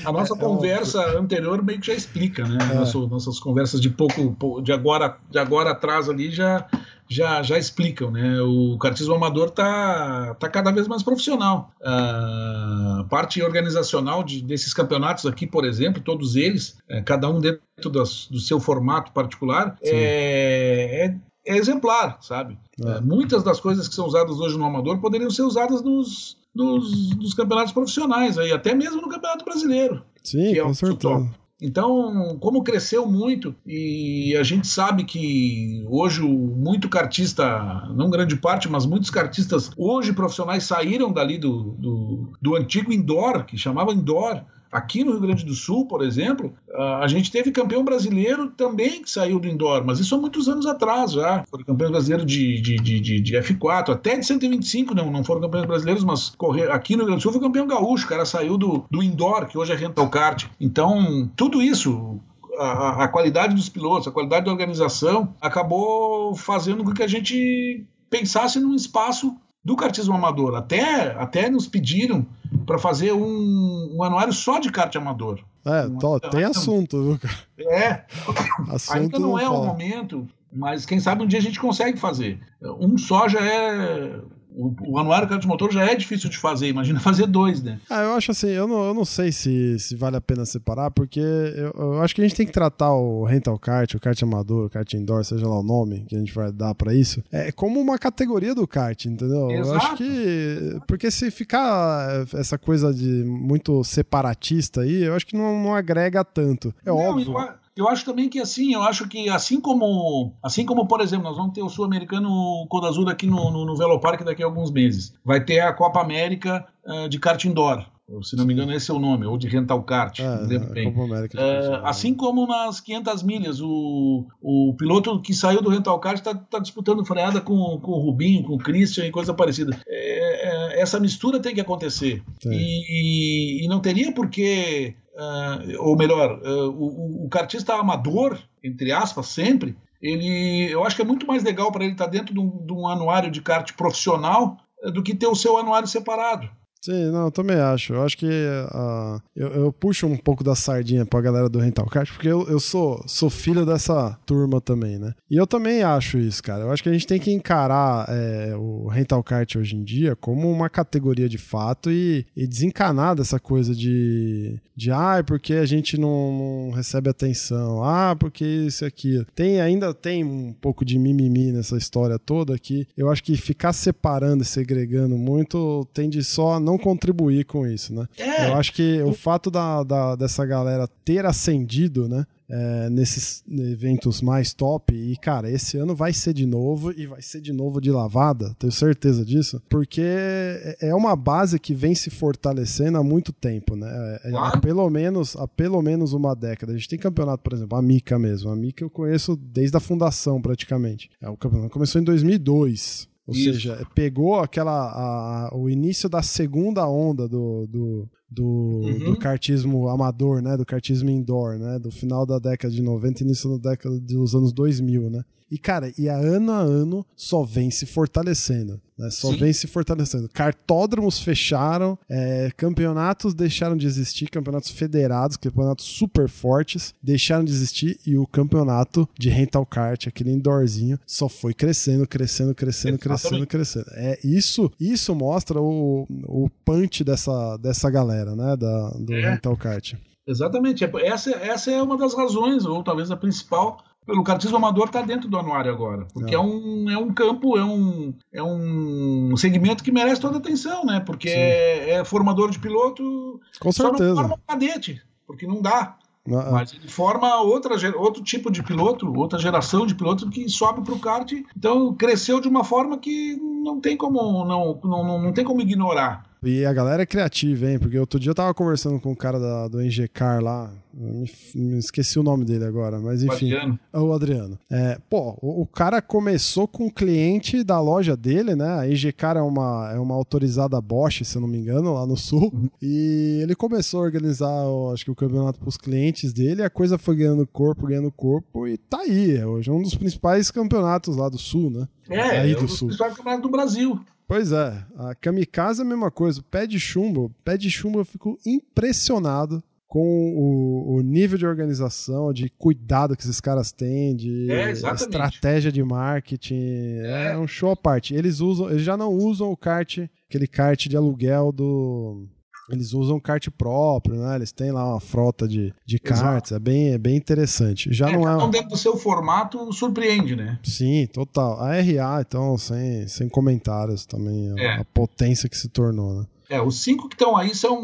A 0.04 0.12
nossa 0.12 0.34
é, 0.34 0.36
é 0.36 0.40
conversa 0.40 1.02
é 1.02 1.18
anterior 1.18 1.62
meio 1.62 1.80
que 1.80 1.86
já 1.88 1.94
explica, 1.94 2.46
né? 2.46 2.58
É. 2.70 2.74
Nosso, 2.74 3.06
nossas 3.08 3.38
conversas 3.38 3.80
de 3.80 3.90
pouco, 3.90 4.60
de 4.62 4.72
agora, 4.72 5.18
de 5.30 5.38
agora 5.38 5.70
atrás 5.70 6.08
ali 6.08 6.30
já, 6.30 6.66
já, 7.08 7.42
já 7.42 7.58
explicam, 7.58 8.10
né? 8.10 8.40
O 8.40 8.78
kartismo 8.78 9.14
amador 9.14 9.50
tá, 9.50 10.34
tá 10.38 10.48
cada 10.48 10.70
vez 10.70 10.86
mais 10.88 11.02
profissional. 11.02 11.72
A 11.82 13.04
parte 13.10 13.42
organizacional 13.42 14.22
de, 14.22 14.42
desses 14.42 14.72
campeonatos 14.72 15.26
aqui, 15.26 15.46
por 15.46 15.64
exemplo, 15.64 16.00
todos 16.02 16.36
eles, 16.36 16.78
é, 16.88 17.02
cada 17.02 17.28
um 17.28 17.40
dentro 17.40 17.90
das, 17.90 18.26
do 18.28 18.38
seu 18.38 18.60
formato 18.60 19.12
particular, 19.12 19.76
é, 19.82 21.14
é, 21.44 21.54
é, 21.54 21.56
exemplar, 21.56 22.18
sabe? 22.20 22.58
É. 22.84 23.00
muitas 23.00 23.42
das 23.42 23.60
coisas 23.60 23.88
que 23.88 23.94
são 23.94 24.06
usadas 24.06 24.38
hoje 24.38 24.58
no 24.58 24.64
amador 24.64 24.98
poderiam 24.98 25.30
ser 25.30 25.42
usadas 25.42 25.82
nos 25.82 26.36
dos, 26.54 27.10
dos 27.16 27.34
campeonatos 27.34 27.72
profissionais, 27.72 28.38
aí, 28.38 28.52
até 28.52 28.74
mesmo 28.74 29.00
no 29.00 29.08
Campeonato 29.08 29.44
Brasileiro. 29.44 30.02
Sim, 30.22 30.58
é 30.58 30.62
com 30.62 30.74
certeza. 30.74 31.30
Então, 31.60 32.36
como 32.40 32.64
cresceu 32.64 33.06
muito, 33.06 33.54
e 33.64 34.36
a 34.36 34.42
gente 34.42 34.66
sabe 34.66 35.04
que 35.04 35.86
hoje 35.88 36.20
muito 36.20 36.88
cartista, 36.88 37.88
não 37.94 38.10
grande 38.10 38.34
parte, 38.34 38.68
mas 38.68 38.84
muitos 38.84 39.10
cartistas 39.10 39.70
hoje 39.76 40.12
profissionais 40.12 40.64
saíram 40.64 41.12
dali 41.12 41.38
do, 41.38 41.76
do, 41.78 42.32
do 42.42 42.56
antigo 42.56 42.92
indoor, 42.92 43.44
que 43.44 43.56
chamava 43.56 43.92
indoor, 43.92 44.42
Aqui 44.72 45.04
no 45.04 45.10
Rio 45.10 45.20
Grande 45.20 45.44
do 45.44 45.54
Sul, 45.54 45.86
por 45.86 46.02
exemplo, 46.02 46.54
a 46.98 47.06
gente 47.06 47.30
teve 47.30 47.52
campeão 47.52 47.84
brasileiro 47.84 48.48
também 48.48 49.02
que 49.02 49.10
saiu 49.10 49.38
do 49.38 49.46
indoor, 49.46 49.84
mas 49.84 50.00
isso 50.00 50.14
há 50.14 50.18
muitos 50.18 50.48
anos 50.48 50.64
atrás 50.64 51.12
já. 51.12 51.44
Foram 51.50 51.62
campeões 51.62 51.90
brasileiros 51.90 52.24
de, 52.24 52.58
de, 52.58 52.76
de, 52.76 53.20
de, 53.20 53.32
F4, 53.34 53.90
até 53.90 54.16
de 54.16 54.24
125 54.24 54.94
não, 54.94 55.10
não 55.10 55.22
foram 55.22 55.42
campeões 55.42 55.66
brasileiros, 55.66 56.02
mas 56.02 56.30
correr, 56.30 56.70
aqui 56.70 56.94
no 56.94 57.00
Rio 57.00 57.08
Grande 57.08 57.20
do 57.20 57.22
Sul 57.22 57.32
foi 57.32 57.40
campeão 57.42 57.66
gaúcho, 57.66 58.06
o 58.06 58.08
cara 58.08 58.24
saiu 58.24 58.56
do, 58.56 58.84
do 58.90 59.02
indoor, 59.02 59.46
que 59.46 59.58
hoje 59.58 59.72
é 59.72 59.76
rental 59.76 60.08
kart. 60.08 60.46
Então, 60.58 61.30
tudo 61.36 61.60
isso 61.60 62.18
a, 62.58 63.04
a, 63.04 63.08
qualidade 63.08 63.54
dos 63.54 63.68
pilotos, 63.68 64.08
a 64.08 64.12
qualidade 64.12 64.46
da 64.46 64.52
organização, 64.52 65.34
acabou 65.40 66.34
fazendo 66.34 66.84
com 66.84 66.92
que 66.92 67.02
a 67.02 67.08
gente 67.08 67.84
pensasse 68.08 68.60
num 68.60 68.74
espaço 68.74 69.36
do 69.64 69.76
kartismo 69.76 70.14
amador. 70.14 70.54
Até, 70.54 71.12
até 71.12 71.48
nos 71.48 71.66
pediram 71.66 72.26
para 72.66 72.78
fazer 72.78 73.12
um, 73.12 73.96
um, 73.96 74.02
anuário 74.02 74.32
só 74.32 74.58
de 74.58 74.70
kart 74.70 74.94
amador. 74.96 75.40
É, 75.64 75.88
tô, 76.00 76.18
tem 76.18 76.44
assunto, 76.44 77.02
viu, 77.02 77.18
cara? 77.18 77.34
É. 77.58 78.04
Assunto 78.68 78.96
Ainda 78.98 79.18
não, 79.18 79.28
não 79.30 79.38
é 79.38 79.48
o 79.48 79.64
momento, 79.64 80.26
mas 80.52 80.84
quem 80.84 80.98
sabe 80.98 81.22
um 81.22 81.26
dia 81.26 81.38
a 81.38 81.42
gente 81.42 81.60
consegue 81.60 81.98
fazer. 81.98 82.40
Um 82.60 82.98
só 82.98 83.28
já 83.28 83.40
é 83.40 84.20
O, 84.54 84.74
o 84.86 84.98
anuário 84.98 85.28
kart 85.28 85.44
motor 85.44 85.72
já 85.72 85.84
é 85.84 85.94
difícil 85.94 86.28
de 86.28 86.38
fazer, 86.38 86.68
imagina 86.68 86.98
fazer 87.00 87.26
dois, 87.26 87.62
né? 87.62 87.78
Ah, 87.88 88.02
eu 88.02 88.14
acho 88.14 88.30
assim, 88.30 88.48
eu 88.48 88.66
não, 88.66 88.84
eu 88.84 88.94
não 88.94 89.04
sei 89.04 89.32
se, 89.32 89.78
se 89.78 89.96
vale 89.96 90.16
a 90.16 90.20
pena 90.20 90.44
separar, 90.44 90.90
porque 90.90 91.20
eu, 91.20 91.72
eu 91.76 92.02
acho 92.02 92.14
que 92.14 92.20
a 92.20 92.24
gente 92.24 92.36
tem 92.36 92.46
que 92.46 92.52
tratar 92.52 92.92
o 92.92 93.24
rental 93.24 93.58
kart, 93.58 93.94
o 93.94 94.00
kart 94.00 94.22
amador, 94.22 94.66
o 94.66 94.70
kart 94.70 94.92
indoor, 94.94 95.24
seja 95.24 95.46
lá 95.46 95.58
o 95.58 95.62
nome 95.62 96.04
que 96.08 96.16
a 96.16 96.18
gente 96.18 96.32
vai 96.32 96.52
dar 96.52 96.74
para 96.74 96.94
isso, 96.94 97.22
é 97.30 97.50
como 97.52 97.80
uma 97.80 97.98
categoria 97.98 98.54
do 98.54 98.66
kart, 98.66 99.06
entendeu? 99.06 99.50
Exato. 99.50 99.68
Eu 99.68 99.76
acho 99.76 99.96
que. 99.96 100.80
Porque 100.86 101.10
se 101.10 101.30
ficar 101.30 102.26
essa 102.34 102.58
coisa 102.58 102.92
de 102.92 103.24
muito 103.24 103.82
separatista 103.84 104.82
aí, 104.82 105.04
eu 105.04 105.14
acho 105.14 105.26
que 105.26 105.36
não, 105.36 105.62
não 105.62 105.74
agrega 105.74 106.24
tanto. 106.24 106.74
É 106.84 106.90
não, 106.90 106.96
óbvio. 106.96 107.32
Eu 107.32 107.61
eu 107.76 107.88
acho 107.88 108.04
também 108.04 108.28
que 108.28 108.38
assim, 108.38 108.74
eu 108.74 108.82
acho 108.82 109.08
que 109.08 109.28
assim 109.28 109.60
como, 109.60 110.34
assim 110.42 110.64
como 110.66 110.86
por 110.86 111.00
exemplo, 111.00 111.24
nós 111.24 111.36
vamos 111.36 111.52
ter 111.52 111.62
o 111.62 111.68
sul-americano 111.68 112.66
Coda 112.68 112.88
Azul 112.88 113.08
aqui 113.08 113.26
no, 113.26 113.50
no, 113.50 113.64
no 113.64 113.76
Velopark 113.76 114.22
daqui 114.24 114.42
a 114.42 114.46
alguns 114.46 114.70
meses. 114.70 115.14
Vai 115.24 115.44
ter 115.44 115.60
a 115.60 115.72
Copa 115.72 116.00
América 116.00 116.66
uh, 116.84 117.08
de 117.08 117.18
kart 117.18 117.42
indoor. 117.44 117.86
Se 118.22 118.36
não 118.36 118.44
me 118.44 118.52
engano, 118.52 118.74
esse 118.74 118.90
é 118.90 118.94
o 118.94 118.98
nome, 118.98 119.24
ou 119.24 119.38
de 119.38 119.48
rental 119.48 119.82
kart, 119.84 120.18
é, 120.18 120.24
não 120.24 120.46
lembro 120.46 120.70
bem. 120.70 120.88
América, 120.88 121.38
uh, 121.38 121.86
assim 121.86 122.12
como 122.12 122.46
nas 122.46 122.78
500 122.80 123.22
milhas, 123.22 123.60
o, 123.60 124.26
o 124.40 124.74
piloto 124.76 125.18
que 125.22 125.32
saiu 125.32 125.62
do 125.62 125.70
rental 125.70 125.98
kart 125.98 126.18
está 126.18 126.34
tá 126.34 126.58
disputando 126.58 127.04
freada 127.06 127.40
com, 127.40 127.80
com 127.80 127.92
o 127.92 128.00
Rubinho, 128.00 128.44
com 128.44 128.54
o 128.54 128.58
Christian 128.58 129.06
e 129.06 129.10
coisa 129.10 129.32
parecida. 129.32 129.80
É, 129.86 130.76
é, 130.76 130.80
essa 130.82 131.00
mistura 131.00 131.40
tem 131.40 131.54
que 131.54 131.60
acontecer. 131.60 132.22
E, 132.44 133.64
e, 133.64 133.68
não 133.68 133.80
teria 133.80 134.12
por 134.12 134.28
que 134.28 134.94
uh, 135.14 135.82
ou 135.82 135.96
melhor, 135.96 136.40
uh, 136.42 136.70
o, 136.70 137.26
o 137.26 137.28
kartista 137.28 137.74
amador, 137.74 138.38
entre 138.62 138.92
aspas, 138.92 139.26
sempre, 139.28 139.76
ele, 140.00 140.68
eu 140.70 140.84
acho 140.84 140.96
que 140.96 141.02
é 141.02 141.04
muito 141.04 141.26
mais 141.26 141.42
legal 141.42 141.70
para 141.70 141.84
ele 141.84 141.92
estar 141.92 142.06
tá 142.06 142.10
dentro 142.10 142.34
de 142.34 142.40
um, 142.40 142.64
de 142.66 142.72
um, 142.72 142.88
anuário 142.88 143.30
de 143.30 143.40
kart 143.40 143.72
profissional 143.74 144.56
uh, 144.82 144.90
do 144.90 145.02
que 145.02 145.14
ter 145.14 145.26
o 145.26 145.34
seu 145.34 145.56
anuário 145.56 145.88
separado. 145.88 146.50
Sim, 146.84 147.12
não, 147.12 147.26
eu 147.26 147.30
também 147.30 147.56
acho. 147.56 147.94
Eu 147.94 148.02
acho 148.02 148.18
que 148.18 148.26
uh, 148.26 149.22
eu, 149.36 149.48
eu, 149.48 149.72
puxo 149.72 150.04
um 150.04 150.16
pouco 150.16 150.42
da 150.42 150.56
sardinha 150.56 151.06
pra 151.06 151.20
galera 151.20 151.48
do 151.48 151.60
Rental 151.60 151.86
Kart, 151.86 152.10
porque 152.10 152.26
eu, 152.26 152.48
eu 152.48 152.58
sou, 152.58 153.04
sou 153.06 153.30
filho 153.30 153.64
dessa 153.64 154.18
turma 154.26 154.60
também, 154.60 154.98
né? 154.98 155.14
E 155.30 155.36
eu 155.36 155.46
também 155.46 155.84
acho 155.84 156.18
isso, 156.18 156.42
cara. 156.42 156.64
Eu 156.64 156.72
acho 156.72 156.82
que 156.82 156.88
a 156.88 156.92
gente 156.92 157.06
tem 157.06 157.20
que 157.20 157.30
encarar 157.30 158.06
é, 158.08 158.56
o 158.56 158.88
Rental 158.88 159.22
Kart 159.22 159.54
hoje 159.54 159.76
em 159.76 159.84
dia 159.84 160.16
como 160.16 160.50
uma 160.50 160.68
categoria 160.68 161.28
de 161.28 161.38
fato 161.38 161.88
e, 161.88 162.26
e 162.36 162.48
desencanar 162.48 163.14
dessa 163.14 163.38
coisa 163.38 163.76
de, 163.76 164.58
de 164.74 164.90
ah, 164.90 165.22
porque 165.24 165.54
a 165.54 165.66
gente 165.66 165.96
não, 165.96 166.66
não 166.66 166.70
recebe 166.72 167.08
atenção, 167.08 167.84
ah, 167.84 168.16
porque 168.18 168.44
isso 168.44 168.84
aquilo. 168.84 169.24
Tem, 169.36 169.60
ainda 169.60 169.94
tem 169.94 170.24
um 170.24 170.52
pouco 170.52 170.84
de 170.84 170.98
mimimi 170.98 171.52
nessa 171.52 171.76
história 171.76 172.18
toda 172.18 172.58
que 172.58 172.88
eu 172.96 173.08
acho 173.08 173.22
que 173.22 173.36
ficar 173.36 173.72
separando 173.72 174.42
e 174.42 174.46
segregando 174.46 175.16
muito 175.16 175.86
tende 175.94 176.24
só 176.24 176.54
a 176.54 176.60
não 176.60 176.71
não 176.72 176.78
contribuir 176.78 177.44
com 177.44 177.66
isso, 177.66 177.94
né? 177.94 178.06
É. 178.18 178.48
Eu 178.48 178.54
acho 178.54 178.72
que 178.72 179.02
o 179.02 179.12
fato 179.12 179.50
da, 179.50 179.82
da, 179.82 180.16
dessa 180.16 180.44
galera 180.44 180.88
ter 181.04 181.26
ascendido, 181.26 182.08
né? 182.08 182.26
É, 182.54 182.90
nesses 182.90 183.42
eventos 183.48 184.20
mais 184.20 184.52
top. 184.52 184.94
E, 184.94 185.16
cara, 185.16 185.50
esse 185.50 185.78
ano 185.78 185.96
vai 185.96 186.12
ser 186.12 186.34
de 186.34 186.44
novo 186.44 186.92
e 186.92 187.06
vai 187.06 187.22
ser 187.22 187.40
de 187.40 187.50
novo 187.50 187.80
de 187.80 187.90
lavada, 187.90 188.54
tenho 188.58 188.70
certeza 188.70 189.24
disso, 189.24 189.62
porque 189.70 190.02
é, 190.04 190.76
é 190.88 190.94
uma 190.94 191.16
base 191.16 191.58
que 191.58 191.74
vem 191.74 191.94
se 191.94 192.10
fortalecendo 192.10 192.98
há 192.98 193.02
muito 193.02 193.32
tempo, 193.32 193.74
né? 193.74 193.88
É, 194.22 194.30
é, 194.30 194.36
há 194.36 194.58
pelo 194.58 194.90
menos, 194.90 195.34
há 195.36 195.48
pelo 195.48 195.80
menos 195.80 196.12
uma 196.12 196.36
década. 196.36 196.72
A 196.72 196.76
gente 196.76 196.90
tem 196.90 196.98
campeonato, 196.98 197.42
por 197.42 197.54
exemplo, 197.54 197.78
a 197.78 197.80
Mica 197.80 198.18
mesmo. 198.18 198.50
A 198.50 198.56
Mica 198.56 198.84
eu 198.84 198.90
conheço 198.90 199.34
desde 199.34 199.74
a 199.78 199.80
fundação, 199.80 200.42
praticamente. 200.42 201.08
É, 201.22 201.30
o 201.30 201.36
campeonato 201.38 201.70
começou 201.70 202.02
em 202.02 202.04
2002. 202.04 203.08
Ou 203.26 203.34
Isso. 203.34 203.44
seja, 203.44 203.86
pegou 203.94 204.40
aquela 204.40 204.72
a, 204.72 205.56
o 205.56 205.70
início 205.70 206.08
da 206.08 206.22
segunda 206.22 206.88
onda 206.88 207.28
do, 207.28 207.66
do, 207.68 208.08
do, 208.28 208.44
uhum. 208.44 208.98
do 209.12 209.16
kartismo 209.16 209.88
amador, 209.88 210.42
né? 210.42 210.56
Do 210.56 210.66
kartismo 210.66 211.08
indoor, 211.08 211.58
né? 211.58 211.78
Do 211.78 211.90
final 211.90 212.26
da 212.26 212.38
década 212.38 212.74
de 212.74 212.82
90 212.82 213.22
e 213.22 213.26
início 213.26 213.58
da 213.58 213.70
década 213.70 214.00
dos 214.00 214.34
anos 214.34 214.52
2000, 214.52 215.08
né? 215.08 215.22
E, 215.52 215.58
cara, 215.58 215.92
e 215.98 216.08
a 216.08 216.16
ano 216.16 216.50
a 216.50 216.60
ano 216.60 217.04
só 217.14 217.42
vem 217.42 217.70
se 217.70 217.84
fortalecendo. 217.84 218.80
Né? 218.98 219.10
Só 219.10 219.30
Sim. 219.30 219.36
vem 219.36 219.52
se 219.52 219.66
fortalecendo. 219.66 220.26
Cartódromos 220.32 221.18
fecharam, 221.18 221.98
é, 222.08 222.50
campeonatos 222.56 223.34
deixaram 223.34 223.76
de 223.76 223.86
existir, 223.86 224.30
campeonatos 224.30 224.70
federados, 224.70 225.36
campeonatos 225.36 225.84
super 225.84 226.26
fortes, 226.26 226.94
deixaram 227.02 227.44
de 227.44 227.52
existir 227.52 228.00
e 228.06 228.16
o 228.16 228.26
campeonato 228.26 229.06
de 229.18 229.28
rental 229.28 229.66
kart, 229.66 230.06
aquele 230.06 230.32
indoorzinho, 230.32 230.98
só 231.06 231.28
foi 231.28 231.52
crescendo, 231.52 232.06
crescendo, 232.06 232.54
crescendo, 232.54 232.94
Exatamente. 232.94 233.46
crescendo, 233.46 233.84
crescendo. 233.84 233.86
É, 233.92 234.18
isso, 234.24 234.72
isso 234.80 235.14
mostra 235.14 235.60
o, 235.60 236.06
o 236.24 236.48
punch 236.64 237.04
dessa, 237.04 237.58
dessa 237.58 237.90
galera, 237.90 238.34
né? 238.34 238.56
Da, 238.56 238.88
do 238.92 239.12
é. 239.12 239.32
rental 239.32 239.54
kart. 239.54 239.92
Exatamente. 240.26 240.84
Essa, 241.02 241.30
essa 241.32 241.70
é 241.70 241.82
uma 241.82 241.98
das 241.98 242.14
razões, 242.14 242.64
ou 242.64 242.82
talvez 242.82 243.10
a 243.10 243.16
principal, 243.16 243.82
pelo 244.06 244.24
kartismo 244.24 244.56
amador 244.56 244.86
está 244.86 245.02
dentro 245.02 245.28
do 245.28 245.38
anuário 245.38 245.72
agora, 245.72 246.06
porque 246.12 246.34
é. 246.34 246.36
é. 246.36 246.40
um, 246.40 246.90
é 246.90 246.98
um 246.98 247.12
campo, 247.12 247.56
é 247.56 247.64
um, 247.64 248.14
é 248.32 248.42
um 248.42 249.36
segmento 249.36 249.84
que 249.84 249.92
merece 249.92 250.20
toda 250.20 250.38
atenção, 250.38 250.84
né? 250.84 251.00
Porque 251.00 251.28
é, 251.28 251.90
é, 251.90 252.04
formador 252.04 252.50
de 252.50 252.58
piloto, 252.58 253.40
com 253.60 253.72
certeza. 253.72 253.98
Só 253.98 254.14
não 254.14 254.14
forma 254.14 254.40
cadete, 254.46 255.02
porque 255.26 255.46
não 255.46 255.62
dá. 255.62 255.96
Ah, 256.28 256.50
Mas 256.52 256.72
ele 256.72 256.86
forma 256.86 257.40
outra, 257.40 257.74
outro 257.98 258.22
tipo 258.22 258.50
de 258.50 258.62
piloto, 258.62 259.12
outra 259.12 259.40
geração 259.40 259.84
de 259.84 259.94
piloto 259.94 260.30
que 260.30 260.48
sobe 260.48 260.82
para 260.82 260.94
o 260.94 260.98
kart. 260.98 261.32
Então 261.56 261.92
cresceu 261.94 262.40
de 262.40 262.46
uma 262.46 262.62
forma 262.62 262.96
que 262.98 263.36
não 263.36 263.80
tem 263.80 263.96
como 263.96 264.44
não, 264.44 264.80
não, 264.84 265.20
não 265.20 265.32
tem 265.32 265.44
como 265.44 265.60
ignorar. 265.60 266.24
E 266.42 266.64
a 266.64 266.72
galera 266.72 267.02
é 267.02 267.06
criativa, 267.06 267.70
hein? 267.70 267.78
Porque 267.78 267.96
outro 267.96 268.18
dia 268.18 268.30
eu 268.30 268.34
tava 268.34 268.52
conversando 268.52 268.98
com 268.98 269.12
o 269.12 269.16
cara 269.16 269.38
da, 269.38 269.68
do 269.68 269.80
Engecar 269.80 270.42
lá. 270.42 270.72
Me, 270.92 271.30
me 271.54 271.78
esqueci 271.78 272.18
o 272.18 272.22
nome 272.22 272.44
dele 272.44 272.64
agora, 272.64 272.98
mas 272.98 273.22
enfim. 273.22 273.52
O 273.52 273.56
Adriano. 273.56 273.80
É 273.92 273.98
o 273.98 274.12
Adriano. 274.12 274.58
É, 274.68 274.98
pô, 275.08 275.38
o, 275.40 275.62
o, 275.62 275.66
cara 275.66 276.02
começou 276.02 276.66
com 276.66 276.86
o 276.86 276.92
cliente 276.92 277.62
da 277.62 277.80
loja 277.80 278.16
dele, 278.16 278.56
né? 278.56 278.80
A 278.80 278.88
Engecar 278.88 279.36
é 279.36 279.40
uma, 279.40 279.92
é 279.94 279.98
uma 279.98 280.14
autorizada 280.14 280.80
Bosch, 280.80 281.24
se 281.24 281.36
eu 281.36 281.40
não 281.40 281.48
me 281.48 281.58
engano, 281.58 281.94
lá 281.94 282.04
no 282.04 282.16
sul. 282.16 282.50
Uhum. 282.52 282.68
E 282.82 283.38
ele 283.40 283.54
começou 283.54 284.00
a 284.00 284.04
organizar, 284.04 284.50
acho 284.92 285.04
que 285.04 285.10
o 285.10 285.16
campeonato 285.16 285.60
pros 285.60 285.76
clientes 285.76 286.32
dele. 286.32 286.62
A 286.62 286.70
coisa 286.70 286.98
foi 286.98 287.16
ganhando 287.16 287.46
corpo, 287.46 287.86
ganhando 287.86 288.10
corpo. 288.10 288.66
E 288.66 288.76
tá 288.76 289.00
aí. 289.00 289.42
Hoje 289.44 289.70
é 289.70 289.72
um 289.72 289.82
dos 289.82 289.94
principais 289.94 290.50
campeonatos 290.50 291.16
lá 291.16 291.28
do 291.28 291.38
sul, 291.38 291.70
né? 291.70 291.88
É, 292.10 292.40
aí 292.40 292.52
é 292.52 292.58
um 292.58 292.64
dos 292.64 292.80
principais 292.80 293.14
campeonatos 293.14 293.42
do 293.42 293.50
Brasil. 293.50 294.00
Pois 294.32 294.50
é, 294.50 294.82
a 294.96 295.14
Kamikaze 295.14 295.82
é 295.82 295.84
a 295.84 295.86
mesma 295.86 296.10
coisa. 296.10 296.40
O 296.40 296.42
pé 296.42 296.66
de 296.66 296.80
chumbo, 296.80 297.30
pé 297.44 297.58
de 297.58 297.70
chumbo 297.70 297.98
eu 298.00 298.04
fico 298.06 298.38
impressionado 298.46 299.62
com 299.86 300.00
o, 300.00 300.94
o, 300.94 301.02
nível 301.02 301.36
de 301.36 301.44
organização, 301.44 302.32
de 302.32 302.48
cuidado 302.48 303.14
que 303.14 303.22
esses 303.22 303.42
caras 303.42 303.72
têm, 303.72 304.16
de 304.16 304.50
é, 304.50 304.70
estratégia 304.70 305.70
de 305.70 305.84
marketing. 305.84 307.00
É. 307.04 307.32
é. 307.32 307.36
um 307.36 307.46
show 307.46 307.72
à 307.72 307.76
parte. 307.76 308.14
Eles 308.14 308.40
usam, 308.40 308.70
eles 308.70 308.80
já 308.80 308.96
não 308.96 309.12
usam 309.12 309.52
o 309.52 309.56
kart, 309.56 309.98
aquele 310.26 310.46
kart 310.46 310.88
de 310.88 310.96
aluguel 310.96 311.52
do 311.52 312.26
eles 312.70 312.92
usam 312.92 313.18
kart 313.18 313.48
próprio, 313.50 314.16
né? 314.16 314.36
Eles 314.36 314.52
têm 314.52 314.70
lá 314.70 314.88
uma 314.88 315.00
frota 315.00 315.48
de, 315.48 315.74
de 315.84 315.98
karts, 315.98 316.52
é 316.52 316.58
bem, 316.58 316.92
é 316.92 316.98
bem 316.98 317.16
interessante. 317.16 317.92
Já 317.92 318.08
é, 318.08 318.12
não 318.12 318.28
é. 318.28 318.50
Dentro 318.50 318.70
do 318.70 318.76
seu 318.76 318.96
formato, 318.96 319.72
surpreende, 319.72 320.36
né? 320.36 320.58
Sim, 320.62 321.06
total. 321.06 321.60
A 321.60 321.72
RA, 321.74 322.20
então, 322.20 322.56
sem, 322.56 323.06
sem 323.08 323.28
comentários 323.28 324.06
também, 324.06 324.54
é. 324.58 324.76
a 324.76 324.84
potência 324.84 325.48
que 325.48 325.56
se 325.56 325.68
tornou, 325.68 326.20
né? 326.20 326.26
É, 326.48 326.60
os 326.60 326.80
cinco 326.80 327.08
que 327.08 327.14
estão 327.14 327.34
aí 327.34 327.54
são. 327.54 327.82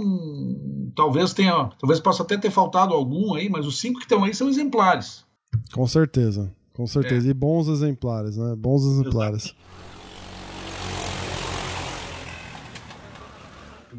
Talvez 0.95 1.33
tenha. 1.33 1.71
Talvez 1.79 2.01
possa 2.01 2.23
até 2.23 2.37
ter 2.37 2.51
faltado 2.51 2.93
algum 2.93 3.35
aí, 3.35 3.49
mas 3.49 3.67
os 3.67 3.81
cinco 3.81 3.99
que 3.99 4.05
estão 4.05 4.25
aí 4.25 4.35
são 4.35 4.49
exemplares. 4.49 5.25
Com 5.73 5.87
certeza. 5.87 6.53
Com 6.75 6.87
certeza. 6.87 7.27
É. 7.27 7.31
E 7.31 7.35
bons 7.35 7.67
exemplares, 7.67 8.37
né? 8.37 8.55
Bons 8.55 8.85
exemplares. 8.85 9.45
Exato. 9.45 9.57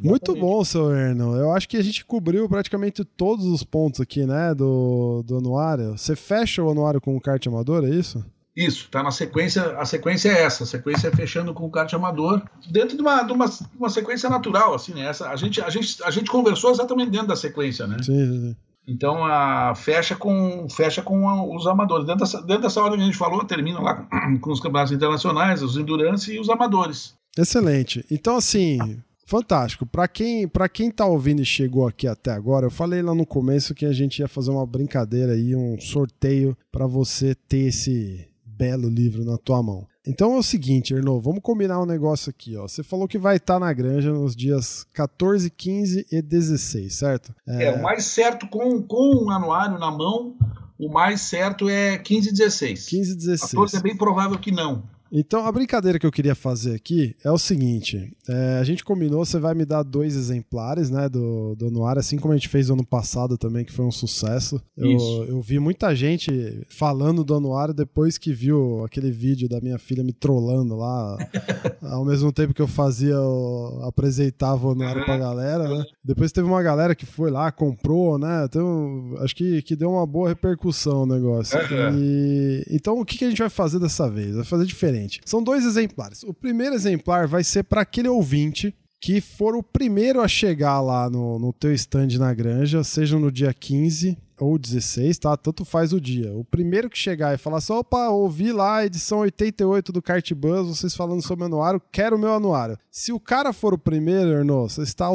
Muito 0.01 0.35
bom, 0.35 0.63
seu 0.63 0.91
Erno. 0.91 1.35
Eu 1.35 1.51
acho 1.51 1.67
que 1.67 1.77
a 1.77 1.83
gente 1.83 2.05
cobriu 2.05 2.47
praticamente 2.47 3.03
todos 3.03 3.45
os 3.45 3.63
pontos 3.63 3.99
aqui, 3.99 4.25
né, 4.25 4.53
do, 4.53 5.23
do 5.25 5.37
anuário. 5.37 5.97
Você 5.97 6.15
fecha 6.15 6.63
o 6.63 6.69
anuário 6.69 7.01
com 7.01 7.15
o 7.15 7.21
kart 7.21 7.45
amador, 7.47 7.85
é 7.85 7.89
isso? 7.89 8.23
Isso, 8.55 8.89
tá 8.89 9.01
na 9.01 9.11
sequência, 9.11 9.63
a 9.77 9.85
sequência 9.85 10.29
é 10.29 10.41
essa, 10.43 10.63
a 10.63 10.67
sequência 10.67 11.07
é 11.07 11.11
fechando 11.11 11.53
com 11.53 11.65
o 11.65 11.71
kart 11.71 11.93
amador, 11.93 12.41
dentro 12.69 12.97
de 12.97 13.01
uma, 13.01 13.23
de 13.23 13.31
uma, 13.31 13.45
uma 13.77 13.89
sequência 13.89 14.29
natural, 14.29 14.73
assim, 14.73 14.93
né? 14.93 15.05
Essa, 15.07 15.29
a, 15.29 15.35
gente, 15.37 15.61
a, 15.61 15.69
gente, 15.69 16.03
a 16.03 16.11
gente 16.11 16.29
conversou 16.29 16.71
exatamente 16.71 17.11
dentro 17.11 17.27
da 17.27 17.37
sequência, 17.37 17.87
né? 17.87 17.97
Sim, 18.01 18.25
sim, 18.25 18.41
sim. 18.47 18.55
Então 18.85 19.23
a, 19.23 19.75
fecha 19.75 20.15
com 20.15 20.67
fecha 20.67 21.01
com 21.01 21.29
a, 21.29 21.45
os 21.55 21.67
amadores. 21.67 22.05
Dentro 22.05 22.21
dessa, 22.21 22.41
dentro 22.41 22.63
dessa 22.63 22.81
ordem 22.81 22.97
que 22.97 23.03
a 23.03 23.05
gente 23.05 23.17
falou, 23.17 23.45
termina 23.45 23.79
lá 23.79 23.95
com, 23.95 24.39
com 24.39 24.51
os 24.51 24.59
campeonatos 24.59 24.91
internacionais, 24.91 25.61
os 25.61 25.77
endurance 25.77 26.33
e 26.33 26.39
os 26.39 26.49
amadores. 26.49 27.13
Excelente. 27.37 28.03
Então, 28.09 28.35
assim, 28.35 28.99
Fantástico. 29.29 29.85
Para 29.85 30.07
quem, 30.07 30.47
pra 30.47 30.67
quem 30.67 30.89
tá 30.89 31.05
ouvindo 31.05 31.39
e 31.43 31.45
chegou 31.45 31.87
aqui 31.87 32.07
até 32.07 32.31
agora, 32.31 32.65
eu 32.65 32.71
falei 32.71 33.03
lá 33.03 33.13
no 33.13 33.27
começo 33.27 33.75
que 33.75 33.85
a 33.85 33.93
gente 33.93 34.17
ia 34.17 34.27
fazer 34.27 34.49
uma 34.49 34.65
brincadeira 34.65 35.33
aí, 35.33 35.55
um 35.55 35.79
sorteio 35.79 36.57
para 36.71 36.87
você 36.87 37.35
ter 37.35 37.67
esse 37.67 38.27
belo 38.43 38.89
livro 38.89 39.23
na 39.23 39.37
tua 39.37 39.61
mão. 39.61 39.85
Então 40.03 40.33
é 40.33 40.39
o 40.39 40.41
seguinte, 40.41 40.95
Erno, 40.95 41.21
vamos 41.21 41.41
combinar 41.43 41.79
um 41.79 41.85
negócio 41.85 42.31
aqui, 42.31 42.57
ó. 42.57 42.67
Você 42.67 42.81
falou 42.81 43.07
que 43.07 43.19
vai 43.19 43.35
estar 43.35 43.59
na 43.59 43.71
granja 43.71 44.11
nos 44.11 44.35
dias 44.35 44.83
14, 44.93 45.47
15 45.51 46.07
e 46.11 46.21
16, 46.23 46.91
certo? 46.91 47.35
É, 47.47 47.65
é 47.65 47.71
o 47.71 47.83
mais 47.83 48.05
certo 48.05 48.47
com, 48.47 48.81
com 48.81 49.25
um 49.25 49.29
anuário 49.29 49.77
na 49.77 49.91
mão, 49.91 50.35
o 50.79 50.89
mais 50.89 51.21
certo 51.21 51.69
é 51.69 51.99
15 51.99 52.29
e 52.29 52.31
16. 52.31 52.85
15 52.87 53.11
e 53.11 53.15
16. 53.15 53.51
14 53.51 53.77
é 53.77 53.79
bem 53.79 53.95
provável 53.95 54.39
que 54.39 54.51
não. 54.51 54.83
Então, 55.11 55.45
a 55.45 55.51
brincadeira 55.51 55.97
que 55.97 56.05
eu 56.05 56.11
queria 56.11 56.35
fazer 56.35 56.75
aqui 56.75 57.15
é 57.23 57.31
o 57.31 57.37
seguinte: 57.37 58.11
é, 58.27 58.57
a 58.59 58.63
gente 58.63 58.83
combinou, 58.83 59.25
você 59.25 59.39
vai 59.39 59.53
me 59.55 59.65
dar 59.65 59.83
dois 59.83 60.15
exemplares, 60.15 60.89
né, 60.89 61.09
do, 61.09 61.55
do 61.55 61.67
Anuário, 61.67 61.99
assim 61.99 62.17
como 62.17 62.33
a 62.33 62.37
gente 62.37 62.47
fez 62.47 62.69
ano 62.69 62.85
passado 62.85 63.37
também, 63.37 63.65
que 63.65 63.71
foi 63.71 63.85
um 63.85 63.91
sucesso. 63.91 64.61
Eu, 64.77 65.25
eu, 65.27 65.41
vi 65.41 65.59
muita 65.59 65.95
gente 65.95 66.65
falando 66.69 67.23
do 67.23 67.35
Anuário 67.35 67.73
depois 67.73 68.17
que 68.17 68.31
viu 68.31 68.83
aquele 68.85 69.11
vídeo 69.11 69.49
da 69.49 69.59
minha 69.59 69.79
filha 69.79 70.03
me 70.03 70.13
trollando 70.13 70.75
lá, 70.75 71.17
ao 71.81 72.05
mesmo 72.05 72.31
tempo 72.31 72.53
que 72.53 72.61
eu 72.61 72.67
fazia, 72.67 73.13
eu 73.13 73.81
apresentava 73.83 74.67
o 74.67 74.71
Anuário 74.71 75.03
pra 75.05 75.17
galera, 75.17 75.67
né? 75.67 75.83
Depois 76.03 76.31
teve 76.31 76.47
uma 76.47 76.61
galera 76.61 76.93
que 76.93 77.05
foi 77.05 77.31
lá, 77.31 77.51
comprou, 77.51 78.19
né? 78.19 78.45
Então, 78.45 79.15
acho 79.19 79.35
que, 79.35 79.61
que 79.63 79.75
deu 79.75 79.91
uma 79.91 80.05
boa 80.05 80.29
repercussão 80.29 81.03
o 81.03 81.05
negócio. 81.05 81.57
E, 81.95 82.63
então, 82.69 82.99
o 82.99 83.05
que, 83.05 83.17
que 83.17 83.25
a 83.25 83.29
gente 83.29 83.39
vai 83.39 83.49
fazer 83.49 83.79
dessa 83.79 84.09
vez? 84.09 84.35
Vai 84.35 84.45
fazer 84.45 84.65
diferente 84.65 84.98
diferente. 84.99 85.21
São 85.25 85.41
dois 85.41 85.65
exemplares. 85.65 86.23
O 86.23 86.33
primeiro 86.33 86.75
exemplar 86.75 87.27
vai 87.27 87.43
ser 87.43 87.63
para 87.63 87.81
aquele 87.81 88.07
ouvinte 88.07 88.73
que 89.01 89.21
for 89.21 89.55
o 89.55 89.63
primeiro 89.63 90.21
a 90.21 90.27
chegar 90.27 90.81
lá 90.81 91.09
no, 91.09 91.39
no 91.39 91.53
teu 91.53 91.73
stand 91.73 92.17
na 92.17 92.33
granja, 92.33 92.83
seja 92.83 93.17
no 93.17 93.31
dia 93.31 93.53
15 93.53 94.17
ou 94.39 94.57
16, 94.57 95.17
tá? 95.17 95.37
Tanto 95.37 95.65
faz 95.65 95.93
o 95.93 95.99
dia. 96.01 96.33
O 96.33 96.43
primeiro 96.43 96.89
que 96.89 96.97
chegar 96.97 97.33
e 97.33 97.37
falar 97.37 97.57
assim: 97.57 97.73
opa, 97.73 98.09
ouvi 98.09 98.51
lá 98.51 98.77
a 98.77 98.85
edição 98.85 99.19
88 99.19 99.91
do 99.91 100.01
Kart 100.01 100.33
Buzz, 100.33 100.67
vocês 100.67 100.95
falando 100.95 101.21
sobre 101.21 101.43
o 101.43 101.47
anuário, 101.47 101.81
quero 101.91 102.15
o 102.15 102.19
meu 102.19 102.33
anuário. 102.33 102.77
Se 102.91 103.11
o 103.11 103.19
cara 103.19 103.53
for 103.53 103.73
o 103.73 103.77
primeiro, 103.77 104.31
Erno, 104.31 104.67
você 104.67 104.81
está 104.81 105.05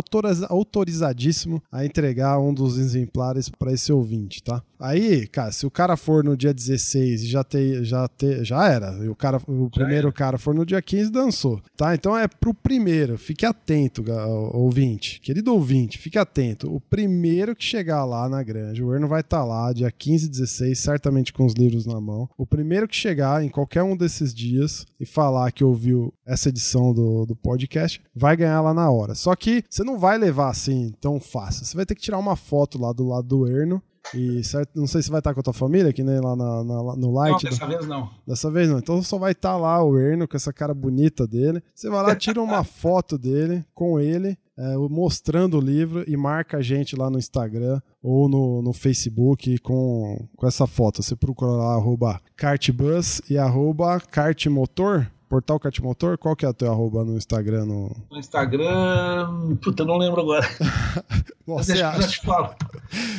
autorizadíssimo 0.49 1.63
a 1.71 1.85
entregar 1.85 2.39
um 2.39 2.55
dos 2.55 2.79
exemplares 2.79 3.49
para 3.49 3.73
esse 3.73 3.93
ouvinte, 3.93 4.43
tá? 4.43 4.63
Aí, 4.79 5.27
cara, 5.27 5.51
se 5.51 5.67
o 5.67 5.71
cara 5.71 5.97
for 5.97 6.23
no 6.23 6.37
dia 6.37 6.53
16 6.53 7.23
e 7.23 7.27
já 7.27 7.43
tem, 7.43 7.83
já 7.85 8.07
te, 8.07 8.45
já 8.45 8.69
era. 8.69 8.93
E 9.05 9.09
o 9.09 9.15
cara, 9.15 9.41
o 9.47 9.71
primeiro 9.71 10.13
cara 10.13 10.37
for 10.37 10.55
no 10.55 10.67
dia 10.67 10.83
15 10.83 11.11
dançou, 11.11 11.61
tá? 11.77 11.95
Então 11.95 12.17
é 12.17 12.29
pro 12.29 12.53
primeiro. 12.53 13.17
Fique 13.17 13.47
atento, 13.47 14.05
ouvinte, 14.53 15.21
querido 15.21 15.55
ouvinte, 15.55 15.99
fique 15.99 16.19
atento. 16.19 16.75
O 16.75 16.81
primeiro 16.81 17.57
que 17.57 17.65
chegar 17.65 18.05
lá 18.05 18.29
na 18.29 18.43
granja, 18.43 18.85
o 18.85 18.93
Erno 18.93 19.09
vai 19.09 19.14
estar 19.21 19.39
tá 19.39 19.45
lá 19.45 19.73
dia 19.73 19.91
15 19.91 20.27
e 20.27 20.29
16, 20.29 20.79
certamente 20.79 21.33
com 21.33 21.45
os 21.45 21.55
livros 21.55 21.87
na 21.87 22.01
mão. 22.01 22.29
O 22.37 22.47
primeiro 22.47 22.89
que 22.89 22.97
chegar 22.97 23.45
em 23.45 23.49
qualquer 23.49 23.83
um 23.83 23.97
desses 23.97 24.35
dias 24.35 24.87
e 24.99 25.07
falar 25.07 25.53
que 25.53 25.65
ouviu 25.65 26.13
essa 26.27 26.49
edição 26.49 26.93
do, 26.93 27.27
do 27.27 27.37
podcast, 27.37 28.01
vai 28.15 28.37
ganhar 28.37 28.61
lá 28.61 28.73
na 28.73 28.91
hora. 28.91 29.15
Só 29.15 29.35
que 29.35 29.65
você 29.69 29.83
não 29.83 29.99
vai 29.99 30.19
levar 30.19 30.51
assim 30.51 30.93
tão 31.01 31.21
fácil. 31.21 31.65
Você 31.65 31.77
vai 31.77 31.87
ter 31.87 31.95
que 31.95 32.03
tirar 32.03 32.19
uma 32.19 32.37
foto 32.37 32.81
lá 32.81 32.93
do 32.93 33.07
lado 33.07 33.27
do 33.27 33.47
Erno 33.47 33.83
e 34.13 34.45
certo, 34.45 34.79
não 34.79 34.87
sei 34.87 35.03
se 35.03 35.11
vai 35.11 35.21
estar 35.21 35.33
com 35.33 35.41
a 35.41 35.43
tua 35.43 35.53
família, 35.53 35.93
que 35.93 36.03
nem 36.03 36.21
lá 36.21 36.37
na, 36.37 36.63
na, 36.63 36.97
no 36.97 37.13
light. 37.13 37.45
Não, 37.45 37.51
dessa 37.51 37.67
vez 37.67 37.87
não. 37.87 38.11
Dessa 38.27 38.51
vez 38.51 38.69
não. 38.69 38.79
Então 38.79 39.03
só 39.03 39.17
vai 39.17 39.33
estar 39.33 39.57
lá 39.57 39.83
o 39.83 39.99
Erno 39.99 40.29
com 40.29 40.37
essa 40.37 40.53
cara 40.53 40.75
bonita 40.75 41.27
dele. 41.27 41.63
Você 41.75 41.89
vai 41.89 42.03
lá, 42.03 42.15
tira 42.15 42.43
uma 42.43 42.63
foto 42.65 43.17
dele 43.17 43.65
com 43.73 43.99
ele, 43.99 44.37
é, 44.57 44.77
mostrando 44.77 45.59
o 45.59 45.61
livro 45.61 46.05
e 46.07 46.17
marca 46.17 46.59
a 46.59 46.63
gente 46.63 46.97
lá 46.97 47.11
no 47.11 47.19
Instagram 47.19 47.81
ou 48.03 48.29
no, 48.29 48.63
no 48.63 48.73
Facebook 48.73 49.59
com, 49.59 50.29
com 50.37 50.47
essa 50.47 50.67
foto. 50.67 51.03
Você 51.03 51.17
procura 51.17 51.51
lá 51.53 51.75
arroba 51.75 52.21
cartbus 52.37 53.21
e 53.29 53.37
arroba 53.37 54.01
cartmotor 54.01 55.07
Portal 55.35 55.59
Catmotor, 55.59 56.17
qual 56.17 56.37
que 56.37 56.47
é 56.47 56.49
o 56.49 56.55
teu 56.55 56.71
arroba 56.71 57.05
no 57.05 57.17
Instagram? 57.17 57.65
No, 57.65 57.91
no 58.09 58.19
Instagram, 58.21 59.57
puta, 59.61 59.83
eu 59.83 59.87
não 59.87 59.97
lembro 59.97 60.21
agora. 60.21 60.47
você 61.45 61.83
acha, 61.83 62.23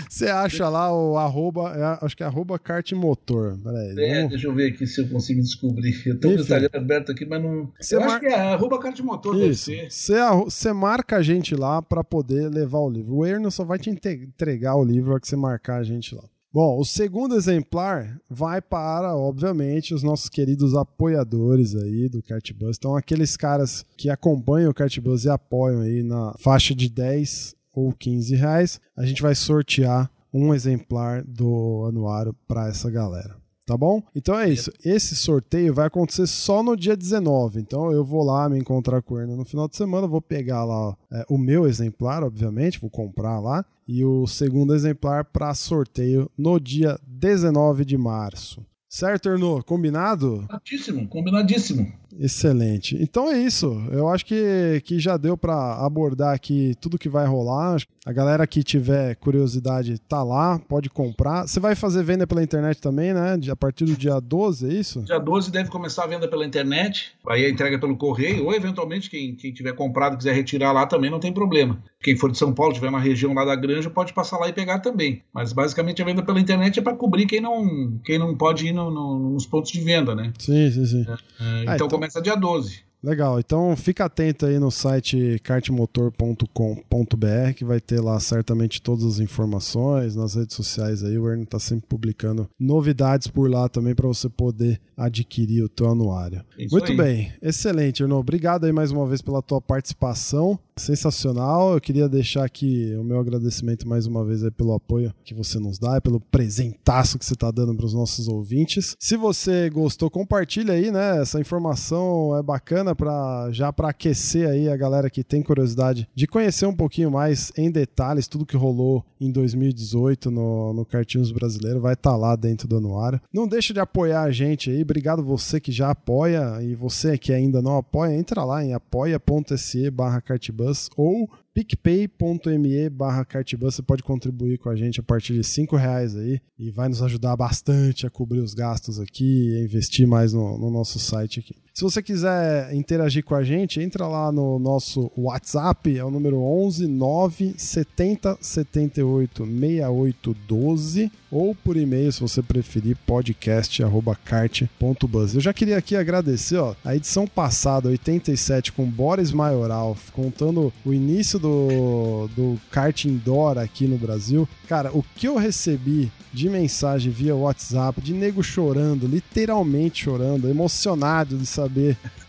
Você 0.10 0.28
acha 0.28 0.70
lá 0.70 0.96
o 0.96 1.18
arroba, 1.18 1.74
é, 1.76 2.06
acho 2.06 2.16
que 2.16 2.24
é 2.24 2.26
arroba 2.26 2.58
kartmotor. 2.58 3.58
Peraí, 3.62 4.00
é, 4.00 4.16
vamos... 4.16 4.30
deixa 4.30 4.48
eu 4.48 4.56
ver 4.56 4.72
aqui 4.72 4.88
se 4.88 5.02
eu 5.02 5.10
consigo 5.10 5.42
descobrir. 5.42 6.04
Eu 6.06 6.18
tenho 6.18 6.38
o 6.38 6.40
Instagram 6.40 6.70
aberto 6.74 7.12
aqui, 7.12 7.26
mas 7.26 7.44
não... 7.44 7.70
Você 7.82 7.98
eu 7.98 8.00
mar... 8.00 8.08
acho 8.08 8.20
que 8.22 8.28
é 8.28 8.54
arroba 8.54 8.80
kartmotor, 8.80 9.36
Isso. 9.36 9.72
Você 9.90 10.72
marca 10.72 11.18
a 11.18 11.22
gente 11.22 11.54
lá 11.54 11.82
para 11.82 12.02
poder 12.02 12.48
levar 12.50 12.80
o 12.80 12.90
livro. 12.90 13.14
O 13.14 13.26
Erno 13.26 13.52
só 13.52 13.66
vai 13.66 13.78
te 13.78 13.90
entregar 13.90 14.78
o 14.78 14.86
livro 14.86 15.14
a 15.16 15.20
que 15.20 15.28
você 15.28 15.36
marcar 15.36 15.80
a 15.80 15.84
gente 15.84 16.16
lá. 16.16 16.24
Bom, 16.56 16.80
o 16.80 16.86
segundo 16.86 17.36
exemplar 17.36 18.18
vai 18.30 18.62
para, 18.62 19.14
obviamente, 19.14 19.94
os 19.94 20.02
nossos 20.02 20.30
queridos 20.30 20.74
apoiadores 20.74 21.76
aí 21.76 22.08
do 22.08 22.24
Cartbus. 22.24 22.78
Então, 22.78 22.96
aqueles 22.96 23.36
caras 23.36 23.84
que 23.98 24.10
acompanham 24.10 24.72
o 24.72 24.74
Cartbus 24.74 25.26
e 25.26 25.30
apoiam 25.30 25.82
aí 25.82 26.02
na 26.02 26.34
faixa 26.40 26.74
de 26.74 26.88
10 26.88 27.54
ou 27.74 27.92
15 27.92 28.38
reais, 28.38 28.80
a 28.96 29.06
gente 29.06 29.22
vai 29.22 29.36
sortear 29.36 30.10
um 30.34 30.54
exemplar 30.54 31.26
do 31.26 31.88
anuário 31.90 32.34
para 32.48 32.70
essa 32.70 32.90
galera 32.90 33.36
tá 33.66 33.76
bom? 33.78 34.04
Então 34.16 34.38
é 34.40 34.50
isso. 34.50 34.72
Esse 34.84 35.16
sorteio 35.16 35.74
vai 35.74 35.88
acontecer 35.88 36.28
só 36.28 36.62
no 36.62 36.76
dia 36.76 36.96
19. 36.96 37.60
Então 37.60 37.92
eu 37.92 38.04
vou 38.04 38.24
lá 38.24 38.48
me 38.48 38.60
encontrar 38.60 39.02
com 39.02 39.20
ele 39.20 39.36
no 39.36 39.46
final 39.46 39.68
de 39.68 39.76
semana, 39.76 40.08
vou 40.08 40.22
pegar 40.22 40.64
lá 40.64 40.96
é, 41.12 41.26
o 41.30 41.38
meu 41.38 41.68
exemplar, 41.68 42.24
obviamente, 42.24 42.80
vou 42.80 42.90
comprar 42.90 43.40
lá, 43.40 43.66
e 43.88 44.04
o 44.04 44.26
segundo 44.28 44.74
exemplar 44.74 45.26
para 45.26 45.54
sorteio 45.54 46.30
no 46.38 46.60
dia 46.60 47.00
19 47.08 47.86
de 47.86 47.98
março. 47.98 48.66
Certo, 48.88 49.30
Erno? 49.30 49.62
Combinado? 49.64 50.46
Combinadíssimo, 50.48 51.08
combinadíssimo. 51.10 51.94
Excelente. 52.20 52.98
Então 53.02 53.30
é 53.32 53.38
isso. 53.38 53.82
Eu 53.92 54.08
acho 54.08 54.26
que, 54.26 54.82
que 54.86 55.00
já 55.00 55.18
deu 55.18 55.38
para 55.38 55.86
abordar 55.86 56.34
aqui 56.34 56.74
tudo 56.80 56.98
que 56.98 57.10
vai 57.10 57.26
rolar. 57.26 57.78
A 58.06 58.14
galera 58.14 58.46
que 58.46 58.64
tiver 58.64 59.16
curiosidade 59.16 59.98
tá 60.00 60.24
lá, 60.24 60.60
pode 60.60 60.90
comprar. 60.90 61.48
Você 61.48 61.60
vai 61.60 61.76
fazer 61.76 62.04
venda 62.04 62.28
pela 62.28 62.44
internet 62.44 62.80
também, 62.80 63.14
né? 63.14 63.38
A 63.50 63.56
partir 63.56 63.86
do 63.86 63.96
dia 63.96 64.20
12, 64.20 64.70
é 64.70 64.74
isso? 64.74 65.02
Dia 65.02 65.20
12 65.20 65.52
deve 65.52 65.70
começar 65.70 66.04
a 66.04 66.08
venda 66.08 66.28
pela 66.28 66.46
internet. 66.46 67.14
Aí 67.28 67.46
a 67.46 67.50
entrega 67.50 67.80
pelo 67.80 67.98
correio, 67.98 68.46
ou 68.46 68.54
eventualmente 68.54 69.10
quem, 69.10 69.36
quem 69.36 69.52
tiver 69.52 69.74
comprado 69.74 70.18
quiser 70.18 70.34
retirar 70.34 70.72
lá 70.72 70.86
também 70.86 71.10
não 71.10 71.20
tem 71.20 71.34
problema. 71.34 71.82
Quem 72.02 72.16
for 72.16 72.32
de 72.32 72.38
São 72.38 72.54
Paulo, 72.54 72.74
tiver 72.74 72.92
na 72.92 73.00
região 73.00 73.34
lá 73.34 73.44
da 73.44 73.56
granja, 73.56 73.90
pode 73.90 74.14
passar 74.14 74.38
lá 74.38 74.48
e 74.48 74.54
pegar 74.54 74.80
também. 74.80 75.24
Mas 75.34 75.52
basicamente 75.52 76.02
a 76.02 76.06
venda 76.06 76.22
pela 76.22 76.40
internet 76.40 76.78
é 76.78 76.82
para 76.82 76.96
cobrir 76.96 77.26
quem 77.26 77.42
não, 77.42 78.00
quem 78.06 78.20
não 78.20 78.38
pode 78.38 78.68
ir 78.68 78.72
no, 78.72 78.92
no, 78.92 79.32
nos 79.32 79.48
pontos 79.48 79.72
de 79.72 79.82
venda, 79.82 80.14
né? 80.14 80.32
Sim, 80.38 80.70
sim, 80.70 80.86
sim. 80.86 81.06
É, 81.08 81.12
é, 81.12 81.18
ah, 81.40 81.76
então, 81.76 81.88
então 81.88 82.05
começa 82.06 82.22
dia 82.22 82.36
12. 82.36 82.86
Legal, 83.04 83.40
então 83.40 83.76
fica 83.76 84.06
atento 84.06 84.48
aí 84.48 84.58
no 84.58 84.72
site 84.72 85.40
kartmotor.com.br 85.44 87.54
que 87.56 87.64
vai 87.64 87.80
ter 87.80 88.02
lá 88.02 88.20
certamente 88.20 88.82
todas 88.82 89.06
as 89.06 89.20
informações 89.20 90.16
nas 90.16 90.34
redes 90.34 90.56
sociais 90.56 91.04
aí. 91.04 91.16
O 91.16 91.30
Erno 91.30 91.44
está 91.44 91.60
sempre 91.60 91.86
publicando 91.88 92.50
novidades 92.60 93.28
por 93.28 93.48
lá 93.48 93.70
também 93.70 93.94
para 93.94 94.08
você 94.08 94.28
poder 94.28 94.82
adquirir 94.98 95.64
o 95.64 95.70
teu 95.70 95.88
anuário. 95.88 96.44
Isso 96.58 96.74
Muito 96.74 96.94
aí. 96.94 96.98
bem, 96.98 97.34
excelente, 97.44 98.02
Erno. 98.02 98.16
Obrigado 98.16 98.66
aí 98.66 98.72
mais 98.72 98.92
uma 98.92 99.06
vez 99.06 99.22
pela 99.22 99.42
tua 99.42 99.62
participação. 99.62 100.58
Sensacional. 100.78 101.74
Eu 101.74 101.80
queria 101.80 102.10
deixar 102.10 102.44
aqui 102.44 102.94
o 103.00 103.04
meu 103.04 103.18
agradecimento 103.18 103.88
mais 103.88 104.06
uma 104.06 104.26
vez 104.26 104.42
pelo 104.58 104.74
apoio 104.74 105.14
que 105.24 105.34
você 105.34 105.58
nos 105.58 105.80
dá, 105.80 106.02
pelo 106.02 106.20
presentaço 106.20 107.18
que 107.18 107.26
você 107.26 107.34
está 107.34 107.50
dando 107.50 107.74
para 107.74 107.86
os 107.86 107.94
nossos 107.94 108.28
ouvintes. 108.28 108.94
Se 109.00 109.16
você 109.16 109.70
gostou, 109.70 110.10
compartilha 110.10 110.74
aí, 110.74 110.92
né? 110.92 111.22
Essa 111.22 111.40
informação 111.40 112.38
é 112.38 112.44
bacana 112.44 112.94
para 112.94 113.50
já 113.52 113.72
para 113.72 113.90
aquecer 113.90 114.50
aí 114.50 114.68
a 114.68 114.76
galera 114.76 115.10
que 115.10 115.24
tem 115.24 115.42
curiosidade 115.42 116.10
de 116.14 116.28
conhecer 116.28 116.66
um 116.66 116.76
pouquinho 116.76 117.10
mais 117.10 117.54
em 117.58 117.72
detalhes 117.72 118.28
tudo 118.28 118.46
que 118.46 118.58
rolou 118.58 119.06
em 119.20 119.32
2018 119.32 120.30
no, 120.30 120.74
no 120.74 120.86
Cartinhos 120.86 121.32
Brasileiro, 121.32 121.80
vai 121.80 121.94
estar 121.94 122.12
tá 122.12 122.18
lá 122.18 122.36
dentro 122.36 122.68
do 122.68 122.78
anuário. 122.78 123.22
Não 123.34 123.48
deixa 123.48 123.74
de 123.74 123.80
apoiar 123.80 124.24
a 124.24 124.32
gente 124.32 124.70
aí, 124.70 124.82
obrigado 124.82 125.24
você 125.24 125.58
que 125.58 125.72
já 125.72 125.92
apoia 125.92 126.62
e 126.62 126.76
você 126.76 127.18
que 127.18 127.32
ainda 127.32 127.62
não 127.62 127.78
apoia, 127.78 128.14
entra 128.14 128.44
lá 128.44 128.64
em 128.64 128.74
apoia.se 128.74 129.90
barra 129.90 130.20
cartbus 130.66 130.90
ou 130.96 131.30
picpay.me 131.54 132.90
barra 132.90 133.24
cartbus, 133.24 133.76
você 133.76 133.82
pode 133.82 134.04
contribuir 134.04 134.58
com 134.58 134.70
a 134.70 134.76
gente 134.76 135.00
a 135.00 135.04
partir 135.04 135.34
de 135.34 135.44
cinco 135.44 135.76
reais 135.76 136.16
aí 136.16 136.42
e 136.58 136.72
vai 136.72 136.90
nos 136.90 137.02
ajudar 137.02 137.36
bastante 137.36 138.06
a 138.06 138.10
cobrir 138.10 138.40
os 138.40 138.54
gastos 138.54 139.00
aqui 139.00 139.50
e 139.50 139.64
investir 139.64 140.08
mais 140.08 140.34
no, 140.34 140.58
no 140.58 140.72
nosso 140.72 141.00
site 141.00 141.40
aqui. 141.40 141.56
Se 141.76 141.84
você 141.84 142.02
quiser 142.02 142.74
interagir 142.74 143.22
com 143.22 143.36
a 143.36 143.44
gente, 143.44 143.82
entra 143.82 144.08
lá 144.08 144.32
no 144.32 144.58
nosso 144.58 145.12
WhatsApp, 145.18 145.98
é 145.98 146.06
o 146.06 146.10
número 146.10 146.40
11 146.40 146.88
9 146.88 147.56
70 147.58 148.38
78 148.40 149.46
68 149.46 150.38
12 150.48 151.12
ou 151.30 151.54
por 151.54 151.76
e-mail, 151.76 152.14
se 152.14 152.22
você 152.22 152.42
preferir, 152.42 152.96
podcast@cart.buzz. 153.06 155.36
Eu 155.36 155.42
já 155.42 155.52
queria 155.52 155.78
aqui 155.78 155.98
agradecer, 155.98 156.56
ó, 156.56 156.74
a 156.82 156.96
edição 156.96 157.28
passada, 157.28 157.90
87 157.90 158.72
com 158.72 158.86
Boris 158.86 159.34
Maioral, 159.34 159.98
contando 160.14 160.72
o 160.86 160.94
início 160.94 161.38
do, 161.38 162.30
do 162.34 162.58
kart 162.72 163.04
indoor 163.04 163.58
aqui 163.58 163.86
no 163.86 163.98
Brasil, 163.98 164.48
cara, 164.70 164.92
o 164.94 165.04
que 165.04 165.28
eu 165.28 165.36
recebi 165.36 166.10
de 166.32 166.48
mensagem 166.50 167.12
via 167.12 167.36
WhatsApp, 167.36 168.00
de 168.02 168.14
nego 168.14 168.42
chorando, 168.44 169.08
literalmente 169.08 170.04
chorando, 170.04 170.50
emocionado 170.50 171.38
de 171.38 171.46
saber 171.46 171.65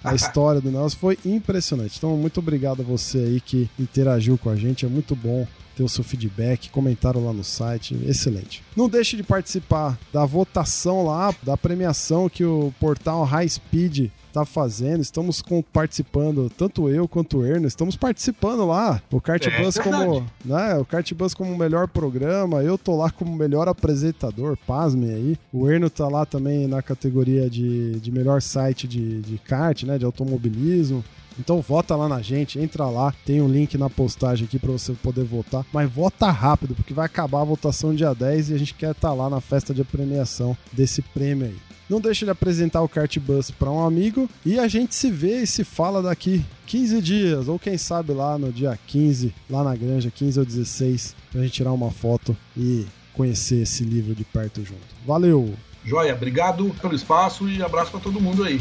a 0.02 0.14
história 0.14 0.60
do 0.60 0.70
negócio, 0.70 0.98
foi 0.98 1.18
impressionante. 1.24 1.98
Então, 1.98 2.16
muito 2.16 2.38
obrigado 2.38 2.80
a 2.80 2.84
você 2.84 3.18
aí 3.18 3.40
que 3.40 3.70
interagiu 3.78 4.36
com 4.38 4.50
a 4.50 4.56
gente, 4.56 4.84
é 4.84 4.88
muito 4.88 5.14
bom 5.14 5.46
ter 5.76 5.82
o 5.82 5.88
seu 5.88 6.02
feedback, 6.02 6.70
comentaram 6.70 7.24
lá 7.24 7.32
no 7.32 7.44
site, 7.44 7.94
excelente. 8.06 8.64
Não 8.74 8.88
deixe 8.88 9.16
de 9.16 9.22
participar 9.22 9.98
da 10.12 10.24
votação 10.24 11.04
lá, 11.04 11.34
da 11.42 11.56
premiação 11.56 12.30
que 12.30 12.44
o 12.44 12.72
portal 12.80 13.22
High 13.24 13.48
Speed 13.48 14.10
está 14.26 14.44
fazendo. 14.44 15.02
Estamos 15.02 15.42
com, 15.42 15.62
participando, 15.62 16.50
tanto 16.50 16.88
eu 16.88 17.06
quanto 17.06 17.38
o 17.38 17.46
Erno, 17.46 17.66
estamos 17.66 17.94
participando 17.94 18.66
lá. 18.66 19.02
O 19.10 19.20
Kart 19.20 19.46
é, 19.46 19.62
Bus 19.62 19.76
como, 19.76 20.26
né, 20.44 20.74
o 20.76 20.84
Kart 20.84 21.12
Bus 21.12 21.34
como 21.34 21.56
melhor 21.56 21.88
programa, 21.88 22.62
eu 22.62 22.78
tô 22.78 22.96
lá 22.96 23.10
como 23.10 23.34
melhor 23.36 23.68
apresentador, 23.68 24.56
pasmem 24.66 25.10
aí. 25.10 25.38
O 25.52 25.70
Erno 25.70 25.90
tá 25.90 26.08
lá 26.08 26.24
também 26.24 26.66
na 26.66 26.80
categoria 26.80 27.50
de, 27.50 28.00
de 28.00 28.10
melhor 28.10 28.40
site 28.40 28.88
de, 28.88 29.20
de 29.20 29.38
kart, 29.38 29.82
né, 29.84 29.98
de 29.98 30.04
automobilismo. 30.04 31.04
Então 31.38 31.60
vota 31.60 31.94
lá 31.94 32.08
na 32.08 32.22
gente, 32.22 32.58
entra 32.58 32.86
lá, 32.86 33.14
tem 33.24 33.40
um 33.40 33.48
link 33.48 33.76
na 33.76 33.90
postagem 33.90 34.46
aqui 34.46 34.58
para 34.58 34.72
você 34.72 34.92
poder 34.94 35.24
votar, 35.24 35.64
mas 35.72 35.90
vota 35.90 36.30
rápido, 36.30 36.74
porque 36.74 36.94
vai 36.94 37.06
acabar 37.06 37.42
a 37.42 37.44
votação 37.44 37.94
dia 37.94 38.14
10 38.14 38.50
e 38.50 38.54
a 38.54 38.58
gente 38.58 38.74
quer 38.74 38.92
estar 38.92 39.08
tá 39.08 39.14
lá 39.14 39.28
na 39.28 39.40
festa 39.40 39.74
de 39.74 39.84
premiação 39.84 40.56
desse 40.72 41.02
prêmio 41.02 41.46
aí. 41.46 41.56
Não 41.88 42.00
deixe 42.00 42.24
de 42.24 42.30
apresentar 42.32 42.82
o 42.82 42.88
Kart 42.88 43.16
Bus 43.18 43.50
para 43.50 43.70
um 43.70 43.84
amigo 43.84 44.28
e 44.44 44.58
a 44.58 44.66
gente 44.66 44.94
se 44.94 45.08
vê 45.08 45.42
e 45.42 45.46
se 45.46 45.62
fala 45.62 46.02
daqui 46.02 46.44
15 46.66 47.00
dias, 47.00 47.48
ou 47.48 47.60
quem 47.60 47.78
sabe 47.78 48.12
lá 48.12 48.36
no 48.36 48.52
dia 48.52 48.76
15, 48.88 49.32
lá 49.48 49.62
na 49.62 49.76
granja, 49.76 50.10
15 50.10 50.40
ou 50.40 50.44
16, 50.44 51.14
pra 51.30 51.42
gente 51.42 51.52
tirar 51.52 51.72
uma 51.72 51.92
foto 51.92 52.36
e 52.56 52.84
conhecer 53.12 53.62
esse 53.62 53.84
livro 53.84 54.14
de 54.16 54.24
perto 54.24 54.64
junto. 54.64 54.82
Valeu! 55.06 55.54
Joia, 55.84 56.12
obrigado 56.12 56.74
pelo 56.80 56.96
espaço 56.96 57.48
e 57.48 57.62
abraço 57.62 57.92
para 57.92 58.00
todo 58.00 58.20
mundo 58.20 58.42
aí. 58.42 58.60